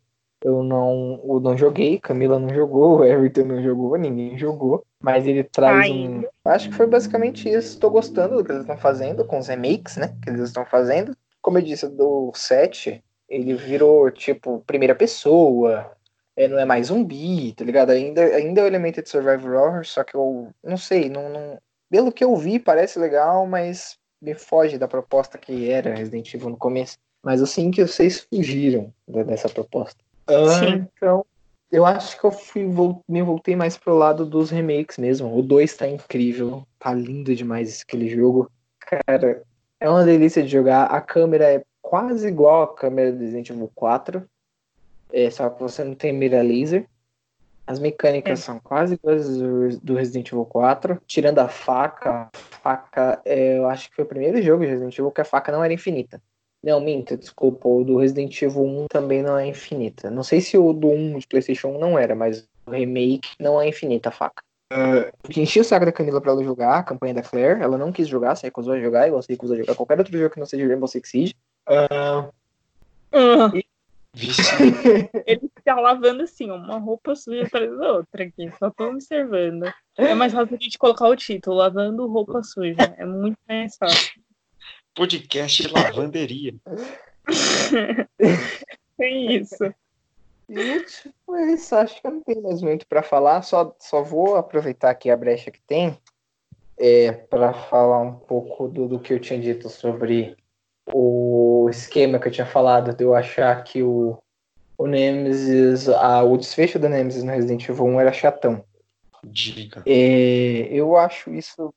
eu 0.44 0.62
não, 0.62 1.20
eu 1.26 1.40
não 1.40 1.56
joguei, 1.56 1.98
Camila 1.98 2.38
não 2.38 2.54
jogou, 2.54 2.98
o 2.98 3.04
Everton 3.06 3.44
não 3.44 3.62
jogou, 3.62 3.96
ninguém 3.96 4.38
jogou. 4.38 4.84
Mas 5.00 5.26
ele 5.26 5.42
traz 5.42 5.90
um. 5.90 5.94
Ainda. 5.94 6.30
Acho 6.44 6.68
que 6.68 6.74
foi 6.76 6.86
basicamente 6.86 7.48
isso. 7.48 7.74
Estou 7.74 7.90
gostando 7.90 8.36
do 8.36 8.44
que 8.44 8.52
eles 8.52 8.62
estão 8.62 8.76
fazendo 8.76 9.24
com 9.24 9.38
os 9.38 9.48
remakes, 9.48 9.96
né? 9.96 10.14
Que 10.22 10.30
eles 10.30 10.42
estão 10.42 10.64
fazendo. 10.64 11.16
Como 11.42 11.58
eu 11.58 11.62
disse, 11.62 11.88
do 11.88 12.30
7, 12.34 13.02
ele 13.28 13.54
virou 13.54 14.10
tipo 14.10 14.62
primeira 14.66 14.94
pessoa. 14.94 15.90
é, 16.36 16.48
não 16.48 16.58
é 16.58 16.64
mais 16.64 16.88
zumbi, 16.88 17.52
tá 17.52 17.64
ligado? 17.64 17.90
Ainda, 17.90 18.22
ainda 18.22 18.60
é 18.60 18.64
o 18.64 18.66
elemento 18.66 19.00
de 19.02 19.08
survival 19.08 19.52
horror, 19.62 19.84
só 19.84 20.02
que 20.02 20.14
eu 20.16 20.50
não 20.64 20.76
sei, 20.76 21.08
não, 21.08 21.28
não- 21.28 21.58
pelo 21.88 22.10
que 22.10 22.24
eu 22.24 22.34
vi 22.34 22.58
parece 22.58 22.98
legal, 22.98 23.46
mas 23.46 23.96
me 24.20 24.34
foge 24.34 24.76
da 24.76 24.88
proposta 24.88 25.38
que 25.38 25.70
era 25.70 25.94
Resident 25.94 26.32
Evil 26.34 26.50
no 26.50 26.56
começo. 26.56 26.96
Mas 27.22 27.40
eu 27.40 27.46
sei 27.46 27.70
que 27.70 27.86
vocês 27.86 28.26
fugiram 28.28 28.92
dessa 29.06 29.48
proposta. 29.48 30.02
Ah. 30.26 30.66
Então, 30.96 31.24
eu 31.70 31.84
acho 31.84 32.18
que 32.18 32.24
eu 32.24 32.30
fui, 32.30 32.62
me 33.08 33.22
voltei 33.22 33.56
mais 33.56 33.76
pro 33.76 33.96
lado 33.96 34.24
dos 34.24 34.50
remakes 34.50 34.96
mesmo. 34.96 35.36
O 35.36 35.42
2 35.42 35.76
tá 35.76 35.88
incrível, 35.88 36.66
tá 36.78 36.92
lindo 36.94 37.34
demais 37.34 37.82
aquele 37.82 38.08
jogo. 38.08 38.50
Cara, 38.80 39.42
é 39.80 39.88
uma 39.88 40.04
delícia 40.04 40.42
de 40.42 40.48
jogar. 40.48 40.84
A 40.84 41.00
câmera 41.00 41.52
é 41.52 41.64
quase 41.82 42.28
igual 42.28 42.62
à 42.62 42.74
câmera 42.74 43.12
do 43.12 43.18
Resident 43.18 43.50
Evil 43.50 43.70
4. 43.74 44.28
É, 45.12 45.30
só 45.30 45.48
que 45.50 45.60
você 45.60 45.84
não 45.84 45.94
tem 45.94 46.12
mira 46.12 46.42
laser. 46.42 46.86
As 47.66 47.78
mecânicas 47.78 48.40
É. 48.40 48.42
são 48.42 48.60
quase 48.60 48.94
iguais 48.94 49.38
do, 49.38 49.68
do 49.80 49.94
Resident 49.94 50.28
Evil 50.28 50.44
4. 50.44 51.00
Tirando 51.06 51.38
a 51.38 51.48
faca. 51.48 52.10
A 52.10 52.30
faca, 52.62 53.20
é, 53.24 53.58
eu 53.58 53.68
acho 53.68 53.88
que 53.88 53.96
foi 53.96 54.04
o 54.04 54.08
primeiro 54.08 54.40
jogo 54.42 54.62
de 54.64 54.70
Resident 54.70 54.98
Evil 54.98 55.10
que 55.10 55.20
a 55.20 55.24
faca 55.24 55.50
não 55.50 55.64
era 55.64 55.72
infinita. 55.72 56.20
Não, 56.64 56.80
minta, 56.80 57.14
desculpa. 57.14 57.68
O 57.68 57.84
do 57.84 57.98
Resident 57.98 58.40
Evil 58.40 58.64
1 58.64 58.86
também 58.88 59.22
não 59.22 59.36
é 59.36 59.46
infinita. 59.46 60.10
Não 60.10 60.22
sei 60.22 60.40
se 60.40 60.56
o 60.56 60.72
do 60.72 60.88
1 60.88 61.18
de 61.18 61.26
PlayStation 61.26 61.68
1 61.68 61.78
não 61.78 61.98
era, 61.98 62.14
mas 62.14 62.48
o 62.66 62.70
remake 62.70 63.28
não 63.38 63.60
é 63.60 63.68
infinita 63.68 64.08
a 64.08 64.12
faca. 64.12 64.42
Porque 65.20 65.42
enchi 65.42 65.60
o 65.60 65.64
saco 65.64 65.84
da 65.84 65.92
Camila 65.92 66.22
pra 66.22 66.32
ela 66.32 66.42
jogar 66.42 66.78
a 66.78 66.82
campanha 66.82 67.12
da 67.12 67.22
Claire. 67.22 67.60
Ela 67.60 67.76
não 67.76 67.92
quis 67.92 68.08
jogar, 68.08 68.34
se 68.34 68.44
recusou 68.44 68.72
a 68.72 68.80
jogar, 68.80 69.06
igual 69.06 69.22
se 69.22 69.30
recusou 69.30 69.54
a 69.54 69.58
jogar 69.58 69.74
qualquer 69.74 69.98
outro 69.98 70.16
jogo 70.16 70.30
que 70.32 70.40
não 70.40 70.46
seja 70.46 70.66
Rainbow 70.66 70.88
Six 70.88 71.10
Siege. 71.10 71.34
Ah, 71.66 72.28
Ah, 73.12 73.52
Vice. 74.14 74.42
ele 75.26 75.50
tá 75.64 75.74
lavando 75.74 76.22
assim, 76.22 76.50
uma 76.50 76.78
roupa 76.78 77.14
suja 77.14 77.42
atrás 77.44 77.70
da 77.76 77.92
outra 77.92 78.24
aqui. 78.24 78.50
Só 78.58 78.70
tô 78.70 78.88
observando. 78.88 79.70
É 79.96 80.14
mais 80.14 80.32
fácil 80.32 80.56
a 80.56 80.62
gente 80.62 80.78
colocar 80.78 81.08
o 81.08 81.16
título, 81.16 81.56
lavando 81.56 82.06
roupa 82.06 82.42
suja. 82.42 82.94
É 82.96 83.04
muito 83.04 83.36
mais 83.46 83.76
fácil. 83.76 84.23
Podcast 84.94 85.68
Lavanderia. 85.68 86.54
É 88.96 89.08
isso. 89.08 89.74
E, 90.48 90.80
tipo, 90.84 91.34
é 91.34 91.52
isso. 91.52 91.74
Acho 91.74 92.00
que 92.00 92.06
eu 92.06 92.12
não 92.12 92.20
tenho 92.20 92.42
mais 92.42 92.62
muito 92.62 92.86
pra 92.86 93.02
falar. 93.02 93.42
Só, 93.42 93.74
só 93.80 94.02
vou 94.02 94.36
aproveitar 94.36 94.90
aqui 94.90 95.10
a 95.10 95.16
brecha 95.16 95.50
que 95.50 95.60
tem 95.62 95.98
é, 96.78 97.12
para 97.12 97.52
falar 97.52 98.00
um 98.00 98.14
pouco 98.14 98.68
do, 98.68 98.88
do 98.88 99.00
que 99.00 99.12
eu 99.12 99.20
tinha 99.20 99.38
dito 99.38 99.68
sobre 99.68 100.36
o 100.92 101.68
esquema 101.70 102.18
que 102.18 102.28
eu 102.28 102.32
tinha 102.32 102.46
falado 102.46 102.94
de 102.94 103.02
eu 103.02 103.14
achar 103.14 103.64
que 103.64 103.82
o, 103.82 104.18
o 104.76 104.86
Nemesis, 104.86 105.88
a, 105.88 106.22
o 106.22 106.36
desfecho 106.36 106.78
do 106.78 106.88
Nemesis 106.88 107.22
no 107.22 107.32
Resident 107.32 107.68
Evil 107.68 107.86
1 107.86 108.00
era 108.00 108.12
chatão. 108.12 108.64
Diga. 109.22 109.82
É, 109.86 110.68
eu 110.70 110.96
acho 110.96 111.32
isso, 111.32 111.72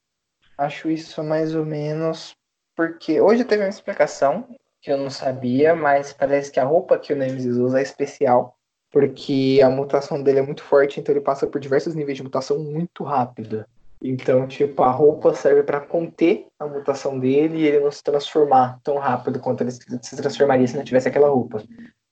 acho 0.58 0.90
isso 0.90 1.24
mais 1.24 1.56
ou 1.56 1.66
menos 1.66 2.36
porque 2.78 3.20
hoje 3.20 3.44
teve 3.44 3.64
uma 3.64 3.70
explicação 3.70 4.48
que 4.80 4.92
eu 4.92 4.98
não 4.98 5.10
sabia, 5.10 5.76
mas 5.76 6.14
parece 6.14 6.52
que 6.52 6.60
a 6.60 6.64
roupa 6.64 7.00
que 7.00 7.12
o 7.12 7.16
Nemesis 7.16 7.58
usa 7.58 7.80
é 7.80 7.82
especial, 7.82 8.56
porque 8.92 9.60
a 9.64 9.70
mutação 9.70 10.22
dele 10.22 10.40
é 10.40 10.44
muito 10.44 10.64
forte, 10.64 11.00
então 11.00 11.14
ele 11.14 11.24
passa 11.24 11.48
por 11.48 11.60
diversos 11.60 11.96
níveis 11.96 12.16
de 12.16 12.24
mutação 12.24 12.60
muito 12.60 13.04
rápido. 13.04 13.66
Então, 14.02 14.48
tipo, 14.48 14.84
a 14.84 14.92
roupa 14.92 15.34
serve 15.34 15.64
para 15.64 15.80
conter 15.82 16.46
a 16.60 16.68
mutação 16.68 17.18
dele 17.20 17.58
e 17.58 17.68
ele 17.68 17.80
não 17.80 17.92
se 17.92 18.04
transformar 18.04 18.80
tão 18.84 19.00
rápido 19.00 19.40
quanto 19.40 19.62
ele 19.62 19.72
se 19.72 20.16
transformaria 20.16 20.68
se 20.68 20.78
não 20.78 20.84
tivesse 20.84 21.08
aquela 21.08 21.30
roupa. 21.30 21.64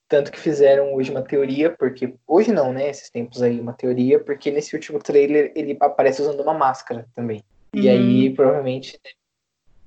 Tanto 0.08 0.32
que 0.32 0.40
fizeram 0.40 0.96
hoje 0.96 1.12
uma 1.12 1.22
teoria, 1.22 1.70
porque. 1.70 2.16
Hoje 2.28 2.52
não, 2.52 2.74
né? 2.74 2.90
Esses 2.90 3.10
tempos 3.12 3.42
aí, 3.42 3.60
uma 3.60 3.74
teoria, 3.74 4.20
porque 4.20 4.50
nesse 4.50 4.76
último 4.76 4.98
trailer 4.98 5.52
ele 5.56 5.78
aparece 5.80 6.24
usando 6.24 6.42
uma 6.42 6.54
máscara 6.56 7.08
também. 7.14 7.44
E 7.74 7.88
Uhum. 7.88 7.92
aí, 7.92 8.34
provavelmente, 8.34 9.00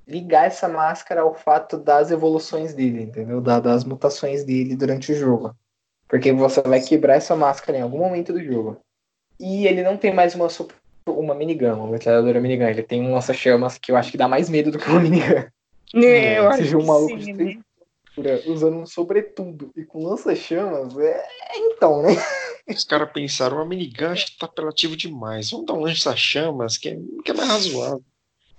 ligar 0.09 0.47
essa 0.47 0.67
máscara 0.69 1.21
ao 1.21 1.35
fato 1.35 1.77
das 1.77 2.11
evoluções 2.11 2.73
dele, 2.73 3.03
entendeu? 3.03 3.41
Da- 3.43 3.61
das 3.61 3.85
mutações 3.85 4.43
dele 4.43 4.75
durante 4.75 5.13
o 5.13 5.15
jogo. 5.15 5.55
Porque 6.09 6.33
você 6.33 6.63
vai 6.63 6.81
quebrar 6.81 7.17
essa 7.17 7.37
máscara 7.37 7.79
em 7.79 7.83
algum 7.83 7.99
momento 7.99 8.33
do 8.33 8.43
jogo. 8.43 8.81
E 9.39 9.67
ele 9.67 9.83
não 9.83 9.97
tem 9.99 10.13
mais 10.13 10.35
uma 10.35 10.49
super, 10.49 10.75
uma 11.07 11.35
minigun, 11.35 11.75
uma 11.75 11.89
metralhadora 11.89 12.41
minigun. 12.41 12.65
Ele 12.65 12.83
tem 12.83 13.03
um 13.03 13.13
lança-chamas 13.13 13.77
que 13.77 13.93
eu 13.93 13.97
acho 13.97 14.11
que 14.11 14.17
dá 14.17 14.27
mais 14.27 14.49
medo 14.49 14.71
do 14.71 14.79
que 14.79 14.89
uma 14.89 15.01
minigun. 15.01 15.45
É, 15.95 16.39
eu 16.39 16.49
acho 16.49 16.59
Seja 16.59 16.77
um 16.77 16.81
que 16.81 16.87
maluco 16.87 17.19
sim, 17.19 17.25
de 17.25 17.33
né? 17.33 17.35
três 17.37 17.59
altura, 18.19 18.43
usando 18.51 18.77
um 18.79 18.87
sobretudo 18.87 19.71
e 19.77 19.85
com 19.85 20.05
lança-chamas, 20.05 20.97
é 20.99 21.23
então, 21.57 22.03
né? 22.03 22.11
Os 22.69 22.85
caras 22.85 23.11
pensaram, 23.13 23.61
a 23.61 23.65
minigun 23.67 24.07
acho 24.09 24.27
que 24.33 24.39
tá 24.39 24.47
apelativo 24.47 24.97
demais. 24.97 25.51
Vamos 25.51 25.67
dar 25.67 25.75
um 25.75 25.81
lança-chamas, 25.81 26.77
que 26.79 26.89
é, 26.89 26.99
que 27.25 27.31
é 27.31 27.35
mais 27.35 27.49
razoável. 27.49 28.03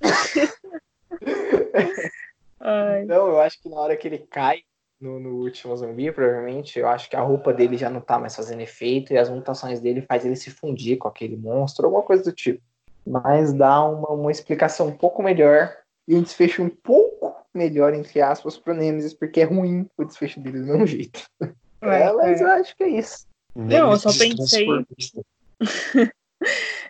Ai, 2.60 3.04
Então, 3.04 3.28
eu 3.28 3.40
acho 3.40 3.62
que 3.62 3.70
na 3.70 3.78
hora 3.78 3.96
que 3.96 4.08
ele 4.08 4.20
cai 4.20 4.60
no, 5.00 5.20
no 5.20 5.38
último 5.38 5.76
zumbi, 5.76 6.12
provavelmente, 6.12 6.78
eu 6.78 6.88
acho 6.88 7.10
que 7.10 7.16
a 7.16 7.22
roupa 7.22 7.54
dele 7.54 7.78
já 7.78 7.90
não 7.90 8.02
tá 8.02 8.20
mais 8.20 8.36
fazendo 8.36 8.62
efeito 8.62 9.14
e 9.14 9.18
as 9.18 9.30
mutações 9.30 9.80
dele 9.80 10.02
faz 10.02 10.26
ele 10.26 10.36
se 10.36 10.52
fundir 10.52 10.98
com 10.98 11.08
aquele 11.08 11.38
monstro, 11.38 11.86
alguma 11.86 12.04
coisa 12.04 12.24
do 12.24 12.34
tipo. 12.34 12.62
Mas 13.08 13.54
dá 13.54 13.84
uma, 13.84 14.10
uma 14.10 14.32
explicação 14.32 14.88
um 14.88 14.98
pouco 14.98 15.24
melhor 15.24 15.74
e 16.08 16.16
um 16.16 16.22
desfecho 16.22 16.62
um 16.62 16.70
pouco 16.70 17.34
melhor, 17.54 17.94
entre 17.94 18.22
aspas, 18.22 18.58
pro 18.58 18.74
Nemesis, 18.74 19.14
porque 19.14 19.42
é 19.42 19.46
ruim 19.46 19.88
o 19.98 20.04
desfecho 20.04 20.40
dele 20.40 20.60
do 20.60 20.66
mesmo 20.66 20.86
jeito. 20.86 21.24
É, 21.82 22.12
mas 22.12 22.42
é. 22.42 22.44
eu 22.44 22.52
acho 22.52 22.76
que 22.76 22.84
é 22.84 22.90
isso. 22.90 23.26
Não, 23.56 23.92
eu 23.92 23.98
só 23.98 24.10
pensei-. 24.10 24.68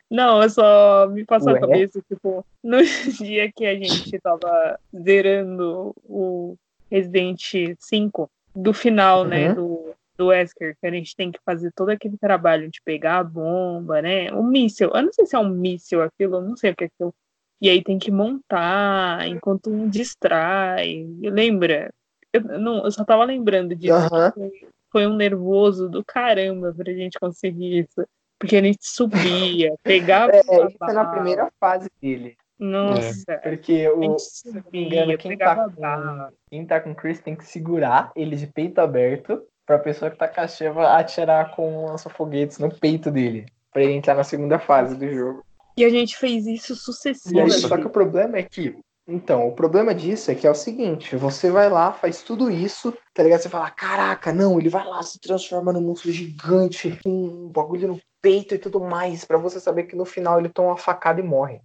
Não, 0.10 0.42
eu 0.42 0.50
só 0.50 1.08
me 1.08 1.24
passou 1.26 1.52
Ué? 1.52 1.58
a 1.58 1.62
cabeça, 1.62 2.02
tipo, 2.08 2.46
no 2.64 2.78
dia 3.20 3.52
que 3.52 3.66
a 3.66 3.76
gente 3.76 4.20
tava 4.20 4.80
zerando 4.96 5.94
o 6.04 6.56
Resident 6.90 7.42
5, 7.78 8.30
do 8.56 8.74
final, 8.74 9.24
né, 9.24 9.50
Uhum. 9.50 9.56
do, 9.56 9.96
do 10.18 10.28
Wesker, 10.28 10.76
que 10.80 10.88
a 10.88 10.92
gente 10.92 11.16
tem 11.16 11.32
que 11.32 11.40
fazer 11.46 11.72
todo 11.76 11.90
aquele 11.90 12.18
trabalho 12.18 12.70
de 12.70 12.82
pegar 12.84 13.20
a 13.20 13.24
bomba, 13.24 14.02
né, 14.02 14.34
um 14.34 14.44
míssil, 14.44 14.90
eu 14.94 15.04
não 15.04 15.14
sei 15.14 15.26
se 15.26 15.36
é 15.36 15.40
um 15.40 15.50
míssil 15.50 16.02
aquilo, 16.02 16.38
eu 16.38 16.42
não 16.42 16.58
sei 16.58 16.72
o 16.72 16.76
que 16.76 16.86
é 16.86 16.88
aquilo, 16.88 17.14
e 17.62 17.70
aí 17.70 17.84
tem 17.84 18.00
que 18.00 18.10
montar 18.10 19.28
enquanto 19.28 19.70
um 19.70 19.88
distrai, 19.88 21.06
lembra? 21.22 21.94
Eu, 22.32 22.42
não, 22.42 22.84
eu 22.84 22.92
só 22.92 23.04
tava 23.04 23.24
lembrando 23.26 23.76
disso, 23.76 23.94
foi, 24.34 24.70
foi 24.92 25.08
um 25.08 25.16
nervoso 25.16 25.90
do 25.90 26.04
caramba 26.04 26.74
pra 26.74 26.94
gente 26.94 27.20
conseguir 27.20 27.80
isso. 27.80 28.08
Porque 28.40 28.56
a 28.56 28.62
gente 28.62 28.80
subia, 28.82 29.76
pegava. 29.84 30.32
É, 30.32 30.40
isso 30.40 30.78
é 30.82 30.94
na 30.94 31.06
primeira 31.06 31.52
fase 31.60 31.90
dele. 32.02 32.38
Nossa, 32.58 33.38
Porque 33.42 33.86
a 33.86 33.94
o, 33.94 34.20
se 34.20 34.52
não 34.52 34.64
me 34.72 34.86
engano, 34.86 35.18
quem 35.18 35.32
pegava 35.32 35.72
tá, 35.72 35.98
com, 35.98 36.36
quem 36.50 36.66
tá 36.66 36.82
com 36.82 36.94
Chris 36.94 37.22
tem 37.22 37.34
que 37.34 37.46
segurar 37.46 38.12
ele 38.16 38.36
de 38.36 38.48
peito 38.48 38.80
aberto 38.80 39.42
pra 39.66 39.80
pessoa 39.80 40.12
que 40.12 40.18
tá 40.18 40.28
com 40.28 40.42
a 40.42 40.48
Sheva 40.48 40.98
atirar 40.98 41.56
com 41.56 41.86
lança-foguetes 41.86 42.58
no 42.58 42.70
peito 42.70 43.10
dele. 43.10 43.46
Pra 43.72 43.84
ele 43.84 43.94
entrar 43.94 44.16
na 44.16 44.24
segunda 44.24 44.60
fase 44.60 44.96
do 44.96 45.08
jogo. 45.08 45.46
E 45.78 45.86
a 45.86 45.90
gente 45.90 46.18
fez 46.18 46.46
isso 46.48 46.76
sucessivamente. 46.76 47.62
só 47.62 47.78
que 47.78 47.88
o 47.88 47.90
problema 47.90 48.38
é 48.38 48.44
que. 48.44 48.76
Então, 49.08 49.48
o 49.48 49.54
problema 49.54 49.96
disso 49.96 50.30
é 50.30 50.36
que 50.36 50.46
é 50.46 50.52
o 50.52 50.56
seguinte: 50.56 51.16
você 51.16 51.50
vai 51.50 51.70
lá, 51.70 51.94
faz 51.94 52.22
tudo 52.22 52.52
isso, 52.52 52.94
tá 53.14 53.24
ligado? 53.24 53.42
Você 53.42 53.50
fala, 53.50 53.72
caraca, 53.72 54.34
não, 54.34 54.60
ele 54.60 54.70
vai 54.70 54.86
lá, 54.86 55.02
se 55.02 55.20
transforma 55.20 55.72
num 55.72 55.82
monstro 55.82 56.12
gigante, 56.12 57.00
com 57.04 57.10
um 57.10 57.48
bagulho 57.48 57.88
no 57.88 58.00
peito 58.22 58.56
e 58.56 58.60
tudo 58.60 58.80
mais, 58.80 59.26
pra 59.26 59.38
você 59.38 59.60
saber 59.60 59.84
que 59.84 59.96
no 59.96 60.06
final 60.06 60.40
ele 60.40 60.50
toma 60.50 60.70
uma 60.70 60.78
facada 60.78 61.20
e 61.20 61.24
morre. 61.24 61.62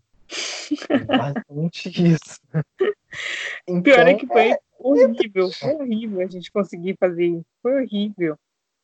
É 0.89 0.99
basicamente 0.99 1.89
isso. 2.15 2.41
Então, 3.67 3.83
Pior 3.83 4.07
é 4.07 4.15
que 4.15 4.27
foi 4.27 4.57
horrível, 4.79 5.51
foi 5.53 5.75
horrível 5.75 6.21
a 6.21 6.31
gente 6.31 6.51
conseguir 6.51 6.97
fazer 6.99 7.27
isso. 7.27 7.47
Foi 7.63 7.83
horrível. 7.83 8.37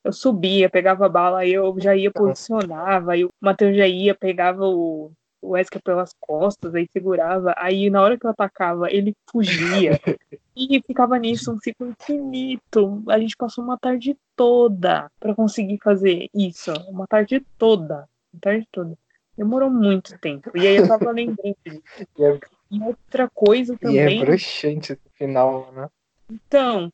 Eu 0.02 0.12
subia, 0.12 0.70
pegava 0.70 1.04
a 1.04 1.10
bala, 1.10 1.40
aí 1.40 1.52
eu 1.52 1.78
já 1.78 1.94
ia, 1.94 2.10
posicionava, 2.10 3.12
aí 3.12 3.24
o 3.24 3.30
Matheus 3.38 3.76
já 3.76 3.86
ia, 3.86 4.14
pegava 4.14 4.64
o, 4.64 5.12
o 5.43 5.51
Wesker 5.51 5.82
pelas 5.82 6.12
costas, 6.20 6.74
aí 6.74 6.86
segurava, 6.93 7.55
aí 7.57 7.88
na 7.88 8.03
hora 8.03 8.18
que 8.18 8.26
eu 8.26 8.30
atacava, 8.30 8.91
ele 8.91 9.14
fugia. 9.30 9.99
e 10.57 10.82
ficava 10.86 11.18
nisso 11.18 11.53
um 11.53 11.59
ciclo 11.59 11.88
infinito. 11.88 13.03
A 13.09 13.18
gente 13.18 13.36
passou 13.36 13.64
uma 13.64 13.78
tarde 13.78 14.16
toda 14.36 15.11
pra 15.18 15.34
conseguir 15.34 15.78
fazer 15.82 16.28
isso. 16.34 16.72
Uma 16.88 17.07
tarde 17.07 17.45
toda. 17.57 18.09
Uma 18.32 18.41
tarde 18.41 18.68
toda. 18.70 18.99
Demorou 19.36 19.70
muito 19.70 20.18
tempo. 20.18 20.51
E 20.55 20.66
aí 20.66 20.76
eu 20.76 20.86
tava 20.86 21.11
lembrando 21.11 21.57
disso. 21.64 21.82
E 22.18 22.24
é, 22.24 22.38
E 22.70 22.80
outra 22.82 23.28
coisa 23.32 23.72
e 23.72 23.76
é 23.76 23.78
também. 23.78 24.20
bruxante 24.20 24.93
esse 24.93 25.09
final, 25.16 25.72
né? 25.72 25.88
Então, 26.30 26.93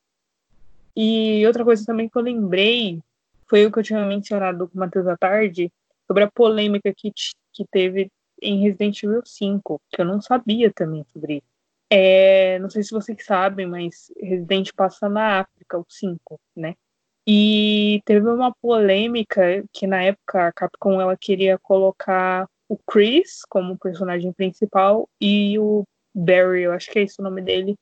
e 0.97 1.47
outra 1.47 1.65
coisa 1.65 1.85
também 1.85 2.09
que 2.09 2.17
eu 2.17 2.23
lembrei 2.23 3.01
foi 3.49 3.67
o 3.67 3.73
que 3.73 3.79
eu 3.79 3.83
tinha 3.83 4.05
mencionado 4.07 4.67
com 4.69 4.77
o 4.77 4.81
Matheus 4.81 5.07
à 5.07 5.17
tarde 5.17 5.71
sobre 6.07 6.25
a 6.25 6.31
polêmica 6.31 6.93
que, 6.97 7.13
que 7.53 7.65
teve 7.71 8.11
em 8.41 8.63
Resident 8.63 9.03
Evil 9.03 9.23
5, 9.25 9.81
que 9.91 10.01
eu 10.01 10.05
não 10.05 10.21
sabia 10.21 10.73
também 10.73 11.05
sobre 11.13 11.37
isso. 11.37 11.47
É, 11.91 12.59
não 12.59 12.69
sei 12.69 12.83
se 12.83 12.91
vocês 12.91 13.25
sabem, 13.25 13.67
mas 13.67 14.13
Resident 14.21 14.73
passa 14.75 15.09
na 15.09 15.41
África, 15.41 15.79
o 15.79 15.87
5, 15.89 16.41
né? 16.57 16.75
E 17.27 18.03
teve 18.05 18.29
uma 18.29 18.55
polêmica 18.55 19.65
que 19.73 19.87
na 19.87 20.03
época 20.03 20.49
a 20.49 20.53
Capcom 20.53 21.01
ela 21.01 21.17
queria 21.17 21.59
colocar 21.59 22.49
o 22.69 22.77
Chris 22.77 23.43
como 23.49 23.79
personagem 23.79 24.33
principal 24.33 25.09
e 25.21 25.59
o 25.59 25.85
Barry, 26.15 26.63
eu 26.63 26.73
acho 26.73 26.91
que 26.91 26.99
é 26.99 27.03
esse 27.03 27.21
o 27.21 27.25
nome 27.25 27.43
dele, 27.43 27.77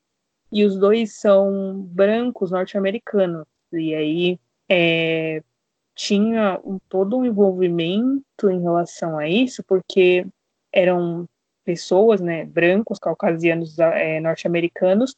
e 0.51 0.65
os 0.65 0.77
dois 0.79 1.15
são 1.15 1.83
brancos 1.83 2.51
norte-americanos. 2.51 3.47
E 3.73 3.95
aí 3.95 4.41
é, 4.69 5.43
tinha 5.95 6.61
um, 6.65 6.79
todo 6.89 7.17
um 7.19 7.25
envolvimento 7.25 8.51
em 8.51 8.61
relação 8.61 9.19
a 9.19 9.29
isso, 9.29 9.63
porque 9.65 10.27
eram 10.75 11.27
pessoas, 11.65 12.21
né, 12.21 12.45
brancos, 12.45 12.99
caucasianos, 12.99 13.79
é, 13.79 14.21
norte-americanos, 14.21 15.15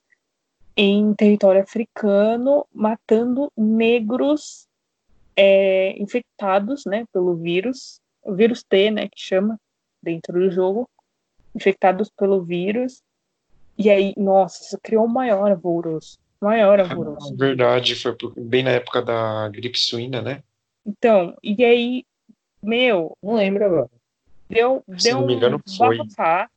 em 0.76 1.14
território 1.14 1.62
africano, 1.62 2.66
matando 2.72 3.50
negros 3.56 4.68
é, 5.34 6.00
infectados, 6.00 6.84
né, 6.84 7.04
pelo 7.12 7.34
vírus, 7.34 7.98
o 8.22 8.34
vírus 8.34 8.62
T, 8.62 8.90
né, 8.90 9.08
que 9.08 9.18
chama 9.18 9.58
dentro 10.02 10.34
do 10.34 10.50
jogo, 10.50 10.88
infectados 11.54 12.10
pelo 12.10 12.42
vírus. 12.42 13.02
E 13.78 13.90
aí, 13.90 14.12
nossa, 14.16 14.62
isso 14.62 14.78
criou 14.82 15.06
um 15.06 15.08
maior 15.08 15.50
alvoroço, 15.50 16.18
maior 16.40 16.78
alvoroço. 16.78 17.34
Verdade, 17.34 17.94
foi 17.96 18.14
bem 18.36 18.62
na 18.62 18.70
época 18.72 19.02
da 19.02 19.48
gripe 19.48 19.78
suína, 19.78 20.20
né? 20.20 20.42
Então, 20.84 21.36
e 21.42 21.64
aí, 21.64 22.04
meu, 22.62 23.16
Não 23.22 23.34
lembro 23.34 23.64
agora. 23.64 23.95
Deu, 24.48 24.84
Se 24.98 25.08
deu 25.08 25.20
não 25.20 25.26
me 25.26 25.34
engano, 25.34 25.56
um 25.56 25.76
foi. 25.76 25.98
bafafá, 25.98 26.50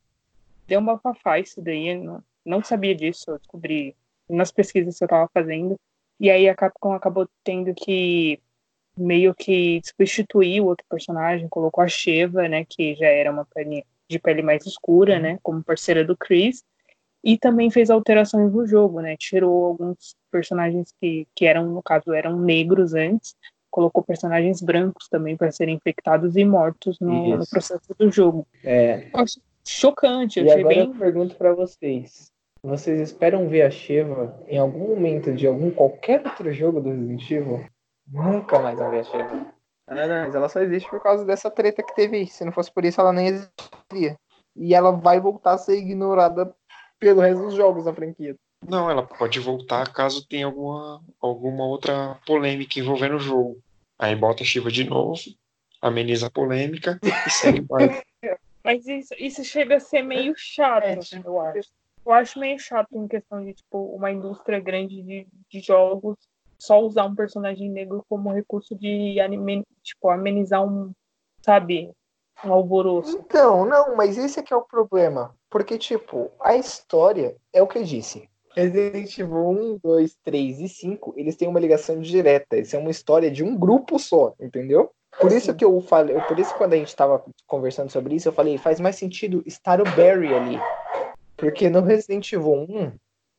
deu 0.66 0.80
um 0.80 0.84
bafafá 0.84 1.38
isso 1.38 1.60
daí, 1.60 1.96
não, 1.96 2.22
não 2.44 2.62
sabia 2.62 2.94
disso, 2.94 3.30
eu 3.30 3.38
descobri 3.38 3.96
nas 4.28 4.50
pesquisas 4.50 4.96
que 4.98 5.04
eu 5.04 5.08
tava 5.08 5.28
fazendo, 5.32 5.78
e 6.18 6.30
aí 6.30 6.48
a 6.48 6.54
Capcom 6.54 6.92
acabou 6.92 7.28
tendo 7.42 7.74
que 7.74 8.40
meio 8.96 9.34
que 9.34 9.80
substituir 9.82 10.60
o 10.60 10.66
outro 10.66 10.84
personagem, 10.88 11.48
colocou 11.48 11.82
a 11.82 11.88
Sheva, 11.88 12.48
né, 12.48 12.64
que 12.68 12.94
já 12.94 13.06
era 13.06 13.30
uma 13.30 13.44
pele 13.46 13.84
de 14.08 14.18
pele 14.18 14.42
mais 14.42 14.66
escura, 14.66 15.18
né, 15.18 15.38
como 15.42 15.62
parceira 15.62 16.04
do 16.04 16.16
Chris, 16.16 16.64
e 17.22 17.38
também 17.38 17.70
fez 17.70 17.90
alterações 17.90 18.52
no 18.52 18.66
jogo, 18.66 19.00
né, 19.00 19.16
tirou 19.16 19.66
alguns 19.66 20.16
personagens 20.30 20.92
que, 21.00 21.26
que 21.34 21.46
eram, 21.46 21.66
no 21.66 21.82
caso, 21.82 22.12
eram 22.12 22.38
negros 22.38 22.94
antes, 22.94 23.34
colocou 23.70 24.02
personagens 24.02 24.60
brancos 24.60 25.08
também 25.08 25.36
para 25.36 25.50
serem 25.52 25.76
infectados 25.76 26.36
e 26.36 26.44
mortos 26.44 26.98
no, 27.00 27.36
no 27.38 27.46
processo 27.48 27.94
do 27.98 28.10
jogo. 28.10 28.46
É, 28.64 29.08
Eu 29.14 29.20
achei 29.20 29.42
chocante, 29.66 30.40
eu 30.40 30.46
E 30.46 30.50
achei 30.50 30.60
agora 30.60 30.74
bem. 30.74 30.86
eu 30.88 30.94
pergunto 30.98 31.34
pra 31.36 31.54
vocês: 31.54 32.30
vocês 32.62 33.00
esperam 33.00 33.48
ver 33.48 33.62
a 33.62 33.70
Sheva 33.70 34.38
em 34.48 34.58
algum 34.58 34.88
momento 34.88 35.32
de 35.32 35.46
algum 35.46 35.70
qualquer 35.70 36.26
outro 36.26 36.52
jogo 36.52 36.80
do 36.80 36.90
Resident 36.90 37.30
Evil? 37.30 37.64
Nunca 38.06 38.58
mais 38.58 38.78
vão 38.78 38.90
ver 38.90 39.00
a 39.00 39.04
Sheva. 39.04 39.46
Ah, 39.86 39.94
não, 40.06 40.24
mas 40.24 40.34
ela 40.34 40.48
só 40.48 40.60
existe 40.60 40.88
por 40.88 41.00
causa 41.02 41.24
dessa 41.24 41.50
treta 41.50 41.82
que 41.82 41.94
teve 41.94 42.16
aí. 42.16 42.26
Se 42.26 42.44
não 42.44 42.52
fosse 42.52 42.72
por 42.72 42.84
isso, 42.84 43.00
ela 43.00 43.12
nem 43.12 43.26
existiria. 43.26 44.16
E 44.54 44.74
ela 44.74 44.92
vai 44.92 45.20
voltar 45.20 45.52
a 45.54 45.58
ser 45.58 45.76
ignorada 45.78 46.54
pelo 46.98 47.20
resto 47.20 47.42
dos 47.44 47.54
jogos 47.54 47.84
da 47.84 47.94
franquia. 47.94 48.36
Não, 48.66 48.90
ela 48.90 49.02
pode 49.02 49.40
voltar 49.40 49.92
caso 49.92 50.26
tenha 50.26 50.46
alguma, 50.46 51.02
alguma 51.20 51.64
outra 51.64 52.18
polêmica 52.26 52.78
envolvendo 52.78 53.16
o 53.16 53.20
jogo. 53.20 53.58
Aí 53.98 54.14
bota 54.14 54.42
a 54.42 54.46
Shiva 54.46 54.70
de 54.70 54.84
novo, 54.84 55.18
ameniza 55.80 56.26
a 56.26 56.30
polêmica 56.30 56.98
e 57.02 57.30
segue 57.30 57.60
o 57.60 57.64
baile. 57.64 58.02
Mas 58.62 58.86
isso, 58.86 59.14
isso 59.18 59.42
chega 59.42 59.76
a 59.76 59.80
ser 59.80 60.02
meio 60.02 60.34
chato, 60.36 60.84
É, 60.84 60.96
tipo, 60.96 61.28
eu 61.28 61.40
acho. 61.40 61.70
Eu 62.04 62.12
acho 62.12 62.38
meio 62.38 62.58
chato 62.58 62.88
em 62.94 63.06
questão 63.06 63.44
de, 63.44 63.52
tipo, 63.52 63.78
uma 63.94 64.10
indústria 64.10 64.58
grande 64.58 65.02
de, 65.02 65.26
de 65.50 65.60
jogos 65.60 66.16
só 66.58 66.80
usar 66.80 67.04
um 67.04 67.14
personagem 67.14 67.70
negro 67.70 68.04
como 68.08 68.32
recurso 68.32 68.74
de 68.74 69.18
anime, 69.18 69.64
tipo, 69.82 70.10
amenizar 70.10 70.62
um, 70.62 70.92
sabe, 71.42 71.90
um 72.44 72.52
alvoroço. 72.52 73.18
Então, 73.18 73.64
não, 73.64 73.96
mas 73.96 74.18
esse 74.18 74.38
aqui 74.38 74.52
é 74.52 74.56
o 74.56 74.62
problema. 74.62 75.34
Porque, 75.48 75.78
tipo, 75.78 76.30
a 76.40 76.54
história 76.54 77.36
é 77.52 77.62
o 77.62 77.66
que 77.66 77.78
eu 77.78 77.84
disse. 77.84 78.28
Resident 78.54 79.18
Evil 79.18 79.48
1, 79.48 79.78
2, 79.82 80.16
3 80.24 80.60
e 80.60 80.68
5, 80.68 81.14
eles 81.16 81.36
têm 81.36 81.48
uma 81.48 81.60
ligação 81.60 82.00
direta. 82.00 82.56
Isso 82.56 82.74
é 82.74 82.78
uma 82.78 82.90
história 82.90 83.30
de 83.30 83.44
um 83.44 83.56
grupo 83.56 83.98
só, 83.98 84.34
entendeu? 84.40 84.90
Por 85.20 85.32
isso 85.32 85.54
que 85.54 85.64
eu 85.64 85.80
falei, 85.80 86.18
por 86.22 86.38
isso 86.38 86.52
que 86.52 86.58
quando 86.58 86.74
a 86.74 86.76
gente 86.76 86.94
tava 86.94 87.24
conversando 87.46 87.90
sobre 87.90 88.14
isso, 88.14 88.28
eu 88.28 88.32
falei, 88.32 88.58
faz 88.58 88.78
mais 88.80 88.96
sentido 88.96 89.42
estar 89.44 89.80
o 89.80 89.84
Barry 89.84 90.32
ali. 90.32 90.58
Porque 91.36 91.68
no 91.68 91.80
Resident 91.80 92.32
Evil 92.32 92.66
1, 92.68 92.92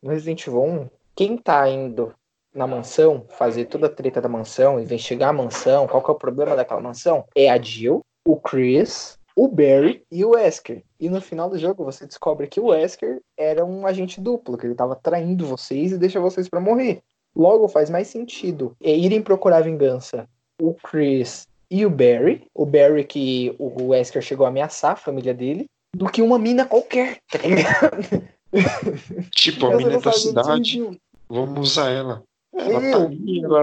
no 0.04 0.10
Resident 0.10 0.46
Evil 0.46 0.64
1, 0.64 0.90
quem 1.16 1.38
tá 1.38 1.68
indo 1.70 2.14
na 2.54 2.68
mansão, 2.68 3.26
fazer 3.30 3.66
toda 3.66 3.88
a 3.88 3.90
treta 3.90 4.20
da 4.20 4.28
mansão, 4.28 4.80
investigar 4.80 5.30
a 5.30 5.34
mansão, 5.34 5.88
qual 5.88 6.04
que 6.04 6.12
é 6.12 6.14
o 6.14 6.18
problema 6.18 6.56
daquela 6.56 6.82
mansão, 6.82 7.26
é 7.36 7.50
a 7.50 7.62
Jill, 7.62 8.02
o 8.26 8.36
Chris, 8.36 9.18
o 9.44 9.48
Barry 9.48 10.04
e 10.12 10.24
o 10.24 10.32
Wesker. 10.32 10.84
E 11.00 11.10
no 11.10 11.20
final 11.20 11.50
do 11.50 11.58
jogo 11.58 11.84
você 11.84 12.06
descobre 12.06 12.46
que 12.46 12.60
o 12.60 12.66
Wesker 12.68 13.20
era 13.36 13.66
um 13.66 13.88
agente 13.88 14.22
duplo, 14.22 14.56
que 14.56 14.68
ele 14.68 14.74
estava 14.74 14.96
traindo 14.96 15.48
vocês 15.48 15.92
e 15.92 15.98
deixa 15.98 16.20
vocês 16.20 16.48
para 16.48 16.60
morrer. 16.60 17.02
Logo 17.36 17.68
faz 17.68 17.90
mais 17.90 18.08
sentido 18.08 18.76
é 18.84 18.96
irem 18.96 19.20
procurar 19.22 19.62
vingança 19.62 20.28
o 20.62 20.76
Chris 20.76 21.48
e 21.72 21.84
o 21.86 21.90
Barry, 21.90 22.44
o 22.54 22.68
Barry 22.68 23.04
que 23.04 23.56
o 23.58 23.88
Wesker 23.88 24.22
chegou 24.22 24.46
a 24.46 24.50
ameaçar 24.50 24.92
a 24.92 24.96
família 24.96 25.34
dele, 25.34 25.66
do 25.96 26.06
que 26.06 26.22
uma 26.22 26.38
mina 26.38 26.66
qualquer, 26.66 27.18
tá 27.32 27.40
ligado? 27.40 28.24
Tipo, 29.34 29.68
a 29.68 29.78
mina 29.78 30.00
da 30.00 30.12
cidade. 30.12 31.00
Vamos 31.30 31.72
usar 31.72 31.90
ela. 31.90 32.22
Ela 32.54 32.86
É, 32.86 32.92
tá 32.92 33.00
o- 33.00 33.06
ali, 33.08 33.44
ela 33.44 33.62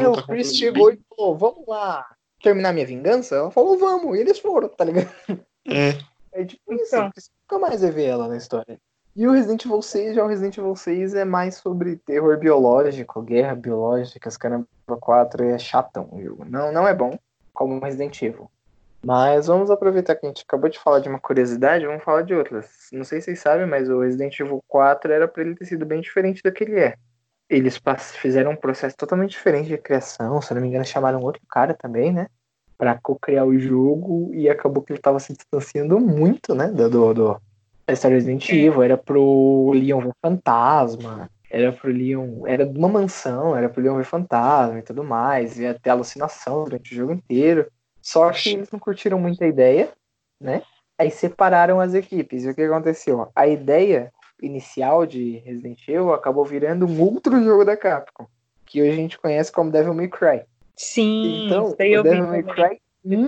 É, 0.00 0.08
o 0.08 0.10
luta 0.10 0.22
Chris 0.22 0.56
chegou 0.56 0.90
e 0.92 0.98
falou, 1.14 1.36
vamos 1.36 1.66
lá 1.66 2.06
terminar 2.42 2.72
minha 2.72 2.86
vingança? 2.86 3.36
Ela 3.36 3.50
falou, 3.50 3.78
vamos, 3.78 4.16
e 4.16 4.20
eles 4.20 4.38
foram, 4.38 4.68
tá 4.68 4.84
ligado? 4.84 5.08
É, 5.66 5.98
É 6.32 6.44
tipo 6.44 6.72
isso, 6.74 6.94
Então. 6.94 7.10
você 7.14 7.30
nunca 7.50 7.66
mais 7.68 7.80
vai 7.82 7.90
ver 7.90 8.04
ela 8.06 8.28
na 8.28 8.36
história. 8.36 8.78
E 9.16 9.26
o 9.26 9.32
Resident 9.32 9.64
Evil 9.64 9.82
6, 9.82 10.14
já 10.14 10.24
o 10.24 10.28
Resident 10.28 10.56
Evil 10.58 10.76
6 10.76 11.14
é 11.14 11.24
mais 11.24 11.56
sobre 11.56 11.96
terror 11.96 12.38
biológico, 12.38 13.20
guerra 13.20 13.54
biológica, 13.54 14.28
as 14.28 14.36
caramba 14.36 14.66
4 15.00 15.44
é 15.44 15.58
chatão 15.58 16.08
o 16.12 16.22
jogo. 16.22 16.44
Não, 16.44 16.70
não 16.72 16.86
é 16.86 16.94
bom, 16.94 17.18
como 17.52 17.74
o 17.76 17.80
Resident 17.80 18.22
Evil. 18.22 18.48
Mas 19.04 19.46
vamos 19.46 19.70
aproveitar 19.70 20.14
que 20.16 20.26
a 20.26 20.28
gente 20.28 20.44
acabou 20.46 20.68
de 20.70 20.78
falar 20.78 21.00
de 21.00 21.08
uma 21.08 21.18
curiosidade, 21.20 21.86
vamos 21.86 22.02
falar 22.02 22.22
de 22.22 22.34
outras. 22.34 22.88
Não 22.92 23.04
sei 23.04 23.20
se 23.20 23.26
vocês 23.26 23.40
sabem, 23.40 23.66
mas 23.66 23.88
o 23.88 24.00
Resident 24.00 24.38
Evil 24.38 24.62
4 24.68 25.12
era 25.12 25.26
pra 25.28 25.42
ele 25.42 25.54
ter 25.54 25.64
sido 25.66 25.84
bem 25.84 26.00
diferente 26.00 26.40
do 26.42 26.52
que 26.52 26.64
ele 26.64 26.78
é. 26.78 26.94
Eles 27.48 27.80
fizeram 28.20 28.52
um 28.52 28.56
processo 28.56 28.96
totalmente 28.96 29.30
diferente 29.30 29.68
de 29.68 29.78
criação, 29.78 30.40
se 30.42 30.52
não 30.52 30.60
me 30.60 30.68
engano, 30.68 30.84
chamaram 30.84 31.20
outro 31.22 31.40
cara 31.48 31.74
também, 31.74 32.12
né? 32.12 32.26
Pra 32.76 32.98
co-criar 33.00 33.44
o 33.44 33.58
jogo 33.58 34.30
e 34.34 34.48
acabou 34.48 34.82
que 34.82 34.92
ele 34.92 35.00
tava 35.00 35.18
se 35.18 35.32
distanciando 35.32 35.98
muito, 35.98 36.54
né? 36.54 36.68
Do, 36.68 36.88
do, 36.90 37.14
do- 37.14 37.40
da 37.86 37.94
história 37.94 38.16
Resident 38.16 38.48
Evil. 38.50 38.82
Era 38.82 38.98
pro 38.98 39.72
Leon 39.74 40.00
ver 40.00 40.12
fantasma, 40.22 41.30
era 41.50 41.72
pro 41.72 41.90
Leon. 41.90 42.46
Era 42.46 42.66
de 42.66 42.78
uma 42.78 42.88
mansão, 42.88 43.56
era 43.56 43.68
pro 43.68 43.82
Leon 43.82 43.96
ver 43.96 44.04
fantasma 44.04 44.78
e 44.78 44.82
tudo 44.82 45.02
mais. 45.02 45.58
Ia 45.58 45.72
ter 45.78 45.90
alucinação 45.90 46.64
durante 46.64 46.92
o 46.92 46.96
jogo 46.96 47.12
inteiro. 47.12 47.66
Só 48.02 48.30
que 48.30 48.50
eles 48.50 48.70
não 48.70 48.78
curtiram 48.78 49.18
muito 49.18 49.42
a 49.42 49.46
ideia, 49.46 49.90
né? 50.40 50.62
Aí 50.98 51.10
separaram 51.10 51.80
as 51.80 51.94
equipes. 51.94 52.44
E 52.44 52.50
o 52.50 52.54
que 52.54 52.62
aconteceu? 52.62 53.30
A 53.34 53.46
ideia 53.46 54.12
inicial 54.42 55.06
de 55.06 55.38
Resident 55.38 55.80
Evil 55.88 56.12
acabou 56.12 56.44
virando 56.44 56.86
um 56.86 57.00
outro 57.02 57.42
jogo 57.42 57.64
da 57.64 57.76
Capcom, 57.76 58.26
que 58.66 58.80
hoje 58.82 58.92
a 58.92 58.96
gente 58.96 59.18
conhece 59.18 59.50
como 59.52 59.70
Devil 59.70 59.94
May 59.94 60.08
Cry. 60.08 60.42
Sim, 60.76 61.44
Então, 61.46 61.64
o 61.66 61.70
vi 61.70 61.76
Devil 62.02 62.26
May. 62.28 62.42
Cry 62.42 62.80
1, 63.04 63.26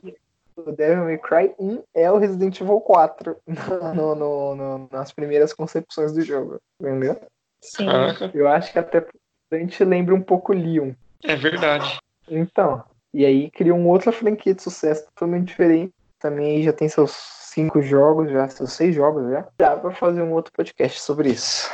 o 0.57 0.73
Devil 0.73 1.05
May 1.05 1.19
Cry 1.19 1.55
1 1.59 1.83
é 1.95 2.11
o 2.11 2.19
Resident 2.19 2.61
Evil 2.61 2.81
4 2.81 3.37
no, 3.97 4.15
no- 4.15 4.55
no- 4.55 4.89
nas 4.93 5.13
primeiras 5.13 5.53
concepções 5.53 6.13
do 6.13 6.21
jogo, 6.23 6.61
entendeu? 6.81 7.21
Sim. 7.61 7.87
caraca, 7.87 8.31
Eu 8.33 8.47
acho 8.49 8.73
que 8.73 8.79
até 8.79 9.05
a 9.51 9.57
gente 9.57 9.83
lembra 9.85 10.15
um 10.15 10.23
pouco 10.23 10.53
Leon. 10.53 10.93
é 11.25 11.35
verdade. 11.37 11.99
Então, 12.29 12.85
e 13.13 13.27
aí 13.27 13.51
criou 13.51 13.77
uma 13.77 13.89
outra 13.89 14.13
franquia 14.13 14.55
de 14.55 14.63
sucesso 14.63 15.05
totalmente 15.07 15.49
diferente. 15.49 15.93
Também 16.21 16.63
já 16.63 16.73
tem 16.73 16.89
seus 16.89 17.11
cinco 17.53 17.83
jogos, 17.83 18.31
já 18.31 18.49
seus 18.49 18.73
seis 18.73 18.95
jogos 18.95 19.31
já. 19.31 19.47
Dá 19.59 19.77
pra 19.77 19.93
fazer 19.93 20.23
um 20.23 20.33
outro 20.33 20.53
podcast 20.53 21.01
sobre 21.01 21.31
isso. 21.31 21.69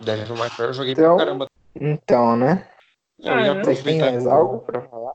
Devil 0.00 0.36
May 0.36 0.50
Cry 0.50 0.64
eu 0.66 0.72
joguei 0.72 0.92
Então- 0.92 1.16
pra 1.16 1.24
caramba. 1.26 1.46
Então, 1.74 2.36
né? 2.36 2.68
Eu 3.18 3.32
Ah, 3.32 3.40
ia 3.40 3.46
eu- 3.48 3.62
têm 3.62 3.72
aproveitar. 3.72 4.10
mais 4.12 4.26
algo 4.26 4.58
pra 4.60 4.82
falar? 4.82 5.14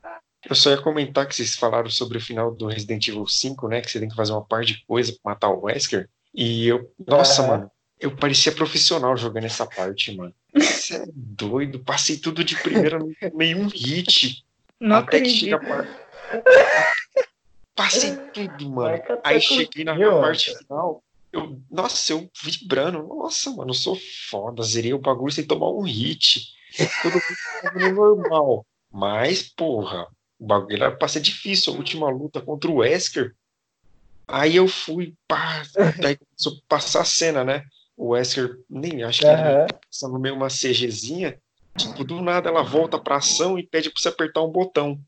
Eu 0.50 0.56
só 0.56 0.70
ia 0.72 0.82
comentar 0.82 1.28
que 1.28 1.36
vocês 1.36 1.56
falaram 1.56 1.90
sobre 1.90 2.18
o 2.18 2.22
final 2.22 2.52
do 2.54 2.68
Resident 2.68 3.06
Evil 3.08 3.28
5, 3.28 3.68
né? 3.68 3.82
Que 3.82 3.92
você 3.92 4.00
tem 4.00 4.08
que 4.08 4.16
fazer 4.16 4.32
uma 4.32 4.46
par 4.46 4.64
de 4.64 4.84
coisa 4.88 5.12
pra 5.22 5.34
matar 5.34 5.50
o 5.50 5.64
Wesker. 5.66 6.08
E 6.34 6.68
eu. 6.68 6.90
Nossa, 7.06 7.42
Aham. 7.42 7.52
mano. 7.52 7.72
Eu 8.00 8.16
parecia 8.16 8.52
profissional 8.52 9.18
jogando 9.18 9.46
essa 9.46 9.66
parte, 9.66 10.16
mano. 10.16 10.34
Você 10.56 10.96
é 10.98 11.06
doido. 11.14 11.80
Passei 11.80 12.18
tudo 12.18 12.44
de 12.44 12.56
primeira 12.62 12.98
meio 13.34 13.58
um 13.60 13.68
hit. 13.68 14.46
Não 14.80 14.98
até 14.98 15.20
que 15.20 15.30
chega 15.30 15.56
acredito. 15.58 15.74
a 15.74 15.84
parte. 15.84 15.98
Passei 17.78 18.18
tudo, 18.34 18.72
mano. 18.72 19.00
Aí 19.24 19.40
cheguei 19.40 19.84
na 19.84 19.96
parte 20.20 20.58
final. 20.58 21.04
Eu, 21.32 21.62
nossa, 21.70 22.12
eu 22.12 22.28
vibrando. 22.44 23.04
Nossa, 23.04 23.52
mano, 23.52 23.70
eu 23.70 23.76
sou 23.76 23.96
foda. 24.30 24.64
Zerei 24.64 24.94
o 24.94 25.00
bagulho 25.00 25.32
sem 25.32 25.46
tomar 25.46 25.70
um 25.70 25.84
hit. 25.84 26.48
Tudo 27.04 27.22
no 27.80 27.94
normal. 27.94 28.66
Mas, 28.92 29.44
porra, 29.44 30.08
o 30.40 30.48
bagulho 30.48 30.76
era 30.76 30.92
pra 30.92 31.08
ser 31.08 31.20
difícil. 31.20 31.72
A 31.72 31.78
última 31.78 32.10
luta 32.10 32.42
contra 32.42 32.72
o 32.72 32.78
Wesker. 32.78 33.36
Aí 34.28 34.56
eu 34.56 34.68
fui, 34.68 35.14
pá. 35.28 35.62
Daí 36.02 36.18
começou 36.18 36.54
a 36.54 36.68
passar 36.68 37.02
a 37.02 37.06
cena, 37.06 37.44
né? 37.44 37.64
O 37.96 38.10
Wesker, 38.10 38.60
nem 38.68 39.04
acho 39.04 39.20
que 39.20 39.28
ele 39.28 39.36
Aham. 39.36 39.68
passava 39.88 40.20
meio 40.20 40.34
uma 40.34 40.50
CGzinha. 40.50 41.40
Tipo, 41.78 42.04
do 42.04 42.24
nada 42.24 42.50
ela 42.50 42.64
volta 42.64 42.98
pra 42.98 43.18
ação 43.18 43.60
e 43.60 43.68
pede 43.68 43.92
pra 43.92 44.02
você 44.02 44.08
apertar 44.08 44.42
um 44.42 44.50
botão. 44.50 45.00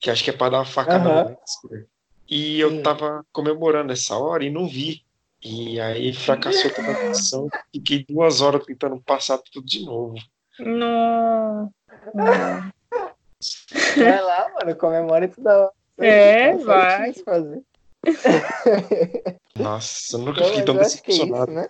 Que 0.00 0.10
acho 0.10 0.24
que 0.24 0.30
é 0.30 0.32
pra 0.32 0.48
dar 0.48 0.58
uma 0.58 0.64
facada 0.64 1.08
Aham. 1.08 1.22
no 1.22 1.28
Wesker. 1.28 1.88
E 2.28 2.60
eu 2.60 2.82
tava 2.82 3.24
comemorando 3.32 3.92
essa 3.92 4.16
hora 4.16 4.44
e 4.44 4.50
não 4.50 4.66
vi. 4.68 5.02
E 5.42 5.80
aí 5.80 6.12
fracassou 6.12 6.70
toda 6.74 6.90
a 6.90 7.08
missão. 7.08 7.48
Fiquei 7.72 8.04
duas 8.08 8.40
horas 8.40 8.64
tentando 8.66 9.00
passar 9.00 9.38
tudo 9.38 9.64
de 9.64 9.84
novo. 9.84 10.16
Não. 10.58 11.72
Não. 12.14 12.72
Vai 13.96 14.20
lá, 14.20 14.50
mano, 14.54 14.76
comemora 14.76 15.28
tudo 15.28 15.44
da 15.44 15.58
hora. 15.58 15.72
É, 16.00 16.54
vai. 16.56 17.12
fazer. 17.14 17.62
Nossa, 19.56 20.16
eu 20.16 20.20
nunca 20.20 20.44
fiquei 20.44 20.62
tão 20.64 20.74
que 20.76 20.80
é 20.80 20.86
isso, 20.86 21.02
decepcionado. 21.02 21.52
né? 21.52 21.68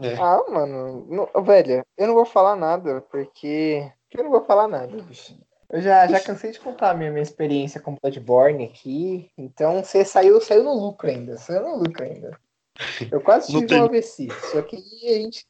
É. 0.00 0.14
Ah, 0.14 0.42
mano, 0.48 1.06
não- 1.08 1.42
velho, 1.44 1.84
eu 1.96 2.06
não 2.08 2.14
vou 2.14 2.24
falar 2.24 2.56
nada, 2.56 3.00
porque 3.10 3.88
eu 4.12 4.24
não 4.24 4.30
vou 4.30 4.44
falar 4.44 4.66
nada, 4.68 4.96
bicho. 5.02 5.36
Eu 5.74 5.80
já, 5.80 6.06
já 6.06 6.20
cansei 6.20 6.52
de 6.52 6.60
contar 6.60 6.90
a 6.90 6.94
minha, 6.94 7.10
minha 7.10 7.20
experiência 7.22 7.80
com 7.80 7.96
Bloodborne 8.00 8.64
aqui, 8.64 9.28
então 9.36 9.82
você 9.82 10.04
saiu, 10.04 10.40
saiu 10.40 10.62
no 10.62 10.72
lucro 10.72 11.08
ainda, 11.08 11.36
saiu 11.36 11.62
no 11.62 11.76
lucro 11.78 12.04
ainda. 12.04 12.38
Eu 13.10 13.20
quase 13.20 13.52
Não 13.52 13.58
tive 13.60 13.68
tem- 13.74 13.82
um 13.82 13.84
AVC, 13.86 14.28
só 14.52 14.62
que 14.62 14.76
a 14.76 14.78
gente, 14.78 15.44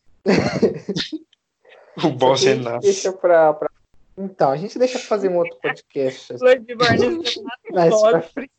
O 2.03 2.09
boss 2.11 2.43
renasce. 2.43 2.81
deixa 2.81 3.13
pra, 3.13 3.53
pra- 3.53 3.71
Então, 4.17 4.51
a 4.51 4.57
gente 4.57 4.79
deixa 4.79 4.99
pra 4.99 5.09
fazer 5.09 5.29
um 5.29 5.37
outro 5.37 5.59
podcast 5.61 6.33
Bloodborne, 6.39 7.17
mata 7.43 7.61
o 7.71 7.75
mais 7.75 8.01
pra 8.01 8.23
frente. 8.23 8.51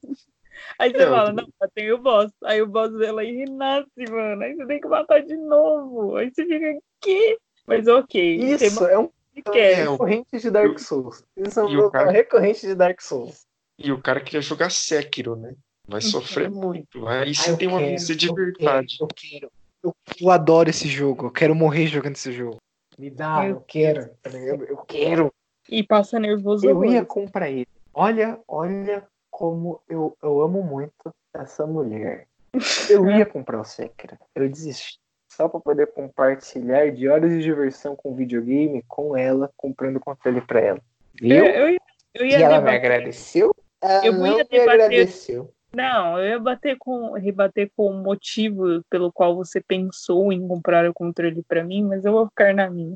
Aí 0.80 0.92
você 0.92 0.98
É, 0.98 1.04
eu 1.06 1.10
fala, 1.10 1.32
não, 1.34 1.48
tem 1.74 1.92
o 1.92 1.98
boss. 1.98 2.32
Aí 2.44 2.62
o 2.62 2.68
boss 2.68 2.92
dela 2.98 3.22
aí 3.22 3.36
renasce, 3.38 3.90
mano. 4.10 4.44
Aí 4.44 4.56
você 4.56 4.66
tem 4.68 4.80
que 4.80 4.88
matar 4.88 5.22
de 5.24 5.36
novo. 5.38 6.16
Aí 6.16 6.30
você 6.32 6.46
fica, 6.46 6.80
que? 7.02 7.38
Mas 7.68 7.88
ok. 7.88 8.38
tem 8.40 8.52
Isso, 8.52 8.86
é 8.86 8.98
um. 9.00 9.10
É, 9.54 9.88
o- 9.88 9.92
recorrente 9.94 10.40
de 10.40 10.50
Dark 10.52 10.80
Souls. 10.80 11.24
Isso 11.36 11.60
é 11.60 11.64
E 11.72 11.78
o 11.78 11.88
um 11.88 11.92
cara- 11.92 12.12
recorrente 12.12 12.62
de 12.66 12.76
Dark 12.76 13.02
Souls. 13.02 13.46
E 13.78 13.92
o 13.92 14.02
cara 14.02 14.22
queria 14.22 14.42
jogar 14.42 14.72
Sekiro, 14.72 15.36
né? 15.36 15.54
Vai 15.88 16.00
Então. 16.00 16.10
sofrer 16.22 16.50
muito. 16.50 17.08
Aí 17.08 17.32
Ah, 17.32 17.34
sim 17.34 17.52
eu 17.52 17.58
tem 17.58 17.68
uma 17.68 17.80
vista 17.80 18.16
de 18.16 18.28
eu 18.28 18.34
verdade. 18.34 18.98
quero, 18.98 19.04
Eu 19.04 19.08
quero. 19.16 19.52
Eu, 19.84 19.96
eu 20.22 20.32
adoro 20.32 20.70
esse 20.70 20.88
jogo. 20.88 21.28
Eu 21.28 21.32
quero 21.32 21.54
morrer 21.54 21.88
jogando 21.88 22.16
esse 22.16 22.32
jogo. 22.32 22.58
Me 22.98 23.10
dá, 23.10 23.42
Meu 23.42 23.50
eu 23.56 23.62
quero. 23.62 24.10
tá? 24.24 24.30
Eu 24.32 24.78
quero. 24.88 25.34
E 25.70 25.84
passa 25.84 26.18
nervoso. 26.20 26.66
Eu 26.68 26.84
ia 26.86 27.04
comprar 27.06 27.50
ele. 27.50 27.68
Olha, 27.94 28.40
olha 28.48 29.06
como 29.30 29.82
eu, 29.90 30.18
eu 30.24 30.42
amo 30.42 30.64
muito 30.64 30.94
essa 31.34 31.68
mulher. 31.68 32.28
Eu 32.90 33.10
ia 33.12 33.26
comprar 33.26 33.60
o 33.60 33.66
Sekiro. 33.66 34.18
Eu 34.34 34.48
desisti. 34.50 34.98
Só 35.36 35.50
pra 35.50 35.60
poder 35.60 35.88
compartilhar 35.88 36.92
de 36.92 37.10
horas 37.10 37.30
de 37.32 37.42
diversão 37.42 37.96
com 37.96 38.16
videogame 38.16 38.82
com 38.88 39.18
ela, 39.18 39.50
comprando 39.58 39.98
o 39.98 40.00
controle 40.00 40.40
pra 40.40 40.60
ela. 40.62 40.80
Eu, 41.22 41.28
Viu? 41.28 41.46
eu, 41.46 41.70
ia- 41.72 41.80
eu 42.14 42.26
E 42.26 42.34
ela 42.34 42.62
me 42.62 42.72
agradeceu? 42.72 43.54
Ela 43.82 44.06
Eu 44.06 44.14
não 44.14 44.26
ia 44.28 44.38
me 44.38 44.44
debater- 44.46 44.70
agradeceu. 44.70 45.52
Não, 45.76 46.18
eu 46.20 46.26
ia 46.30 46.40
bater 46.40 46.78
com, 46.80 47.12
rebater 47.14 47.70
com 47.76 47.88
o 47.88 48.02
motivo 48.02 48.82
pelo 48.90 49.12
qual 49.12 49.36
você 49.36 49.60
pensou 49.60 50.32
em 50.32 50.48
comprar 50.48 50.90
o 50.90 50.94
controle 50.94 51.44
pra 51.46 51.66
mim, 51.66 51.84
mas 51.84 52.06
eu 52.06 52.14
vou 52.14 52.28
ficar 52.28 52.54
na 52.54 52.70
minha. 52.70 52.96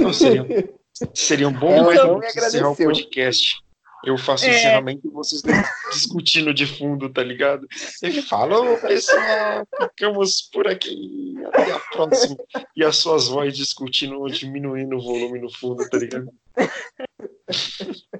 Não, 0.00 0.12
seria, 0.12 0.44
seria 1.14 1.48
um 1.48 1.52
bom 1.52 1.70
não 1.76 1.84
pra 1.84 1.92
me 1.92 2.26
você 2.26 2.38
encerrar 2.38 2.68
o 2.68 2.72
agradeceu. 2.72 2.88
podcast. 2.90 3.62
Eu 4.04 4.16
faço 4.16 4.44
o 4.46 4.48
É. 4.48 4.50
encerramento 4.56 5.06
e 5.06 5.10
vocês 5.10 5.42
discutindo 5.92 6.54
de 6.54 6.66
fundo, 6.66 7.12
tá 7.12 7.22
ligado? 7.22 7.66
Ele 8.02 8.22
fala, 8.22 8.58
ô 8.60 8.78
pessoal, 8.78 9.66
ficamos 9.82 10.42
por 10.52 10.68
aqui, 10.68 11.34
até 11.52 11.72
a 11.72 11.80
próxima. 11.80 12.36
E 12.76 12.84
as 12.84 12.96
suas 12.96 13.26
vozes 13.28 13.56
discutindo, 13.56 14.24
diminuindo 14.28 14.96
o 14.96 15.02
volume 15.02 15.40
no 15.40 15.50
fundo, 15.52 15.88
tá 15.90 15.98
ligado? 15.98 16.28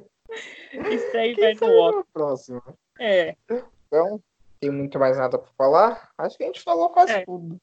Isso 0.91 1.11
Quem 1.13 1.35
vai 1.37 1.55
no 1.55 1.97
na 1.99 2.05
próxima. 2.13 2.63
É, 2.99 3.35
Então, 3.87 4.21
tem 4.61 4.71
muito 4.71 4.99
mais 4.99 5.17
nada 5.17 5.39
pra 5.39 5.51
falar? 5.57 6.11
Acho 6.19 6.37
que 6.37 6.45
a 6.45 6.47
gente 6.47 6.61
falou 6.61 6.91
quase 6.91 7.13
É. 7.13 7.25
tudo. 7.25 7.57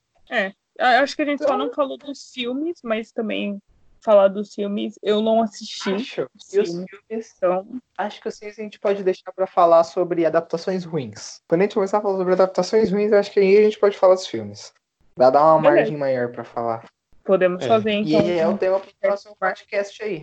a- 0.80 1.00
acho 1.02 1.16
que 1.16 1.22
a 1.22 1.26
gente 1.26 1.40
só 1.40 1.46
Então- 1.46 1.58
não 1.58 1.74
falou 1.74 1.98
dos 1.98 2.32
filmes, 2.34 2.80
mas 2.84 3.12
também 3.12 3.60
falar 4.06 4.30
dos 4.30 4.54
filmes 4.54 4.98
eu 5.04 5.22
não 5.22 5.42
assisti. 5.42 5.94
Acho. 5.94 6.30
E 6.54 6.60
os 6.60 6.70
filmes, 6.70 7.34
Então, 7.36 7.68
acho 7.98 8.22
que 8.22 8.28
filmes 8.38 8.58
a 8.60 8.64
gente 8.64 8.80
pode 8.80 9.04
deixar 9.04 9.32
pra 9.34 9.48
falar 9.48 9.84
sobre 9.84 10.26
adaptações 10.26 10.86
ruins. 10.86 11.42
Quando 11.48 11.62
a 11.62 11.64
gente 11.66 11.74
começar 11.74 11.98
a 11.98 12.02
falar 12.02 12.18
sobre 12.18 12.34
adaptações 12.34 12.92
ruins, 12.92 13.12
eu 13.12 13.18
acho 13.18 13.32
que 13.32 13.40
aí 13.40 13.58
a 13.58 13.64
gente 13.64 13.80
pode 13.80 13.98
falar 13.98 14.14
dos 14.14 14.28
filmes. 14.28 14.72
Vai 15.18 15.32
dar 15.32 15.44
uma 15.44 15.62
Beleza. 15.62 15.76
margem 15.76 15.98
maior 15.98 16.32
pra 16.32 16.44
falar. 16.44 16.86
podemos 17.24 17.64
É. 17.64 17.68
fazer 17.68 17.92
E 17.92 18.14
então. 18.16 18.30
é 18.30 18.48
o 18.48 18.58
tema 18.58 18.80
pro 18.80 18.92
próximo 19.02 19.36
podcast 19.36 20.04
aí. 20.04 20.22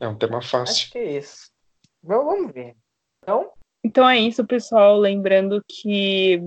É 0.00 0.08
um 0.08 0.16
tema 0.16 0.42
fácil. 0.42 0.72
Acho 0.74 0.90
que 0.90 0.98
é 0.98 1.18
isso. 1.18 1.48
Vamos 2.02 2.24
vamos 2.24 2.52
ver. 2.52 2.74
Então, 3.22 3.52
Então 3.84 4.08
é 4.08 4.18
isso, 4.18 4.44
pessoal. 4.44 4.98
Lembrando 4.98 5.62
que 5.68 6.42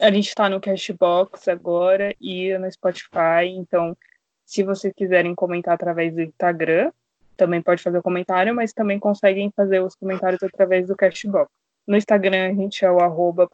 a 0.00 0.10
gente 0.10 0.28
está 0.28 0.48
no 0.48 0.60
Cashbox 0.60 1.48
agora 1.48 2.14
e 2.20 2.56
no 2.58 2.70
Spotify. 2.70 3.46
Então, 3.48 3.96
se 4.44 4.62
vocês 4.62 4.92
quiserem 4.94 5.34
comentar 5.34 5.74
através 5.74 6.14
do 6.14 6.22
Instagram, 6.22 6.92
também 7.36 7.62
pode 7.62 7.82
fazer 7.82 7.98
o 7.98 8.02
comentário, 8.02 8.54
mas 8.54 8.72
também 8.72 8.98
conseguem 8.98 9.50
fazer 9.56 9.80
os 9.80 9.94
comentários 9.94 10.42
através 10.42 10.86
do 10.86 10.96
Cashbox. 10.96 11.50
No 11.86 11.96
Instagram 11.96 12.50
a 12.50 12.54
gente 12.54 12.84
é 12.84 12.90
o 12.90 13.00
arroba 13.00 13.48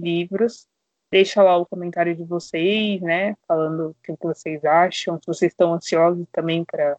livros. 0.00 0.66
Deixa 1.10 1.42
lá 1.42 1.56
o 1.56 1.66
comentário 1.66 2.14
de 2.14 2.24
vocês, 2.24 3.00
né? 3.00 3.34
Falando 3.46 3.90
o 3.90 3.96
que 4.02 4.14
vocês 4.20 4.64
acham, 4.64 5.18
se 5.18 5.26
vocês 5.26 5.52
estão 5.52 5.72
ansiosos 5.72 6.26
também 6.30 6.64
para 6.64 6.96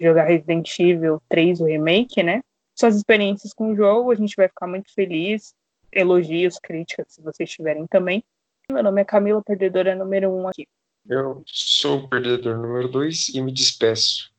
jogar 0.00 0.24
Resident 0.24 0.78
Evil 0.80 1.22
3, 1.28 1.60
o 1.60 1.66
remake, 1.66 2.22
né? 2.22 2.42
suas 2.74 2.96
experiências 2.96 3.52
com 3.52 3.72
o 3.72 3.76
jogo, 3.76 4.10
a 4.10 4.14
gente 4.14 4.34
vai 4.36 4.48
ficar 4.48 4.66
muito 4.66 4.92
feliz. 4.92 5.54
Elogios, 5.92 6.58
críticas, 6.58 7.06
se 7.08 7.22
vocês 7.22 7.50
tiverem 7.50 7.86
também. 7.86 8.24
Meu 8.70 8.82
nome 8.82 9.02
é 9.02 9.04
Camila, 9.04 9.42
perdedora 9.42 9.94
número 9.94 10.30
1 10.30 10.40
um 10.40 10.48
aqui. 10.48 10.66
Eu 11.08 11.42
sou 11.46 11.98
o 11.98 12.08
perdedor 12.08 12.58
número 12.58 12.88
2 12.88 13.30
e 13.34 13.40
me 13.40 13.52
despeço. 13.52 14.32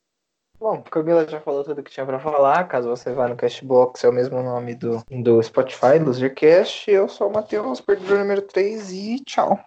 Bom, 0.59 0.81
Camila 0.81 1.27
já 1.27 1.41
falou 1.41 1.63
tudo 1.63 1.83
que 1.83 1.91
tinha 1.91 2.05
pra 2.05 2.19
falar. 2.19 2.67
Caso 2.69 2.87
você 2.87 3.11
vá 3.11 3.27
no 3.27 3.35
Cashbox, 3.35 4.03
é 4.03 4.09
o 4.09 4.13
mesmo 4.13 4.41
nome 4.41 4.75
do, 4.75 5.03
do 5.09 5.43
Spotify, 5.43 5.99
Losercast. 5.99 6.89
Eu 6.89 7.09
sou 7.09 7.29
o 7.29 7.33
Matheus, 7.33 7.81
perdedor 7.81 8.19
número 8.19 8.41
3 8.41 8.91
e 8.91 9.19
tchau. 9.25 9.59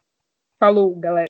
Falou, 0.59 0.95
galera. 0.97 1.29